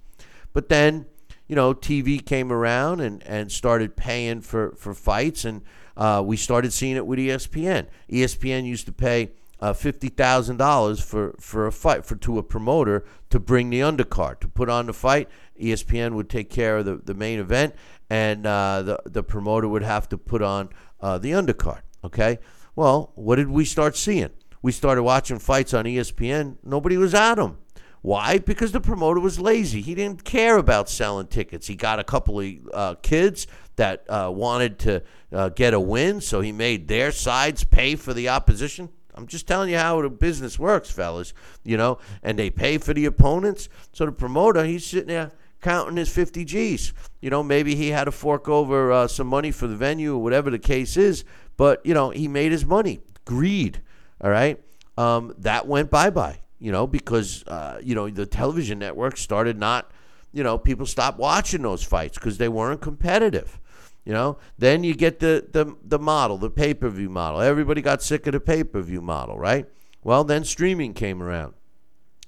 But 0.54 0.70
then 0.70 1.08
you 1.48 1.56
know 1.56 1.74
TV 1.74 2.24
came 2.24 2.52
around 2.52 3.02
and 3.02 3.24
and 3.24 3.52
started 3.52 3.96
paying 3.96 4.42
for 4.42 4.76
for 4.78 4.94
fights 4.94 5.44
and 5.44 5.64
uh, 6.00 6.24
we 6.26 6.38
started 6.38 6.72
seeing 6.74 6.96
it 6.96 7.06
with 7.06 7.20
ESPN. 7.20 7.88
ESPN 8.10 8.66
used 8.66 8.86
to 8.86 8.92
pay 8.92 9.32
uh, 9.60 9.74
fifty 9.74 10.08
thousand 10.08 10.56
dollars 10.56 11.02
for 11.02 11.36
for 11.40 11.68
a 11.68 11.72
fight 11.72 12.06
for 12.06 12.16
to 12.16 12.38
a 12.40 12.44
promoter 12.44 13.04
to 13.30 13.40
bring 13.40 13.70
the 13.70 13.82
undercard 13.82 14.40
to 14.40 14.48
put 14.48 14.70
on 14.70 14.86
the 14.86 14.94
fight. 14.94 15.30
ESPN 15.62 16.14
would 16.14 16.30
take 16.30 16.50
care 16.50 16.78
of 16.78 16.86
the, 16.86 16.96
the 16.96 17.14
main 17.14 17.38
event, 17.38 17.76
and 18.10 18.48
uh, 18.48 18.82
the 18.82 19.00
the 19.06 19.22
promoter 19.22 19.68
would 19.68 19.84
have 19.84 20.08
to 20.10 20.18
put 20.18 20.42
on 20.42 20.70
uh, 21.02 21.18
the 21.18 21.32
undercard. 21.32 21.82
Okay. 22.04 22.40
Well, 22.76 23.12
what 23.16 23.36
did 23.36 23.50
we 23.50 23.66
start 23.66 23.98
seeing? 23.98 24.30
We 24.62 24.72
started 24.72 25.04
watching 25.04 25.40
fights 25.40 25.74
on 25.74 25.84
ESPN. 25.84 26.58
Nobody 26.64 26.96
was 26.96 27.14
at 27.14 27.36
them. 27.36 27.58
Why? 28.02 28.38
Because 28.38 28.72
the 28.72 28.80
promoter 28.80 29.20
was 29.20 29.40
lazy. 29.40 29.82
He 29.82 29.94
didn't 29.94 30.24
care 30.24 30.58
about 30.58 30.90
selling 30.90 31.28
tickets. 31.28 31.68
He 31.68 31.76
got 31.76 32.00
a 32.00 32.04
couple 32.04 32.40
of 32.40 32.54
uh, 32.74 32.96
kids 33.02 33.48
that 33.76 34.06
uh, 34.10 34.32
wanted 34.34 34.80
to 34.80 35.04
uh, 35.32 35.50
get 35.50 35.74
a 35.74 35.80
win, 35.80 36.22
so 36.22 36.42
he 36.42 36.52
made 36.52 36.88
their 36.88 37.12
sides 37.12 37.64
pay 37.64 37.96
for 37.96 38.14
the 38.14 38.30
opposition. 38.30 38.90
I'm 39.16 39.28
just 39.28 39.48
telling 39.48 39.70
you 39.70 39.78
how 39.78 40.02
the 40.02 40.10
business 40.10 40.58
works, 40.58 40.90
fellas. 40.90 41.34
You 41.64 41.78
know, 41.78 42.00
and 42.24 42.40
they 42.40 42.50
pay 42.50 42.78
for 42.78 42.94
the 42.94 43.06
opponents. 43.06 43.68
So 43.92 44.06
the 44.06 44.12
promoter, 44.14 44.64
he's 44.64 44.86
sitting 44.86 45.08
there 45.08 45.32
counting 45.62 45.98
his 45.98 46.10
50 46.10 46.46
G's. 46.46 46.94
You 47.20 47.30
know, 47.30 47.44
maybe 47.44 47.76
he 47.76 47.90
had 47.90 48.06
to 48.06 48.12
fork 48.12 48.48
over 48.48 48.92
uh, 48.92 49.08
some 49.08 49.28
money 49.28 49.52
for 49.52 49.68
the 49.68 49.76
venue 49.76 50.16
or 50.16 50.24
whatever 50.24 50.50
the 50.50 50.60
case 50.60 50.96
is, 50.96 51.26
but 51.58 51.86
you 51.86 51.94
know, 51.94 52.12
he 52.12 52.28
made 52.28 52.52
his 52.52 52.66
money. 52.66 53.02
Greed. 53.26 53.82
All 54.22 54.30
right, 54.30 54.62
um, 54.98 55.34
that 55.38 55.68
went 55.68 55.90
bye 55.90 56.10
bye. 56.10 56.40
You 56.60 56.72
know, 56.72 56.88
because 56.88 57.44
uh, 57.48 57.80
you 57.82 57.96
know 57.96 58.10
the 58.10 58.26
television 58.26 58.80
network 58.80 59.18
started 59.18 59.58
not. 59.58 59.92
You 60.32 60.44
know, 60.44 60.60
people 60.60 60.86
stopped 60.86 61.18
watching 61.18 61.64
those 61.64 61.84
fights 61.84 62.18
because 62.18 62.38
they 62.38 62.50
weren't 62.50 62.82
competitive. 62.82 63.60
You 64.06 64.14
know, 64.14 64.38
then 64.58 64.84
you 64.84 64.96
get 64.96 65.20
the 65.20 65.48
the 65.52 65.76
the 65.84 66.00
model, 66.00 66.38
the 66.38 66.50
pay 66.50 66.74
per 66.74 66.90
view 66.90 67.10
model. 67.10 67.42
Everybody 67.42 67.82
got 67.82 68.02
sick 68.02 68.28
of 68.28 68.34
the 68.34 68.40
pay 68.40 68.64
per 68.64 68.82
view 68.82 69.02
model, 69.02 69.38
right? 69.38 69.68
Well, 70.04 70.24
then 70.24 70.44
streaming 70.44 70.94
came 70.94 71.22
around, 71.22 71.54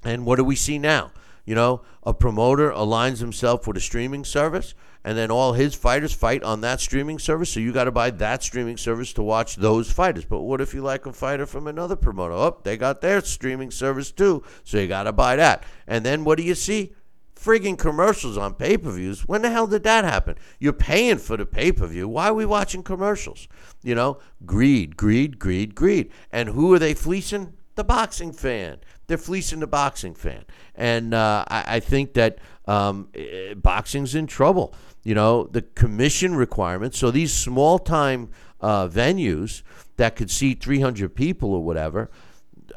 and 0.03 0.25
what 0.25 0.35
do 0.35 0.43
we 0.43 0.55
see 0.55 0.77
now? 0.77 1.11
You 1.45 1.55
know, 1.55 1.81
a 2.03 2.13
promoter 2.13 2.71
aligns 2.71 3.19
himself 3.19 3.65
with 3.65 3.77
a 3.77 3.81
streaming 3.81 4.25
service, 4.25 4.75
and 5.03 5.17
then 5.17 5.31
all 5.31 5.53
his 5.53 5.73
fighters 5.73 6.13
fight 6.13 6.43
on 6.43 6.61
that 6.61 6.79
streaming 6.79 7.19
service. 7.19 7.51
So 7.51 7.59
you 7.59 7.71
got 7.71 7.85
to 7.85 7.91
buy 7.91 8.11
that 8.11 8.43
streaming 8.43 8.77
service 8.77 9.13
to 9.13 9.23
watch 9.23 9.55
those 9.55 9.91
fighters. 9.91 10.25
But 10.25 10.41
what 10.41 10.61
if 10.61 10.73
you 10.73 10.81
like 10.81 11.05
a 11.05 11.13
fighter 11.13 11.45
from 11.45 11.67
another 11.67 11.95
promoter? 11.95 12.33
Oh, 12.33 12.57
they 12.63 12.77
got 12.77 13.01
their 13.01 13.21
streaming 13.21 13.71
service 13.71 14.11
too, 14.11 14.43
so 14.63 14.77
you 14.77 14.87
got 14.87 15.03
to 15.03 15.11
buy 15.11 15.35
that. 15.35 15.63
And 15.87 16.05
then 16.05 16.23
what 16.23 16.37
do 16.37 16.43
you 16.43 16.55
see? 16.55 16.93
frigging 17.41 17.77
commercials 17.77 18.37
on 18.37 18.53
pay 18.53 18.77
per 18.77 18.91
views. 18.91 19.27
When 19.27 19.41
the 19.41 19.49
hell 19.49 19.67
did 19.67 19.83
that 19.83 20.03
happen? 20.03 20.37
You're 20.59 20.73
paying 20.73 21.17
for 21.17 21.37
the 21.37 21.45
pay 21.45 21.71
per 21.71 21.87
view. 21.87 22.07
Why 22.07 22.29
are 22.29 22.33
we 22.33 22.45
watching 22.45 22.83
commercials? 22.83 23.47
You 23.81 23.95
know, 23.95 24.19
greed, 24.45 24.95
greed, 24.95 25.39
greed, 25.39 25.75
greed. 25.75 26.11
And 26.31 26.49
who 26.49 26.73
are 26.73 26.79
they 26.79 26.93
fleecing? 26.93 27.53
The 27.75 27.83
boxing 27.83 28.33
fan. 28.33 28.79
They're 29.07 29.17
fleecing 29.17 29.61
the 29.61 29.67
boxing 29.67 30.13
fan. 30.13 30.43
And 30.75 31.13
uh, 31.13 31.45
I, 31.47 31.75
I, 31.75 31.79
think 31.79 32.13
that 32.13 32.39
um, 32.65 33.07
eh, 33.15 33.53
boxing's 33.53 34.13
in 34.13 34.27
trouble. 34.27 34.75
You 35.03 35.15
know, 35.15 35.45
the 35.45 35.63
commission 35.63 36.35
requirements. 36.35 36.97
So 36.97 37.11
these 37.11 37.33
small 37.33 37.79
time 37.79 38.29
uh, 38.59 38.87
venues 38.87 39.63
that 39.97 40.15
could 40.15 40.29
seat 40.29 40.61
300 40.61 41.15
people 41.15 41.53
or 41.53 41.63
whatever, 41.63 42.11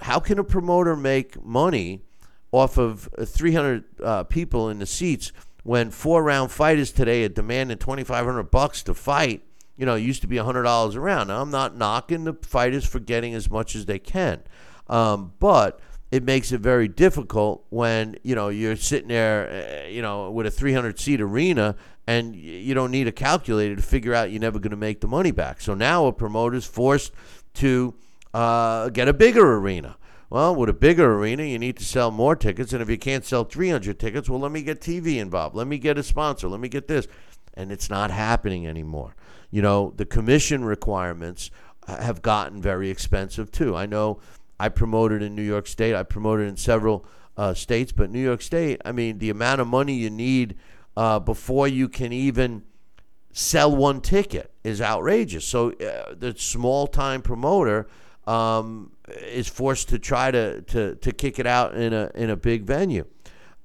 how 0.01 0.21
can 0.21 0.39
a 0.39 0.45
promoter 0.45 0.97
make 0.97 1.45
money? 1.45 2.03
off 2.55 2.79
of 2.79 3.09
300 3.21 3.85
uh, 4.01 4.23
people 4.23 4.69
in 4.71 4.79
the 4.79 4.87
seats 4.87 5.33
when 5.65 5.91
four 5.91 6.23
round 6.23 6.53
fighters 6.53 6.93
today 6.93 7.25
are 7.25 7.29
demanding 7.29 7.77
2500 7.77 8.45
bucks 8.45 8.85
to 8.85 8.95
fight 8.95 9.43
you 9.77 9.85
know 9.85 9.97
it 9.97 10.03
used 10.03 10.21
to 10.21 10.29
be 10.29 10.37
$100 10.37 10.95
a 10.95 11.01
round 11.01 11.29
now 11.29 11.43
i'm 11.43 11.51
not 11.51 11.77
knocking 11.77 12.23
the 12.23 12.35
fighters 12.43 12.85
for 12.87 13.01
getting 13.01 13.35
as 13.35 13.51
much 13.51 13.75
as 13.75 13.87
they 13.87 13.99
can 13.99 14.41
um, 14.87 15.33
but 15.41 15.81
it 16.13 16.23
makes 16.23 16.53
it 16.53 16.61
very 16.61 16.87
difficult 16.87 17.65
when 17.71 18.15
you 18.23 18.37
know 18.37 18.51
you're 18.51 18.77
sitting 18.77 19.09
there 19.09 19.83
uh, 19.85 19.89
you 19.89 20.01
know 20.01 20.31
with 20.31 20.47
a 20.47 20.51
300 20.51 20.97
seat 21.01 21.21
arena 21.21 21.75
and 22.07 22.37
you 22.37 22.75
don't 22.75 22.91
need 22.91 23.09
a 23.09 23.13
calculator 23.13 23.77
to 23.77 23.83
figure 23.83 24.15
out 24.15 24.31
you're 24.31 24.41
never 24.41 24.59
going 24.59 24.71
to 24.71 24.77
make 24.77 25.01
the 25.01 25.09
money 25.09 25.31
back 25.31 25.61
so 25.61 25.75
now 25.75 26.07
a 26.07 26.13
promoter's 26.13 26.65
forced 26.67 27.13
to 27.55 27.95
uh, 28.33 28.89
get 28.91 29.09
a 29.09 29.13
bigger 29.13 29.57
arena 29.57 29.97
well, 30.35 30.57
with 30.57 30.69
a 30.69 30.75
bigger 30.75 31.15
arena, 31.15 31.45
you 31.45 31.61
need 31.61 31.77
to 31.77 31.85
sell 31.85 32.11
more 32.11 32.35
tickets. 32.35 32.73
And 32.73 32.83
if 32.83 32.91
you 32.91 32.99
can't 32.99 33.25
sell 33.25 33.45
300 33.45 34.01
tickets, 34.01 34.29
well, 34.29 34.41
let 34.41 34.51
me 34.51 34.63
get 34.63 34.81
TV 34.81 35.19
involved. 35.19 35.55
Let 35.55 35.69
me 35.69 35.79
get 35.79 35.97
a 35.97 36.03
sponsor. 36.03 36.49
Let 36.49 36.59
me 36.59 36.69
get 36.69 36.89
this. 36.89 37.07
And 37.55 37.71
it's 37.71 37.89
not 37.89 38.11
happening 38.11 38.67
anymore. 38.67 39.15
You 39.53 39.63
know, 39.63 39.93
the 39.97 40.05
commission 40.05 40.65
requirements 40.65 41.53
have 41.87 42.21
gotten 42.21 42.61
very 42.61 42.91
expensive 42.91 43.53
too. 43.53 43.77
I 43.77 43.87
know 43.87 44.19
I 44.59 44.71
promoted 44.71 45.23
in 45.23 45.37
New 45.37 45.43
York 45.43 45.69
State, 45.69 45.95
I 45.95 46.03
promoted 46.03 46.49
in 46.49 46.57
several 46.57 47.07
uh, 47.37 47.55
states, 47.55 47.93
but 47.93 48.11
New 48.11 48.19
York 48.19 48.43
State, 48.43 48.81
I 48.85 48.91
mean, 48.91 49.19
the 49.19 49.31
amount 49.31 49.61
of 49.61 49.69
money 49.69 49.95
you 49.95 50.11
need 50.11 50.57
uh, 50.97 51.19
before 51.19 51.69
you 51.69 51.89
can 51.89 52.13
even 52.13 52.63
sell 53.33 53.75
one 53.75 54.01
ticket 54.01 54.53
is 54.63 54.81
outrageous. 54.81 55.47
So 55.47 55.73
uh, 55.73 56.15
the 56.17 56.35
small 56.37 56.87
time 56.87 57.21
promoter 57.23 57.89
um, 58.27 58.93
is 59.09 59.49
forced 59.49 59.89
to 59.91 59.99
try 59.99 60.31
to, 60.31 60.63
to, 60.63 60.95
to 60.95 61.13
kick 61.13 61.39
it 61.39 61.47
out 61.47 61.75
in 61.75 61.93
a 61.93 62.11
in 62.15 62.31
a 62.31 62.37
big 62.37 62.63
venue. 62.65 63.05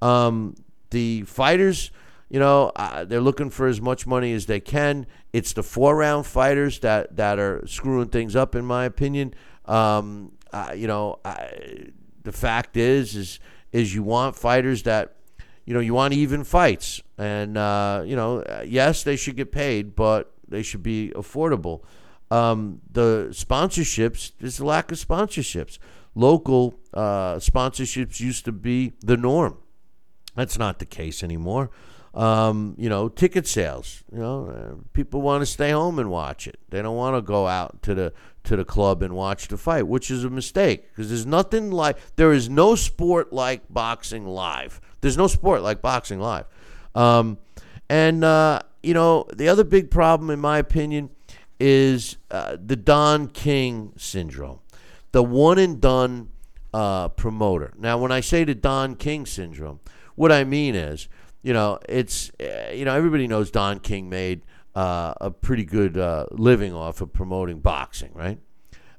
Um, 0.02 0.54
the 0.90 1.22
fighters, 1.22 1.92
you 2.28 2.40
know, 2.40 2.72
uh, 2.76 3.04
they're 3.04 3.20
looking 3.20 3.50
for 3.50 3.68
as 3.68 3.80
much 3.80 4.06
money 4.06 4.32
as 4.32 4.46
they 4.46 4.60
can. 4.60 5.06
It's 5.32 5.52
the 5.52 5.62
four 5.62 5.96
round 5.96 6.26
fighters 6.26 6.80
that, 6.80 7.16
that 7.16 7.38
are 7.38 7.66
screwing 7.66 8.08
things 8.08 8.34
up, 8.34 8.54
in 8.54 8.64
my 8.64 8.84
opinion. 8.84 9.34
Um, 9.66 10.32
uh, 10.52 10.72
you 10.74 10.88
know, 10.88 11.20
I, 11.24 11.90
the 12.22 12.32
fact 12.32 12.76
is, 12.76 13.14
is 13.14 13.38
is 13.72 13.94
you 13.94 14.02
want 14.02 14.34
fighters 14.36 14.82
that, 14.82 15.14
you 15.70 15.74
know, 15.74 15.80
you 15.80 15.94
want 15.94 16.12
even 16.14 16.42
fights, 16.42 17.00
and 17.16 17.56
uh, 17.56 18.02
you 18.04 18.16
know, 18.16 18.44
yes, 18.66 19.04
they 19.04 19.16
should 19.16 19.36
get 19.36 19.52
paid, 19.52 19.94
but 19.94 20.32
they 20.48 20.62
should 20.62 20.82
be 20.82 21.12
affordable 21.14 21.82
um, 22.30 22.80
the 22.90 23.28
sponsorships, 23.30 24.32
there's 24.38 24.60
a 24.60 24.64
lack 24.64 24.92
of 24.92 24.98
sponsorships. 24.98 25.78
Local 26.14 26.74
uh, 26.94 27.36
sponsorships 27.36 28.20
used 28.20 28.44
to 28.44 28.52
be 28.52 28.92
the 29.00 29.16
norm. 29.16 29.58
That's 30.36 30.58
not 30.58 30.78
the 30.78 30.86
case 30.86 31.22
anymore. 31.22 31.70
Um, 32.14 32.74
you 32.76 32.88
know, 32.88 33.08
ticket 33.08 33.46
sales. 33.46 34.02
You 34.12 34.18
know, 34.18 34.48
uh, 34.48 34.82
people 34.92 35.22
want 35.22 35.42
to 35.42 35.46
stay 35.46 35.70
home 35.70 35.98
and 35.98 36.10
watch 36.10 36.46
it. 36.46 36.58
They 36.68 36.82
don't 36.82 36.96
want 36.96 37.16
to 37.16 37.22
go 37.22 37.46
out 37.46 37.82
to 37.82 37.94
the 37.94 38.12
to 38.44 38.56
the 38.56 38.64
club 38.64 39.02
and 39.02 39.14
watch 39.14 39.48
the 39.48 39.56
fight, 39.56 39.86
which 39.86 40.10
is 40.10 40.24
a 40.24 40.30
mistake 40.30 40.88
because 40.88 41.08
there's 41.08 41.26
nothing 41.26 41.70
like 41.70 41.98
there 42.16 42.32
is 42.32 42.48
no 42.48 42.74
sport 42.74 43.32
like 43.32 43.62
boxing 43.68 44.26
live. 44.26 44.80
There's 45.00 45.16
no 45.16 45.26
sport 45.26 45.62
like 45.62 45.82
boxing 45.82 46.20
live. 46.20 46.46
Um, 46.94 47.38
and 47.88 48.24
uh, 48.24 48.60
you 48.82 48.94
know, 48.94 49.26
the 49.34 49.48
other 49.48 49.64
big 49.64 49.90
problem, 49.90 50.30
in 50.30 50.40
my 50.40 50.58
opinion, 50.58 51.10
is 51.58 52.16
uh, 52.30 52.56
the 52.64 52.76
Don 52.76 53.28
King 53.28 53.92
syndrome, 53.96 54.60
the 55.12 55.22
one 55.22 55.58
and 55.58 55.80
done 55.80 56.30
uh, 56.72 57.08
promoter. 57.08 57.74
Now, 57.78 57.98
when 57.98 58.12
I 58.12 58.20
say 58.20 58.44
the 58.44 58.54
Don 58.54 58.94
King 58.94 59.26
syndrome, 59.26 59.80
what 60.14 60.32
I 60.32 60.44
mean 60.44 60.74
is, 60.74 61.08
you 61.42 61.52
know, 61.52 61.78
it's, 61.88 62.30
uh, 62.40 62.70
you 62.72 62.84
know, 62.84 62.94
everybody 62.94 63.26
knows 63.26 63.50
Don 63.50 63.80
King 63.80 64.08
made 64.08 64.42
uh, 64.74 65.14
a 65.20 65.30
pretty 65.30 65.64
good 65.64 65.96
uh, 65.96 66.26
living 66.30 66.74
off 66.74 67.00
of 67.00 67.12
promoting 67.12 67.60
boxing, 67.60 68.12
right? 68.14 68.38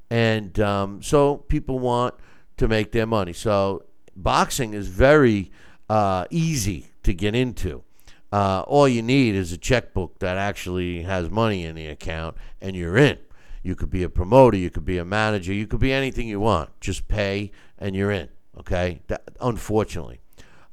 And 0.09 0.59
um, 0.59 1.01
so 1.01 1.37
people 1.37 1.79
want 1.79 2.15
to 2.57 2.67
make 2.67 2.91
their 2.91 3.05
money. 3.07 3.33
So 3.33 3.83
boxing 4.15 4.73
is 4.73 4.87
very 4.87 5.51
uh, 5.89 6.25
easy 6.29 6.87
to 7.03 7.13
get 7.13 7.35
into. 7.35 7.83
Uh, 8.31 8.61
all 8.67 8.87
you 8.87 9.01
need 9.01 9.35
is 9.35 9.51
a 9.51 9.57
checkbook 9.57 10.19
that 10.19 10.37
actually 10.37 11.03
has 11.03 11.29
money 11.29 11.65
in 11.65 11.75
the 11.75 11.87
account, 11.87 12.37
and 12.61 12.75
you're 12.75 12.97
in. 12.97 13.17
You 13.63 13.75
could 13.75 13.89
be 13.89 14.03
a 14.03 14.09
promoter, 14.09 14.57
you 14.57 14.69
could 14.69 14.85
be 14.85 14.97
a 14.97 15.05
manager, 15.05 15.53
you 15.53 15.67
could 15.67 15.79
be 15.79 15.91
anything 15.91 16.27
you 16.27 16.39
want. 16.39 16.69
Just 16.79 17.07
pay, 17.07 17.51
and 17.77 17.95
you're 17.95 18.11
in. 18.11 18.29
Okay, 18.57 19.01
that, 19.07 19.23
unfortunately. 19.39 20.21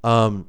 Um, 0.05 0.49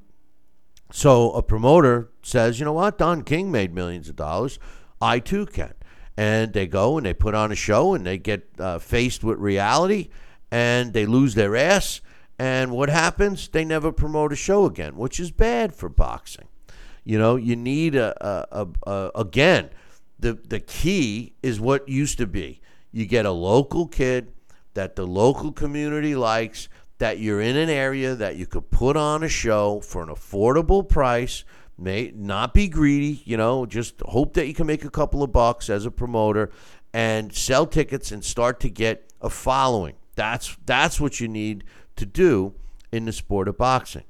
so 0.91 1.31
a 1.31 1.41
promoter 1.41 2.09
says, 2.29 2.59
you 2.59 2.65
know 2.65 2.73
what, 2.73 2.97
Don 2.97 3.23
King 3.23 3.51
made 3.51 3.73
millions 3.73 4.09
of 4.09 4.15
dollars. 4.15 4.59
I 5.01 5.19
too 5.19 5.45
can. 5.45 5.73
And 6.15 6.53
they 6.53 6.67
go 6.67 6.97
and 6.97 7.05
they 7.05 7.13
put 7.13 7.33
on 7.33 7.51
a 7.51 7.55
show 7.55 7.93
and 7.93 8.05
they 8.05 8.17
get 8.17 8.49
uh, 8.59 8.79
faced 8.79 9.23
with 9.23 9.37
reality 9.37 10.09
and 10.51 10.93
they 10.93 11.05
lose 11.05 11.35
their 11.35 11.55
ass. 11.55 12.01
And 12.37 12.71
what 12.71 12.89
happens? 12.89 13.47
They 13.47 13.65
never 13.65 13.91
promote 13.91 14.33
a 14.33 14.35
show 14.35 14.65
again, 14.65 14.95
which 14.95 15.19
is 15.19 15.31
bad 15.31 15.75
for 15.75 15.89
boxing. 15.89 16.47
You 17.03 17.17
know, 17.17 17.35
you 17.35 17.55
need 17.55 17.95
a, 17.95 18.15
a, 18.25 18.67
a, 18.85 18.91
a 18.91 19.11
again, 19.15 19.69
the 20.19 20.33
the 20.33 20.59
key 20.59 21.33
is 21.41 21.59
what 21.59 21.87
used 21.87 22.17
to 22.17 22.27
be. 22.27 22.61
You 22.91 23.05
get 23.05 23.25
a 23.25 23.31
local 23.31 23.87
kid 23.87 24.31
that 24.73 24.95
the 24.95 25.05
local 25.05 25.51
community 25.51 26.15
likes, 26.15 26.69
that 26.97 27.19
you're 27.19 27.41
in 27.41 27.55
an 27.55 27.69
area 27.69 28.15
that 28.15 28.35
you 28.35 28.45
could 28.45 28.69
put 28.69 28.95
on 28.95 29.23
a 29.23 29.29
show 29.29 29.79
for 29.79 30.03
an 30.03 30.09
affordable 30.09 30.87
price, 30.87 31.43
may 31.79 32.11
not 32.15 32.53
be 32.53 32.67
greedy, 32.67 33.21
you 33.25 33.37
know, 33.37 33.65
just 33.65 34.01
hope 34.01 34.33
that 34.33 34.47
you 34.47 34.53
can 34.53 34.67
make 34.67 34.83
a 34.83 34.89
couple 34.89 35.23
of 35.23 35.31
bucks 35.31 35.69
as 35.69 35.85
a 35.85 35.91
promoter 35.91 36.51
and 36.93 37.33
sell 37.33 37.65
tickets 37.65 38.11
and 38.11 38.23
start 38.23 38.59
to 38.61 38.69
get 38.69 39.11
a 39.21 39.29
following. 39.29 39.95
That's 40.15 40.57
that's 40.65 40.99
what 40.99 41.19
you 41.19 41.27
need 41.27 41.63
to 41.95 42.05
do 42.05 42.53
in 42.91 43.05
the 43.05 43.13
sport 43.13 43.47
of 43.47 43.57
boxing. 43.57 44.03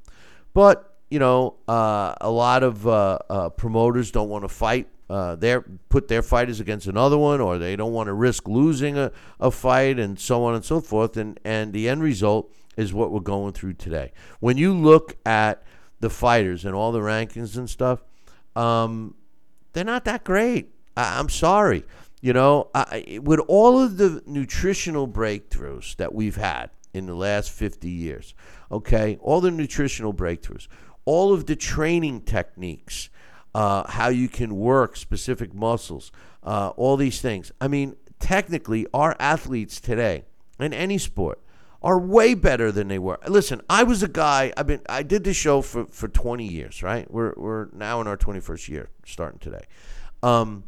But 0.53 0.97
you 1.09 1.19
know, 1.19 1.55
uh, 1.67 2.15
a 2.21 2.29
lot 2.29 2.63
of 2.63 2.87
uh, 2.87 3.19
uh, 3.29 3.49
promoters 3.49 4.11
don't 4.11 4.29
want 4.29 4.43
to 4.43 4.49
fight 4.49 4.87
uh, 5.09 5.35
their 5.35 5.61
put 5.89 6.07
their 6.07 6.21
fighters 6.21 6.59
against 6.59 6.87
another 6.87 7.17
one, 7.17 7.41
or 7.41 7.57
they 7.57 7.75
don't 7.75 7.93
want 7.93 8.07
to 8.07 8.13
risk 8.13 8.47
losing 8.47 8.97
a, 8.97 9.11
a 9.39 9.49
fight, 9.49 9.99
and 9.99 10.19
so 10.19 10.43
on 10.43 10.53
and 10.55 10.63
so 10.63 10.79
forth. 10.79 11.17
And 11.17 11.39
and 11.43 11.73
the 11.73 11.89
end 11.89 12.03
result 12.03 12.53
is 12.77 12.93
what 12.93 13.11
we're 13.11 13.19
going 13.19 13.53
through 13.53 13.73
today. 13.73 14.11
When 14.39 14.57
you 14.57 14.73
look 14.73 15.17
at 15.25 15.63
the 15.99 16.09
fighters 16.09 16.65
and 16.65 16.75
all 16.75 16.91
the 16.91 16.99
rankings 16.99 17.57
and 17.57 17.69
stuff, 17.69 18.01
um, 18.55 19.15
they're 19.73 19.83
not 19.83 20.05
that 20.05 20.23
great. 20.23 20.73
I, 20.95 21.19
am 21.19 21.29
sorry. 21.29 21.83
You 22.21 22.33
know, 22.33 22.69
I, 22.73 23.19
with 23.21 23.39
all 23.47 23.81
of 23.81 23.97
the 23.97 24.21
nutritional 24.25 25.07
breakthroughs 25.07 25.95
that 25.97 26.13
we've 26.13 26.35
had 26.35 26.69
in 26.93 27.05
the 27.05 27.15
last 27.15 27.51
50 27.51 27.89
years, 27.89 28.33
okay, 28.71 29.17
all 29.21 29.41
the 29.41 29.51
nutritional 29.51 30.13
breakthroughs 30.13 30.67
all 31.09 31.33
of 31.33 31.47
the 31.47 31.55
training 31.55 32.21
techniques, 32.21 33.09
uh, 33.55 33.89
how 33.89 34.09
you 34.09 34.29
can 34.29 34.55
work 34.55 34.95
specific 34.95 35.55
muscles, 35.55 36.11
uh, 36.43 36.69
all 36.77 36.97
these 36.97 37.19
things. 37.19 37.51
I 37.59 37.67
mean, 37.67 37.95
technically, 38.19 38.85
our 38.93 39.15
athletes 39.19 39.81
today 39.81 40.25
in 40.59 40.71
any 40.71 40.99
sport 40.99 41.41
are 41.81 41.99
way 41.99 42.33
better 42.33 42.71
than 42.71 42.87
they 42.87 42.99
were. 42.99 43.17
Listen, 43.27 43.61
I 43.69 43.83
was 43.83 44.03
a 44.03 44.07
guy. 44.07 44.51
I've 44.57 44.67
been. 44.67 44.81
I 44.89 45.03
did 45.03 45.23
this 45.23 45.37
show 45.37 45.61
for, 45.61 45.85
for 45.85 46.07
20 46.07 46.45
years. 46.45 46.83
Right. 46.83 47.09
We're 47.09 47.33
we're 47.37 47.67
now 47.73 48.01
in 48.01 48.07
our 48.07 48.17
21st 48.17 48.67
year, 48.69 48.89
starting 49.05 49.39
today. 49.39 49.65
Um, 50.21 50.65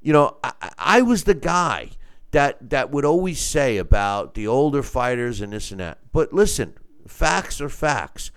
you 0.00 0.12
know, 0.12 0.36
I, 0.42 0.52
I 0.78 1.02
was 1.02 1.24
the 1.24 1.34
guy 1.34 1.90
that 2.30 2.70
that 2.70 2.90
would 2.90 3.04
always 3.04 3.40
say 3.40 3.76
about 3.76 4.34
the 4.34 4.46
older 4.46 4.82
fighters 4.82 5.40
and 5.40 5.52
this 5.52 5.70
and 5.70 5.80
that. 5.80 5.98
But 6.12 6.32
listen, 6.32 6.74
facts 7.06 7.60
are 7.60 7.68
facts. 7.68 8.30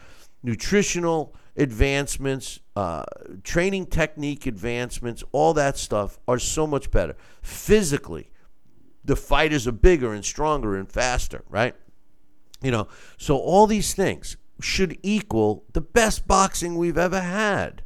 Nutritional 0.43 1.35
advancements, 1.57 2.59
uh, 2.75 3.03
training 3.43 3.85
technique 3.87 4.45
advancements, 4.45 5.23
all 5.33 5.53
that 5.53 5.77
stuff 5.77 6.17
are 6.27 6.39
so 6.39 6.65
much 6.65 6.89
better. 6.91 7.15
Physically, 7.41 8.31
the 9.03 9.15
fighters 9.15 9.67
are 9.67 9.73
bigger 9.73 10.13
and 10.13 10.23
stronger 10.23 10.77
and 10.77 10.89
faster, 10.89 11.43
right? 11.49 11.75
You 12.61 12.71
know, 12.71 12.87
so 13.17 13.37
all 13.37 13.67
these 13.67 13.93
things 13.93 14.37
should 14.61 14.97
equal 15.01 15.63
the 15.73 15.81
best 15.81 16.27
boxing 16.27 16.75
we've 16.75 16.97
ever 16.97 17.21
had. 17.21 17.83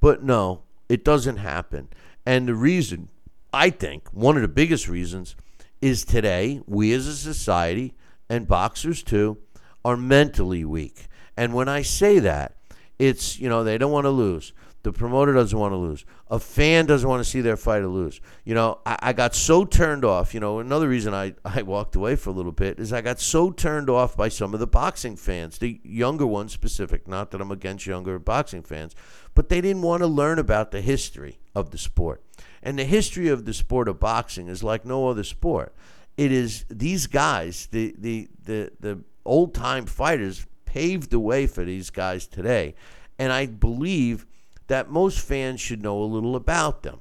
But 0.00 0.22
no, 0.22 0.62
it 0.88 1.04
doesn't 1.04 1.38
happen. 1.38 1.88
And 2.26 2.46
the 2.46 2.54
reason, 2.54 3.08
I 3.52 3.70
think, 3.70 4.08
one 4.12 4.36
of 4.36 4.42
the 4.42 4.48
biggest 4.48 4.88
reasons 4.88 5.36
is 5.80 6.04
today, 6.04 6.60
we 6.66 6.92
as 6.92 7.06
a 7.06 7.16
society, 7.16 7.94
and 8.28 8.46
boxers 8.46 9.02
too, 9.02 9.38
are 9.84 9.96
mentally 9.96 10.64
weak. 10.64 11.06
And 11.36 11.54
when 11.54 11.68
I 11.68 11.82
say 11.82 12.18
that, 12.18 12.56
it's, 12.98 13.38
you 13.38 13.48
know, 13.48 13.64
they 13.64 13.78
don't 13.78 13.92
want 13.92 14.04
to 14.04 14.10
lose. 14.10 14.52
The 14.82 14.92
promoter 14.92 15.34
doesn't 15.34 15.58
want 15.58 15.72
to 15.72 15.76
lose. 15.76 16.06
A 16.30 16.38
fan 16.38 16.86
doesn't 16.86 17.08
want 17.08 17.22
to 17.22 17.28
see 17.28 17.42
their 17.42 17.58
fighter 17.58 17.86
lose. 17.86 18.20
You 18.44 18.54
know, 18.54 18.78
I, 18.86 18.98
I, 19.02 19.12
got 19.12 19.34
so 19.34 19.66
turned 19.66 20.06
off. 20.06 20.32
You 20.32 20.40
know, 20.40 20.58
another 20.58 20.88
reason 20.88 21.12
I, 21.12 21.34
I 21.44 21.62
walked 21.62 21.96
away 21.96 22.16
for 22.16 22.30
a 22.30 22.32
little 22.32 22.52
bit 22.52 22.78
is 22.78 22.92
I 22.92 23.02
got 23.02 23.20
so 23.20 23.50
turned 23.50 23.90
off 23.90 24.16
by 24.16 24.30
some 24.30 24.54
of 24.54 24.60
the 24.60 24.66
boxing 24.66 25.16
fans, 25.16 25.58
the 25.58 25.80
younger 25.84 26.26
ones 26.26 26.52
specific. 26.52 27.06
Not 27.06 27.30
that 27.30 27.42
I'm 27.42 27.50
against 27.50 27.86
younger 27.86 28.18
boxing 28.18 28.62
fans, 28.62 28.94
but 29.34 29.50
they 29.50 29.60
didn't 29.60 29.82
want 29.82 30.02
to 30.02 30.06
learn 30.06 30.38
about 30.38 30.70
the 30.70 30.80
history 30.80 31.38
of 31.54 31.70
the 31.70 31.78
sport. 31.78 32.22
And 32.62 32.78
the 32.78 32.84
history 32.84 33.28
of 33.28 33.44
the 33.44 33.54
sport 33.54 33.86
of 33.86 34.00
boxing 34.00 34.48
is 34.48 34.62
like 34.62 34.86
no 34.86 35.08
other 35.08 35.24
sport. 35.24 35.74
It 36.16 36.32
is 36.32 36.64
these 36.68 37.06
guys, 37.06 37.68
the 37.70 37.94
the 37.98 38.28
the, 38.44 38.72
the 38.80 39.00
old 39.24 39.54
time 39.54 39.86
fighters, 39.86 40.46
paved 40.64 41.10
the 41.10 41.20
way 41.20 41.46
for 41.46 41.64
these 41.64 41.90
guys 41.90 42.26
today. 42.26 42.74
And 43.18 43.32
I 43.32 43.46
believe 43.46 44.26
that 44.70 44.90
most 44.90 45.20
fans 45.20 45.60
should 45.60 45.82
know 45.82 46.02
a 46.02 46.04
little 46.04 46.34
about 46.34 46.82
them 46.82 47.00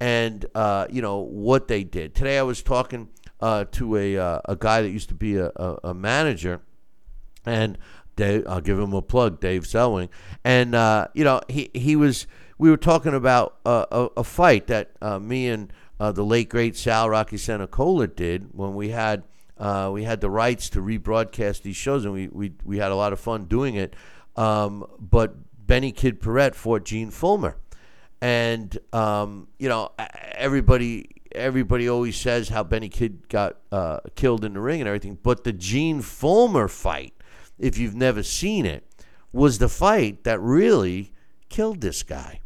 and 0.00 0.46
uh, 0.54 0.86
you 0.90 1.02
know 1.02 1.18
what 1.18 1.68
they 1.68 1.84
did. 1.84 2.14
Today 2.14 2.38
I 2.38 2.42
was 2.42 2.62
talking 2.62 3.08
uh, 3.40 3.66
to 3.72 3.96
a 3.96 4.16
uh, 4.16 4.40
a 4.46 4.56
guy 4.56 4.82
that 4.82 4.90
used 4.90 5.10
to 5.10 5.14
be 5.14 5.36
a, 5.36 5.52
a, 5.54 5.78
a 5.84 5.94
manager, 5.94 6.62
and 7.44 7.78
Dave, 8.16 8.44
I'll 8.48 8.62
give 8.62 8.78
him 8.78 8.94
a 8.94 9.02
plug, 9.02 9.40
Dave 9.40 9.64
Selwing, 9.64 10.08
and 10.42 10.74
uh, 10.74 11.08
you 11.12 11.22
know 11.22 11.42
he 11.48 11.70
he 11.74 11.94
was 11.94 12.26
we 12.58 12.70
were 12.70 12.78
talking 12.78 13.14
about 13.14 13.56
a, 13.64 14.08
a, 14.16 14.24
fight 14.24 14.66
that 14.66 14.90
uh, 15.00 15.18
me 15.18 15.48
and 15.48 15.72
uh, 15.98 16.12
the 16.12 16.24
late 16.24 16.48
great 16.48 16.76
Sal 16.76 17.08
Rocky 17.08 17.36
Senacola 17.36 18.06
did 18.06 18.48
when 18.52 18.74
we 18.74 18.88
had. 18.88 19.24
we 19.92 20.04
had 20.04 20.20
the 20.20 20.30
rights 20.30 20.70
to 20.70 20.80
rebroadcast 20.80 21.62
these 21.62 21.76
shows, 21.76 22.04
and 22.04 22.14
we, 22.14 22.28
we, 22.28 22.52
we 22.64 22.78
had 22.78 22.90
a 22.90 22.94
lot 22.94 23.12
of 23.12 23.20
fun 23.20 23.44
doing 23.44 23.74
it. 23.74 23.94
Um, 24.36 24.86
but 24.98 25.34
Benny 25.70 25.92
Kid 25.92 26.20
Paret 26.20 26.56
fought 26.56 26.84
Gene 26.84 27.12
Fullmer, 27.12 27.54
and 28.20 28.76
um, 28.92 29.46
you 29.56 29.68
know 29.68 29.92
everybody 30.32 31.10
everybody 31.30 31.88
always 31.88 32.16
says 32.16 32.48
how 32.48 32.64
Benny 32.64 32.88
Kid 32.88 33.28
got 33.28 33.58
uh, 33.70 34.00
killed 34.16 34.44
in 34.44 34.54
the 34.54 34.60
ring 34.60 34.80
and 34.80 34.88
everything, 34.88 35.16
but 35.22 35.44
the 35.44 35.52
Gene 35.52 36.00
Fullmer 36.02 36.68
fight, 36.68 37.14
if 37.56 37.78
you've 37.78 37.94
never 37.94 38.24
seen 38.24 38.66
it, 38.66 38.84
was 39.32 39.58
the 39.58 39.68
fight 39.68 40.24
that 40.24 40.40
really 40.40 41.12
killed 41.48 41.82
this 41.82 42.02
guy. 42.02 42.40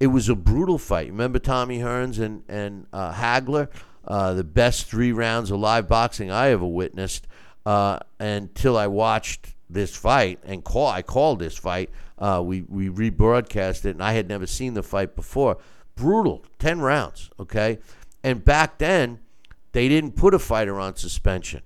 It 0.00 0.06
was 0.06 0.30
a 0.30 0.34
brutal 0.34 0.78
fight. 0.78 1.08
Remember 1.08 1.38
Tommy 1.38 1.80
Hearns 1.80 2.18
and 2.18 2.44
and 2.48 2.86
uh, 2.94 3.12
Hagler, 3.12 3.68
uh, 4.08 4.32
the 4.32 4.42
best 4.42 4.86
three 4.86 5.12
rounds 5.12 5.50
of 5.50 5.60
live 5.60 5.86
boxing 5.86 6.30
I 6.30 6.48
ever 6.48 6.64
witnessed. 6.64 7.26
Uh, 7.66 7.98
until 8.18 8.78
I 8.78 8.86
watched 8.86 9.54
this 9.68 9.94
fight 9.94 10.40
and 10.44 10.64
call 10.64 10.88
I 10.88 11.02
called 11.02 11.38
this 11.38 11.56
fight. 11.56 11.90
Uh, 12.20 12.42
we 12.44 12.62
we 12.62 12.88
rebroadcast 12.88 13.84
it, 13.84 13.90
and 13.90 14.02
I 14.02 14.12
had 14.12 14.28
never 14.28 14.46
seen 14.46 14.74
the 14.74 14.82
fight 14.82 15.16
before. 15.16 15.58
Brutal, 15.94 16.44
ten 16.58 16.80
rounds. 16.80 17.30
Okay, 17.38 17.78
and 18.22 18.44
back 18.44 18.78
then 18.78 19.20
they 19.72 19.88
didn't 19.88 20.12
put 20.12 20.34
a 20.34 20.38
fighter 20.38 20.78
on 20.78 20.96
suspension, 20.96 21.62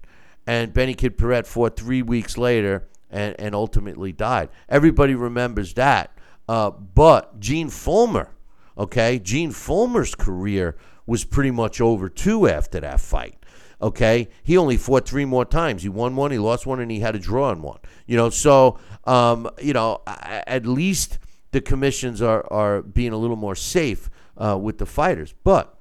and 0.46 0.72
Benny 0.72 0.94
Kid 0.94 1.18
Paret 1.18 1.46
fought 1.46 1.76
three 1.76 2.02
weeks 2.02 2.38
later 2.38 2.86
and 3.10 3.34
and 3.38 3.54
ultimately 3.54 4.12
died. 4.12 4.50
Everybody 4.68 5.14
remembers 5.14 5.74
that. 5.74 6.10
Uh, 6.46 6.70
but 6.70 7.40
Gene 7.40 7.68
Fullmer, 7.68 8.28
okay, 8.76 9.18
Gene 9.18 9.50
Fullmer's 9.50 10.14
career 10.14 10.76
was 11.06 11.24
pretty 11.24 11.50
much 11.50 11.80
over 11.80 12.08
too 12.08 12.46
after 12.46 12.80
that 12.80 13.00
fight. 13.00 13.36
Okay, 13.84 14.30
he 14.42 14.56
only 14.56 14.78
fought 14.78 15.06
three 15.06 15.26
more 15.26 15.44
times. 15.44 15.82
He 15.82 15.90
won 15.90 16.16
one, 16.16 16.30
he 16.30 16.38
lost 16.38 16.66
one, 16.66 16.80
and 16.80 16.90
he 16.90 17.00
had 17.00 17.14
a 17.14 17.18
draw 17.18 17.50
on 17.50 17.60
one. 17.60 17.80
You 18.06 18.16
know, 18.16 18.30
so 18.30 18.78
um, 19.04 19.46
you 19.60 19.74
know, 19.74 20.00
at 20.06 20.64
least 20.64 21.18
the 21.50 21.60
commissions 21.60 22.22
are 22.22 22.50
are 22.50 22.80
being 22.80 23.12
a 23.12 23.18
little 23.18 23.36
more 23.36 23.54
safe 23.54 24.08
uh, 24.38 24.56
with 24.58 24.78
the 24.78 24.86
fighters. 24.86 25.34
But 25.44 25.76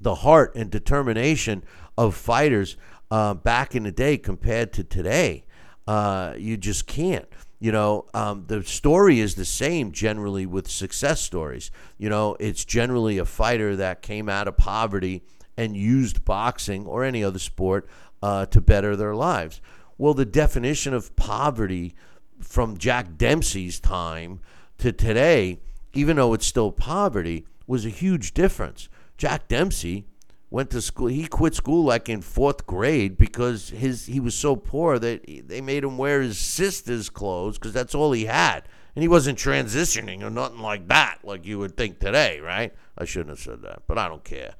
the 0.00 0.14
heart 0.14 0.54
and 0.54 0.70
determination 0.70 1.64
of 1.98 2.14
fighters 2.14 2.76
uh, 3.10 3.34
back 3.34 3.74
in 3.74 3.82
the 3.82 3.90
day 3.90 4.16
compared 4.16 4.72
to 4.74 4.84
today, 4.84 5.44
uh, 5.88 6.34
you 6.38 6.56
just 6.56 6.86
can't. 6.86 7.26
You 7.58 7.72
know, 7.72 8.06
um, 8.14 8.44
the 8.46 8.62
story 8.62 9.18
is 9.18 9.34
the 9.34 9.44
same 9.44 9.90
generally 9.90 10.46
with 10.46 10.70
success 10.70 11.20
stories. 11.20 11.72
You 11.98 12.10
know, 12.10 12.36
it's 12.38 12.64
generally 12.64 13.18
a 13.18 13.24
fighter 13.24 13.74
that 13.74 14.02
came 14.02 14.28
out 14.28 14.46
of 14.46 14.56
poverty 14.56 15.24
and 15.56 15.76
used 15.76 16.24
boxing 16.24 16.86
or 16.86 17.04
any 17.04 17.22
other 17.22 17.38
sport 17.38 17.88
uh, 18.22 18.46
to 18.46 18.60
better 18.60 18.96
their 18.96 19.14
lives. 19.14 19.60
Well, 19.98 20.14
the 20.14 20.24
definition 20.24 20.94
of 20.94 21.14
poverty 21.16 21.94
from 22.40 22.78
Jack 22.78 23.16
Dempsey's 23.16 23.78
time 23.78 24.40
to 24.78 24.92
today, 24.92 25.60
even 25.92 26.16
though 26.16 26.34
it's 26.34 26.46
still 26.46 26.72
poverty, 26.72 27.46
was 27.66 27.86
a 27.86 27.90
huge 27.90 28.34
difference. 28.34 28.88
Jack 29.16 29.48
Dempsey 29.48 30.06
went 30.50 30.70
to 30.70 30.80
school. 30.80 31.08
He 31.08 31.26
quit 31.26 31.54
school 31.54 31.84
like 31.84 32.08
in 32.08 32.22
fourth 32.22 32.66
grade 32.66 33.16
because 33.18 33.70
his 33.70 34.06
he 34.06 34.20
was 34.20 34.34
so 34.34 34.56
poor 34.56 34.98
that 34.98 35.24
they 35.48 35.60
made 35.60 35.84
him 35.84 35.98
wear 35.98 36.20
his 36.20 36.38
sister's 36.38 37.10
clothes 37.10 37.58
because 37.58 37.72
that's 37.72 37.94
all 37.94 38.12
he 38.12 38.26
had, 38.26 38.68
and 38.94 39.02
he 39.02 39.08
wasn't 39.08 39.38
transitioning 39.38 40.22
or 40.22 40.30
nothing 40.30 40.60
like 40.60 40.88
that, 40.88 41.18
like 41.24 41.44
you 41.44 41.58
would 41.58 41.76
think 41.76 41.98
today, 41.98 42.40
right? 42.40 42.72
I 42.96 43.04
shouldn't 43.04 43.30
have 43.30 43.40
said 43.40 43.62
that, 43.62 43.82
but 43.86 43.98
I 43.98 44.08
don't 44.08 44.24
care. 44.24 44.54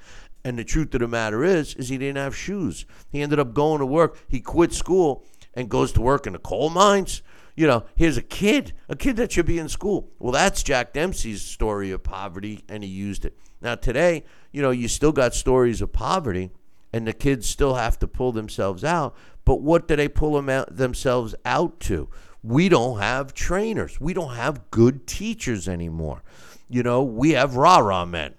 And 0.45 0.59
the 0.59 0.65
truth 0.65 0.95
of 0.95 1.01
the 1.01 1.09
matter 1.09 1.43
is, 1.43 1.75
is 1.75 1.89
he 1.89 1.97
didn't 1.97 2.19
have 2.19 2.37
shoes. 2.37 2.85
He 3.11 3.23
ended 3.23 3.39
up 3.39 3.55
going 3.55 3.81
to 3.81 3.87
work. 3.87 4.19
He 4.29 4.41
quit 4.41 4.75
school 4.75 5.25
and 5.55 5.71
goes 5.71 5.91
to 5.93 6.03
work 6.03 6.27
in 6.27 6.35
the 6.35 6.39
coal 6.39 6.69
mines. 6.69 7.23
You 7.57 7.67
know, 7.67 7.85
here's 7.95 8.17
a 8.17 8.23
kid, 8.23 8.73
a 8.89 8.97
kid 8.97 9.17
that 9.17 9.33
should 9.33 9.47
be 9.47 9.59
in 9.59 9.69
school. 9.69 10.11
Well, 10.19 10.33
that's 10.33 10.63
Jack 10.63 10.93
Dempsey's 10.93 11.41
story 11.41 11.93
of 11.93 12.03
poverty, 12.03 12.65
and 12.69 12.83
he 12.83 12.91
used 12.91 13.25
it. 13.25 13.39
Now, 13.63 13.77
today, 13.77 14.25
you 14.53 14.61
know, 14.61 14.71
you 14.71 14.89
still 14.89 15.13
got 15.13 15.35
stories 15.35 15.81
of 15.81 15.93
poverty, 15.93 16.51
and 16.93 17.07
the 17.07 17.13
kids 17.13 17.49
still 17.49 17.77
have 17.77 17.99
to 18.01 18.09
pull 18.09 18.33
themselves 18.33 18.85
out. 18.85 19.17
But 19.45 19.63
what 19.63 19.89
do 19.89 19.97
they 19.97 20.09
pull 20.09 20.35
them 20.35 20.51
out, 20.51 20.77
themselves 20.77 21.35
out 21.45 21.81
to? 21.81 22.09
We 22.43 22.69
don't 22.69 22.99
have 22.99 23.33
trainers. 23.33 24.01
We 24.01 24.13
don't 24.13 24.35
have 24.35 24.71
good 24.71 25.07
teachers 25.07 25.69
anymore. 25.69 26.23
You 26.69 26.83
know, 26.83 27.03
we 27.03 27.31
have 27.31 27.57
rah 27.57 27.79
rah 27.79 28.05
men. 28.05 28.35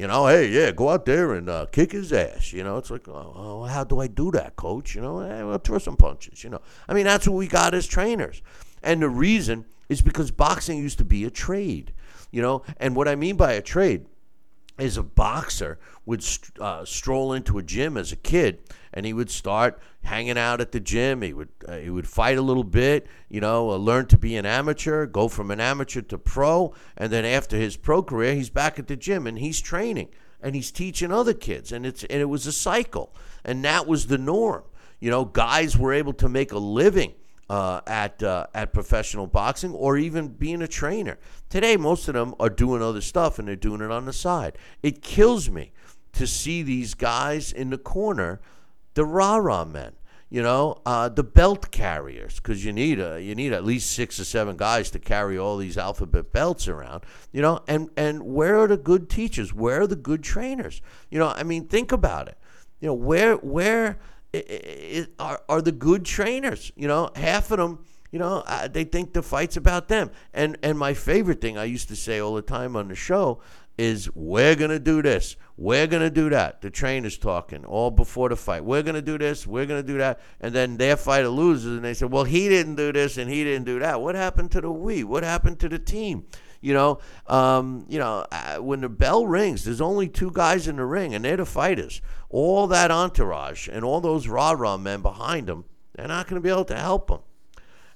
You 0.00 0.06
know, 0.06 0.28
hey, 0.28 0.48
yeah, 0.48 0.70
go 0.70 0.88
out 0.88 1.04
there 1.04 1.34
and 1.34 1.46
uh, 1.50 1.66
kick 1.66 1.92
his 1.92 2.10
ass. 2.10 2.54
You 2.54 2.64
know, 2.64 2.78
it's 2.78 2.90
like, 2.90 3.06
oh, 3.06 3.34
oh, 3.36 3.64
how 3.64 3.84
do 3.84 4.00
I 4.00 4.06
do 4.06 4.30
that, 4.30 4.56
coach? 4.56 4.94
You 4.94 5.02
know, 5.02 5.20
hey, 5.20 5.44
well, 5.44 5.58
throw 5.58 5.76
some 5.76 5.98
punches. 5.98 6.42
You 6.42 6.48
know, 6.48 6.62
I 6.88 6.94
mean, 6.94 7.04
that's 7.04 7.28
what 7.28 7.36
we 7.36 7.46
got 7.46 7.74
as 7.74 7.86
trainers. 7.86 8.40
And 8.82 9.02
the 9.02 9.10
reason 9.10 9.66
is 9.90 10.00
because 10.00 10.30
boxing 10.30 10.78
used 10.78 10.96
to 10.98 11.04
be 11.04 11.26
a 11.26 11.30
trade. 11.30 11.92
You 12.30 12.40
know, 12.40 12.62
and 12.78 12.96
what 12.96 13.08
I 13.08 13.14
mean 13.14 13.36
by 13.36 13.52
a 13.52 13.60
trade 13.60 14.06
is 14.82 14.96
a 14.96 15.02
boxer 15.02 15.78
would 16.06 16.24
uh, 16.58 16.84
stroll 16.84 17.32
into 17.32 17.58
a 17.58 17.62
gym 17.62 17.96
as 17.96 18.12
a 18.12 18.16
kid 18.16 18.60
and 18.92 19.06
he 19.06 19.12
would 19.12 19.30
start 19.30 19.80
hanging 20.02 20.38
out 20.38 20.60
at 20.60 20.72
the 20.72 20.80
gym. 20.80 21.22
He 21.22 21.32
would 21.32 21.48
uh, 21.66 21.76
he 21.76 21.90
would 21.90 22.08
fight 22.08 22.38
a 22.38 22.42
little 22.42 22.64
bit, 22.64 23.06
you 23.28 23.40
know, 23.40 23.70
uh, 23.70 23.76
learn 23.76 24.06
to 24.06 24.18
be 24.18 24.36
an 24.36 24.46
amateur, 24.46 25.06
go 25.06 25.28
from 25.28 25.50
an 25.50 25.60
amateur 25.60 26.00
to 26.02 26.18
pro, 26.18 26.74
and 26.96 27.12
then 27.12 27.24
after 27.24 27.56
his 27.56 27.76
pro 27.76 28.02
career, 28.02 28.34
he's 28.34 28.50
back 28.50 28.78
at 28.78 28.88
the 28.88 28.96
gym 28.96 29.26
and 29.26 29.38
he's 29.38 29.60
training 29.60 30.08
and 30.42 30.54
he's 30.54 30.70
teaching 30.70 31.12
other 31.12 31.34
kids, 31.34 31.72
and 31.72 31.84
it's 31.84 32.04
and 32.04 32.20
it 32.20 32.28
was 32.28 32.46
a 32.46 32.52
cycle, 32.52 33.14
and 33.44 33.64
that 33.64 33.86
was 33.86 34.06
the 34.06 34.18
norm. 34.18 34.62
You 34.98 35.10
know, 35.10 35.24
guys 35.24 35.76
were 35.76 35.92
able 35.92 36.12
to 36.14 36.28
make 36.28 36.52
a 36.52 36.58
living. 36.58 37.14
Uh, 37.48 37.80
at 37.88 38.22
uh, 38.22 38.46
at 38.54 38.72
professional 38.72 39.26
boxing 39.26 39.74
or 39.74 39.96
even 39.96 40.28
being 40.28 40.62
a 40.62 40.68
trainer. 40.68 41.18
Today, 41.50 41.76
most 41.76 42.08
of 42.08 42.14
them 42.14 42.34
are 42.40 42.48
doing 42.48 42.80
other 42.80 43.02
stuff 43.02 43.38
and 43.38 43.46
they're 43.46 43.56
doing 43.56 43.82
it 43.82 43.90
on 43.90 44.06
the 44.06 44.12
side. 44.12 44.56
It 44.82 45.02
kills 45.02 45.50
me 45.50 45.72
to 46.12 46.26
see 46.26 46.62
these 46.62 46.94
guys 46.94 47.52
in 47.52 47.70
the 47.70 47.78
corner 47.78 48.40
the 48.94 49.04
rah 49.04 49.36
rah 49.36 49.64
men, 49.64 49.92
you 50.28 50.42
know, 50.42 50.80
uh, 50.84 51.08
the 51.08 51.22
belt 51.22 51.70
carriers, 51.70 52.36
because 52.36 52.64
you 52.64 52.72
need 52.72 52.98
a 52.98 53.22
you 53.22 53.34
need 53.34 53.52
at 53.52 53.64
least 53.64 53.92
six 53.92 54.18
or 54.18 54.24
seven 54.24 54.56
guys 54.56 54.90
to 54.90 54.98
carry 54.98 55.38
all 55.38 55.56
these 55.56 55.78
alphabet 55.78 56.32
belts 56.32 56.68
around, 56.68 57.04
you 57.32 57.42
know, 57.42 57.60
and 57.68 57.90
and 57.96 58.22
where 58.22 58.58
are 58.58 58.68
the 58.68 58.76
good 58.76 59.08
teachers? 59.08 59.54
Where 59.54 59.82
are 59.82 59.86
the 59.86 59.96
good 59.96 60.22
trainers? 60.22 60.82
You 61.10 61.18
know, 61.18 61.28
I 61.28 61.42
mean, 61.42 61.66
think 61.66 61.92
about 61.92 62.28
it. 62.28 62.36
You 62.80 62.88
know, 62.88 62.94
where 62.94 63.36
where 63.36 63.98
are 65.18 65.42
are 65.48 65.62
the 65.62 65.72
good 65.72 66.04
trainers? 66.04 66.72
You 66.76 66.88
know, 66.88 67.10
half 67.14 67.50
of 67.50 67.58
them. 67.58 67.84
You 68.10 68.18
know, 68.18 68.42
uh, 68.46 68.68
they 68.68 68.84
think 68.84 69.12
the 69.12 69.22
fight's 69.22 69.56
about 69.56 69.88
them. 69.88 70.10
And 70.34 70.58
and 70.62 70.78
my 70.78 70.94
favorite 70.94 71.40
thing 71.40 71.56
I 71.56 71.64
used 71.64 71.88
to 71.88 71.96
say 71.96 72.18
all 72.20 72.34
the 72.34 72.42
time 72.42 72.76
on 72.76 72.88
the 72.88 72.94
show 72.94 73.40
is 73.80 74.14
we're 74.14 74.54
going 74.56 74.70
to 74.70 74.78
do 74.78 75.00
this. 75.00 75.36
We're 75.56 75.86
going 75.86 76.02
to 76.02 76.10
do 76.10 76.28
that. 76.30 76.60
The 76.60 76.70
trainer's 76.70 77.16
talking 77.16 77.64
all 77.64 77.90
before 77.90 78.28
the 78.28 78.36
fight. 78.36 78.62
We're 78.62 78.82
going 78.82 78.94
to 78.94 79.02
do 79.02 79.16
this. 79.16 79.46
We're 79.46 79.64
going 79.64 79.80
to 79.80 79.86
do 79.86 79.96
that. 79.98 80.20
And 80.40 80.54
then 80.54 80.76
their 80.76 80.96
fighter 80.96 81.28
loses 81.28 81.76
and 81.76 81.84
they 81.84 81.94
say, 81.94 82.04
well, 82.04 82.24
he 82.24 82.48
didn't 82.50 82.74
do 82.74 82.92
this 82.92 83.16
and 83.16 83.30
he 83.30 83.42
didn't 83.42 83.64
do 83.64 83.78
that. 83.78 84.02
What 84.02 84.16
happened 84.16 84.50
to 84.52 84.60
the 84.60 84.70
we? 84.70 85.02
What 85.02 85.22
happened 85.22 85.60
to 85.60 85.68
the 85.68 85.78
team? 85.78 86.26
You 86.60 86.74
know, 86.74 86.98
um, 87.26 87.86
you 87.88 87.98
know, 87.98 88.26
uh, 88.30 88.56
when 88.56 88.82
the 88.82 88.90
bell 88.90 89.26
rings, 89.26 89.64
there's 89.64 89.80
only 89.80 90.08
two 90.08 90.30
guys 90.30 90.68
in 90.68 90.76
the 90.76 90.84
ring, 90.84 91.14
and 91.14 91.24
they're 91.24 91.38
the 91.38 91.46
fighters. 91.46 92.02
All 92.28 92.66
that 92.66 92.90
entourage 92.90 93.66
and 93.66 93.82
all 93.82 94.02
those 94.02 94.28
rah 94.28 94.50
rah 94.50 94.76
men 94.76 95.00
behind 95.00 95.46
them, 95.46 95.64
they're 95.94 96.08
not 96.08 96.26
going 96.26 96.34
to 96.34 96.44
be 96.44 96.50
able 96.50 96.66
to 96.66 96.76
help 96.76 97.08
them. 97.08 97.20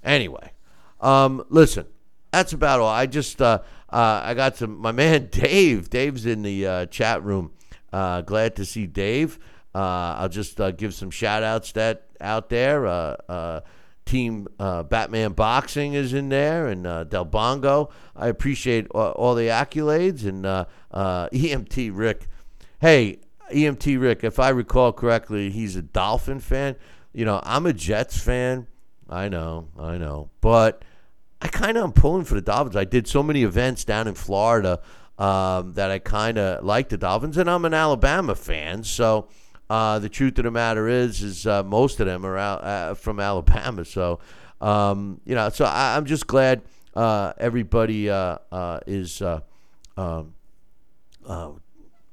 Anyway, 0.04 0.52
um, 1.00 1.44
listen, 1.48 1.86
that's 2.32 2.52
about 2.52 2.80
all. 2.80 2.88
I 2.88 3.06
just 3.06 3.40
uh, 3.40 3.60
uh, 3.90 4.20
I 4.24 4.34
got 4.34 4.56
some. 4.56 4.78
My 4.78 4.92
man 4.92 5.28
Dave. 5.30 5.88
Dave's 5.90 6.26
in 6.26 6.42
the 6.42 6.66
uh, 6.66 6.86
chat 6.86 7.22
room. 7.22 7.52
Uh, 7.92 8.20
glad 8.20 8.56
to 8.56 8.64
see 8.64 8.86
Dave. 8.86 9.38
Uh, 9.74 10.16
I'll 10.18 10.28
just 10.28 10.60
uh, 10.60 10.70
give 10.70 10.94
some 10.94 11.10
shout 11.10 11.42
outs 11.42 11.72
that 11.72 12.08
out 12.20 12.48
there. 12.48 13.62
Team 14.04 14.46
Batman 14.58 15.32
Boxing 15.32 15.94
is 15.94 16.12
in 16.12 16.28
there, 16.28 16.68
and 16.68 17.08
Del 17.08 17.24
Bongo. 17.24 17.90
I 18.14 18.28
appreciate 18.28 18.88
all, 18.90 19.12
all 19.12 19.34
the 19.34 19.48
accolades 19.48 20.26
and 20.26 20.44
EMT 20.92 21.90
Rick. 21.94 22.28
Hey, 22.80 23.20
EMT 23.50 24.00
Rick, 24.00 24.24
if 24.24 24.38
I 24.38 24.50
recall 24.50 24.92
correctly, 24.92 25.50
he's 25.50 25.76
a 25.76 25.82
Dolphin 25.82 26.40
fan. 26.40 26.76
You 27.12 27.24
know, 27.24 27.40
I'm 27.44 27.64
a 27.64 27.72
Jets 27.72 28.18
fan. 28.18 28.66
I 29.08 29.28
know, 29.28 29.68
I 29.78 29.98
know, 29.98 30.30
but 30.40 30.82
I 31.40 31.48
kind 31.48 31.76
of 31.76 31.84
am 31.84 31.92
pulling 31.92 32.24
for 32.24 32.34
the 32.34 32.40
Dolphins. 32.40 32.76
I 32.76 32.84
did 32.84 33.06
so 33.06 33.22
many 33.22 33.42
events 33.42 33.84
down 33.84 34.08
in 34.08 34.14
Florida 34.14 34.80
um, 35.18 35.74
that 35.74 35.90
I 35.90 35.98
kind 35.98 36.38
of 36.38 36.64
like 36.64 36.88
the 36.88 36.96
Dolphins, 36.96 37.36
and 37.36 37.50
I'm 37.50 37.64
an 37.64 37.74
Alabama 37.74 38.34
fan, 38.34 38.84
so. 38.84 39.28
Uh, 39.70 39.98
the 39.98 40.10
truth 40.10 40.36
of 40.38 40.44
the 40.44 40.50
matter 40.50 40.88
is, 40.88 41.22
is 41.22 41.46
uh, 41.46 41.62
most 41.62 41.98
of 41.98 42.06
them 42.06 42.26
are 42.26 42.36
out, 42.36 42.62
uh, 42.62 42.94
from 42.94 43.18
Alabama. 43.18 43.84
So, 43.84 44.20
um, 44.60 45.22
you 45.24 45.34
know, 45.34 45.48
so 45.48 45.64
I, 45.64 45.96
am 45.96 46.04
just 46.04 46.26
glad 46.26 46.60
uh, 46.94 47.32
everybody 47.38 48.10
uh, 48.10 48.38
uh, 48.52 48.80
is 48.86 49.22
um, 49.96 50.34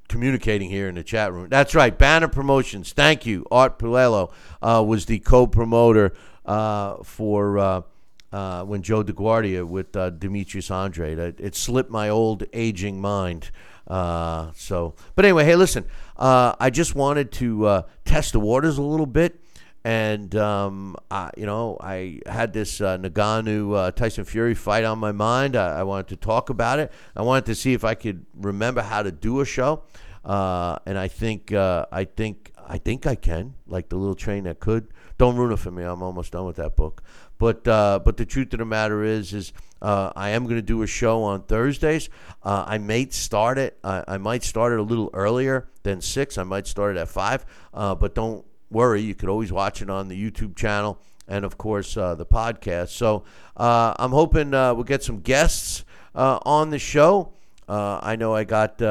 communicating 0.07 0.69
here 0.69 0.87
in 0.87 0.95
the 0.95 1.03
chat 1.03 1.33
room. 1.33 1.49
That's 1.49 1.75
right, 1.75 1.95
Banner 1.95 2.29
Promotions. 2.29 2.93
Thank 2.93 3.25
you, 3.25 3.45
Art 3.51 3.77
Pelullo 3.77 4.31
was 4.61 5.05
the 5.05 5.19
co-promoter 5.19 6.13
for. 6.45 7.85
Uh, 8.33 8.63
when 8.63 8.81
Joe 8.81 9.03
DeGuardia 9.03 9.67
with 9.67 9.93
uh, 9.93 10.09
Demetrius 10.09 10.71
Andrade. 10.71 11.19
It, 11.19 11.41
it, 11.41 11.53
slipped 11.53 11.91
my 11.91 12.07
old 12.07 12.45
aging 12.53 13.01
mind. 13.01 13.51
Uh, 13.85 14.51
so, 14.55 14.95
but 15.15 15.25
anyway, 15.25 15.43
hey, 15.43 15.57
listen, 15.57 15.85
uh, 16.15 16.55
I 16.57 16.69
just 16.69 16.95
wanted 16.95 17.33
to 17.33 17.65
uh, 17.65 17.81
test 18.05 18.31
the 18.31 18.39
waters 18.39 18.77
a 18.77 18.81
little 18.81 19.05
bit. 19.05 19.41
And, 19.83 20.35
um, 20.35 20.95
I, 21.09 21.31
you 21.35 21.45
know, 21.45 21.77
I 21.81 22.21
had 22.27 22.53
this 22.53 22.81
uh, 22.81 22.99
Ngannou 22.99 23.75
uh, 23.75 23.91
Tyson 23.91 24.25
Fury 24.25 24.53
fight 24.53 24.83
on 24.83 24.99
my 24.99 25.11
mind. 25.11 25.55
I, 25.55 25.79
I, 25.79 25.83
wanted 25.83 26.07
to 26.09 26.15
talk 26.15 26.49
about 26.51 26.77
it. 26.77 26.91
I 27.15 27.23
wanted 27.23 27.47
to 27.47 27.55
see 27.55 27.73
if 27.73 27.83
I 27.83 27.95
could 27.95 28.25
remember 28.35 28.83
how 28.83 29.01
to 29.01 29.11
do 29.11 29.41
a 29.41 29.45
show. 29.45 29.83
Uh, 30.23 30.77
and 30.85 30.99
I 30.99 31.07
think, 31.07 31.51
uh, 31.51 31.87
I 31.91 32.03
think, 32.03 32.51
I 32.67 32.77
think 32.77 33.07
I 33.07 33.15
can, 33.15 33.55
like 33.65 33.89
the 33.89 33.95
little 33.95 34.13
train 34.13 34.43
that 34.43 34.59
could. 34.59 34.87
Don't 35.21 35.35
ruin 35.35 35.51
it 35.51 35.59
for 35.59 35.69
me. 35.69 35.83
I'm 35.83 36.01
almost 36.01 36.31
done 36.31 36.47
with 36.47 36.55
that 36.55 36.75
book. 36.75 37.03
But, 37.37 37.63
but 37.63 38.17
the 38.17 38.25
truth 38.25 38.53
of 38.53 38.59
the 38.59 38.65
matter 38.65 39.03
is, 39.03 39.33
is 39.33 39.53
uh, 39.81 40.11
I 40.15 40.29
am 40.29 40.45
going 40.45 40.55
to 40.55 40.63
do 40.63 40.81
a 40.81 40.87
show 40.87 41.21
on 41.21 41.43
Thursdays. 41.43 42.09
Uh, 42.43 42.63
I 42.67 42.79
may 42.79 43.07
start 43.09 43.59
it. 43.59 43.77
I, 43.83 44.03
I, 44.07 44.17
might 44.17 44.43
start 44.43 44.73
it 44.73 44.79
a 44.79 44.81
little 44.81 45.11
earlier 45.13 45.67
than 45.83 46.01
six. 46.01 46.39
I 46.39 46.43
might 46.43 46.65
start 46.65 46.95
it 46.95 46.99
at 46.99 47.07
five. 47.07 47.45
Uh, 47.71 47.93
but 47.93 48.15
don't 48.15 48.43
worry, 48.71 49.01
you 49.01 49.13
could 49.13 49.29
always 49.29 49.51
watch 49.51 49.83
it 49.83 49.91
on 49.91 50.07
the 50.07 50.31
YouTube 50.31 50.55
channel 50.55 50.99
and 51.27 51.45
of 51.45 51.57
course 51.57 51.97
uh, 51.97 52.15
the 52.15 52.25
podcast. 52.25 52.89
So 52.89 53.25
uh, 53.55 53.93
I'm 53.99 54.11
hoping 54.11 54.55
uh, 54.55 54.73
we'll 54.73 54.83
get 54.85 55.03
some 55.03 55.19
guests 55.19 55.85
on 56.15 56.71
the 56.71 56.79
show. 56.79 57.33
I 57.67 58.15
know 58.17 58.35
I 58.35 58.43
got 58.43 58.81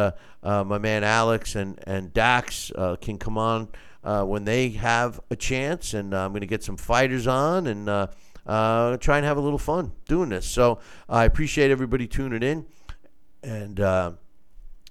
my 0.42 0.78
man 0.78 1.02
Alex 1.04 1.56
and 1.56 1.78
and 1.86 2.12
Dax 2.12 2.72
can 3.00 3.18
come 3.18 3.36
on 3.36 3.68
when 4.02 4.44
they 4.44 4.70
have 4.70 5.20
a 5.30 5.36
chance, 5.36 5.94
and 5.94 6.14
I'm 6.14 6.32
going 6.32 6.40
to 6.40 6.46
get 6.46 6.62
some 6.62 6.76
fighters 6.76 7.26
on 7.26 7.66
and 7.66 7.88
uh, 7.88 8.96
try 8.98 9.18
and 9.18 9.26
have 9.26 9.36
a 9.36 9.40
little 9.40 9.58
fun 9.58 9.92
doing 10.08 10.30
this. 10.30 10.46
So 10.46 10.80
I 11.08 11.24
appreciate 11.24 11.70
everybody 11.70 12.06
tuning 12.06 12.42
in, 12.42 12.66
and 13.42 13.80
uh, 13.80 14.12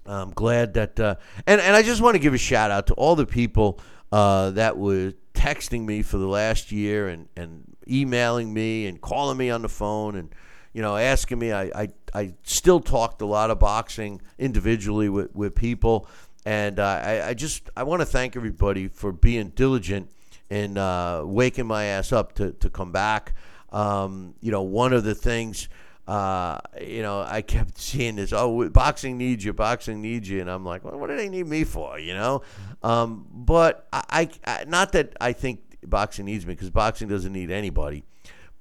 I'm 0.05 0.31
glad 0.31 0.73
that. 0.75 0.99
Uh, 0.99 1.15
and 1.45 1.61
and 1.61 1.75
I 1.75 1.83
just 1.83 2.01
want 2.01 2.15
to 2.15 2.19
give 2.19 2.33
a 2.33 2.37
shout 2.37 2.71
out 2.71 2.87
to 2.87 2.93
all 2.95 3.15
the 3.15 3.25
people 3.25 3.79
uh, 4.11 4.51
that 4.51 4.77
were 4.77 5.13
texting 5.33 5.85
me 5.85 6.01
for 6.01 6.17
the 6.17 6.27
last 6.27 6.71
year 6.71 7.07
and 7.07 7.27
and 7.35 7.63
emailing 7.87 8.53
me 8.53 8.87
and 8.87 9.01
calling 9.01 9.37
me 9.37 9.49
on 9.49 9.61
the 9.61 9.69
phone 9.69 10.15
and 10.15 10.33
you 10.73 10.81
know 10.81 10.95
asking 10.95 11.39
me. 11.39 11.51
I 11.51 11.63
I, 11.63 11.89
I 12.13 12.33
still 12.43 12.79
talked 12.79 13.21
a 13.21 13.25
lot 13.25 13.51
of 13.51 13.59
boxing 13.59 14.21
individually 14.37 15.09
with 15.09 15.33
with 15.35 15.55
people. 15.55 16.07
And 16.45 16.79
uh, 16.79 17.01
I, 17.03 17.29
I 17.29 17.33
just 17.33 17.69
I 17.75 17.83
want 17.83 18.01
to 18.01 18.05
thank 18.05 18.35
everybody 18.35 18.87
for 18.87 19.11
being 19.11 19.49
diligent 19.49 20.09
and 20.49 20.77
uh, 20.77 21.23
waking 21.25 21.67
my 21.67 21.85
ass 21.85 22.11
up 22.11 22.33
to, 22.35 22.53
to 22.53 22.69
come 22.69 22.91
back. 22.91 23.33
Um, 23.71 24.33
you 24.41 24.51
know, 24.51 24.63
one 24.63 24.93
of 24.93 25.03
the 25.03 25.13
things, 25.13 25.69
uh, 26.07 26.59
you 26.81 27.01
know, 27.03 27.21
I 27.21 27.41
kept 27.41 27.77
seeing 27.79 28.17
is, 28.17 28.33
oh, 28.33 28.69
boxing 28.69 29.17
needs 29.17 29.45
you, 29.45 29.53
boxing 29.53 30.01
needs 30.01 30.29
you. 30.29 30.41
And 30.41 30.49
I'm 30.49 30.65
like, 30.65 30.83
well, 30.83 30.97
what 30.97 31.09
do 31.09 31.15
they 31.15 31.29
need 31.29 31.47
me 31.47 31.63
for, 31.63 31.99
you 31.99 32.13
know? 32.13 32.41
Um, 32.81 33.27
but 33.31 33.87
I, 33.93 34.29
I, 34.45 34.63
not 34.67 34.93
that 34.93 35.15
I 35.21 35.33
think 35.33 35.61
boxing 35.85 36.25
needs 36.25 36.45
me, 36.45 36.53
because 36.53 36.71
boxing 36.71 37.07
doesn't 37.07 37.31
need 37.31 37.51
anybody. 37.51 38.03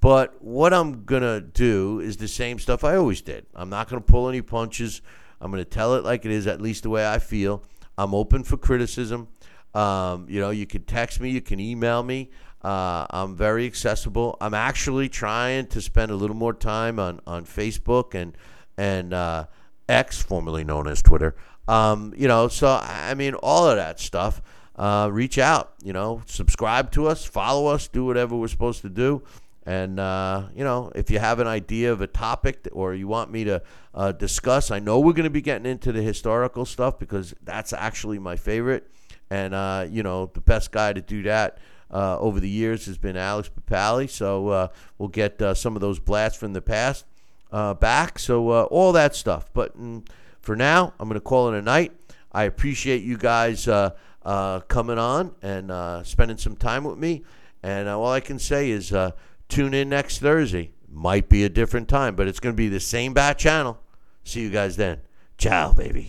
But 0.00 0.40
what 0.42 0.72
I'm 0.72 1.04
going 1.04 1.22
to 1.22 1.40
do 1.40 2.00
is 2.00 2.18
the 2.18 2.28
same 2.28 2.58
stuff 2.58 2.84
I 2.84 2.96
always 2.96 3.20
did. 3.20 3.46
I'm 3.54 3.68
not 3.68 3.88
going 3.88 4.00
to 4.00 4.06
pull 4.06 4.28
any 4.28 4.42
punches. 4.42 5.02
I'm 5.40 5.50
going 5.50 5.62
to 5.62 5.68
tell 5.68 5.94
it 5.94 6.04
like 6.04 6.24
it 6.24 6.30
is, 6.30 6.46
at 6.46 6.60
least 6.60 6.82
the 6.82 6.90
way 6.90 7.06
I 7.06 7.18
feel. 7.18 7.62
I'm 7.96 8.14
open 8.14 8.44
for 8.44 8.56
criticism. 8.56 9.28
Um, 9.74 10.26
you 10.28 10.40
know, 10.40 10.50
you 10.50 10.66
can 10.66 10.82
text 10.84 11.20
me, 11.20 11.30
you 11.30 11.40
can 11.40 11.60
email 11.60 12.02
me. 12.02 12.30
Uh, 12.62 13.06
I'm 13.10 13.36
very 13.36 13.66
accessible. 13.66 14.36
I'm 14.40 14.54
actually 14.54 15.08
trying 15.08 15.66
to 15.68 15.80
spend 15.80 16.10
a 16.10 16.16
little 16.16 16.36
more 16.36 16.54
time 16.54 16.98
on, 16.98 17.20
on 17.26 17.44
Facebook 17.44 18.14
and 18.14 18.36
and 18.76 19.12
uh, 19.12 19.46
X, 19.88 20.22
formerly 20.22 20.64
known 20.64 20.86
as 20.86 21.02
Twitter. 21.02 21.34
Um, 21.66 22.14
you 22.16 22.28
know, 22.28 22.48
so 22.48 22.80
I 22.82 23.14
mean, 23.14 23.34
all 23.34 23.68
of 23.68 23.76
that 23.76 24.00
stuff. 24.00 24.42
Uh, 24.74 25.08
reach 25.12 25.38
out. 25.38 25.74
You 25.82 25.92
know, 25.92 26.22
subscribe 26.26 26.92
to 26.92 27.08
us, 27.08 27.24
follow 27.24 27.66
us, 27.66 27.88
do 27.88 28.04
whatever 28.04 28.36
we're 28.36 28.46
supposed 28.46 28.82
to 28.82 28.88
do. 28.88 29.22
And 29.68 30.00
uh, 30.00 30.44
you 30.56 30.64
know, 30.64 30.90
if 30.94 31.10
you 31.10 31.18
have 31.18 31.40
an 31.40 31.46
idea 31.46 31.92
of 31.92 32.00
a 32.00 32.06
topic 32.06 32.66
or 32.72 32.94
you 32.94 33.06
want 33.06 33.30
me 33.30 33.44
to 33.44 33.62
uh, 33.92 34.12
discuss, 34.12 34.70
I 34.70 34.78
know 34.78 34.98
we're 34.98 35.12
going 35.12 35.24
to 35.24 35.30
be 35.30 35.42
getting 35.42 35.70
into 35.70 35.92
the 35.92 36.00
historical 36.00 36.64
stuff 36.64 36.98
because 36.98 37.34
that's 37.42 37.74
actually 37.74 38.18
my 38.18 38.34
favorite. 38.34 38.90
And, 39.28 39.52
uh, 39.52 39.86
you 39.90 40.02
know, 40.02 40.30
the 40.32 40.40
best 40.40 40.72
guy 40.72 40.94
to 40.94 41.02
do 41.02 41.22
that 41.24 41.58
uh, 41.90 42.18
over 42.18 42.40
the 42.40 42.48
years 42.48 42.86
has 42.86 42.96
been 42.96 43.18
Alex 43.18 43.50
Papali. 43.50 44.08
So 44.08 44.48
uh, 44.48 44.68
we'll 44.96 45.10
get 45.10 45.42
uh, 45.42 45.52
some 45.52 45.76
of 45.76 45.82
those 45.82 46.00
blasts 46.00 46.38
from 46.38 46.54
the 46.54 46.62
past 46.62 47.04
back. 47.78 48.18
So 48.18 48.50
all 48.68 48.92
that 48.92 49.14
stuff. 49.14 49.50
But 49.52 49.78
mm, 49.78 50.02
for 50.40 50.56
now, 50.56 50.94
I'm 50.98 51.10
going 51.10 51.20
to 51.20 51.24
call 51.24 51.52
it 51.52 51.58
a 51.58 51.60
night. 51.60 51.92
I 52.32 52.44
appreciate 52.44 53.02
you 53.02 53.18
guys 53.18 53.66
coming 53.66 54.98
on 54.98 55.34
and 55.42 56.06
spending 56.06 56.38
some 56.38 56.56
time 56.56 56.84
with 56.84 56.96
me. 56.96 57.22
And 57.62 57.86
all 57.86 58.10
I 58.10 58.20
can 58.20 58.38
say 58.38 58.70
is 58.70 58.94
tune 59.48 59.74
in 59.74 59.88
next 59.88 60.18
Thursday. 60.18 60.72
Might 60.90 61.28
be 61.28 61.44
a 61.44 61.48
different 61.48 61.88
time, 61.88 62.16
but 62.16 62.28
it's 62.28 62.40
going 62.40 62.54
to 62.54 62.56
be 62.56 62.68
the 62.68 62.80
same 62.80 63.12
bat 63.12 63.38
channel. 63.38 63.78
See 64.24 64.40
you 64.40 64.50
guys 64.50 64.76
then. 64.76 65.00
Ciao, 65.36 65.72
baby. 65.72 66.06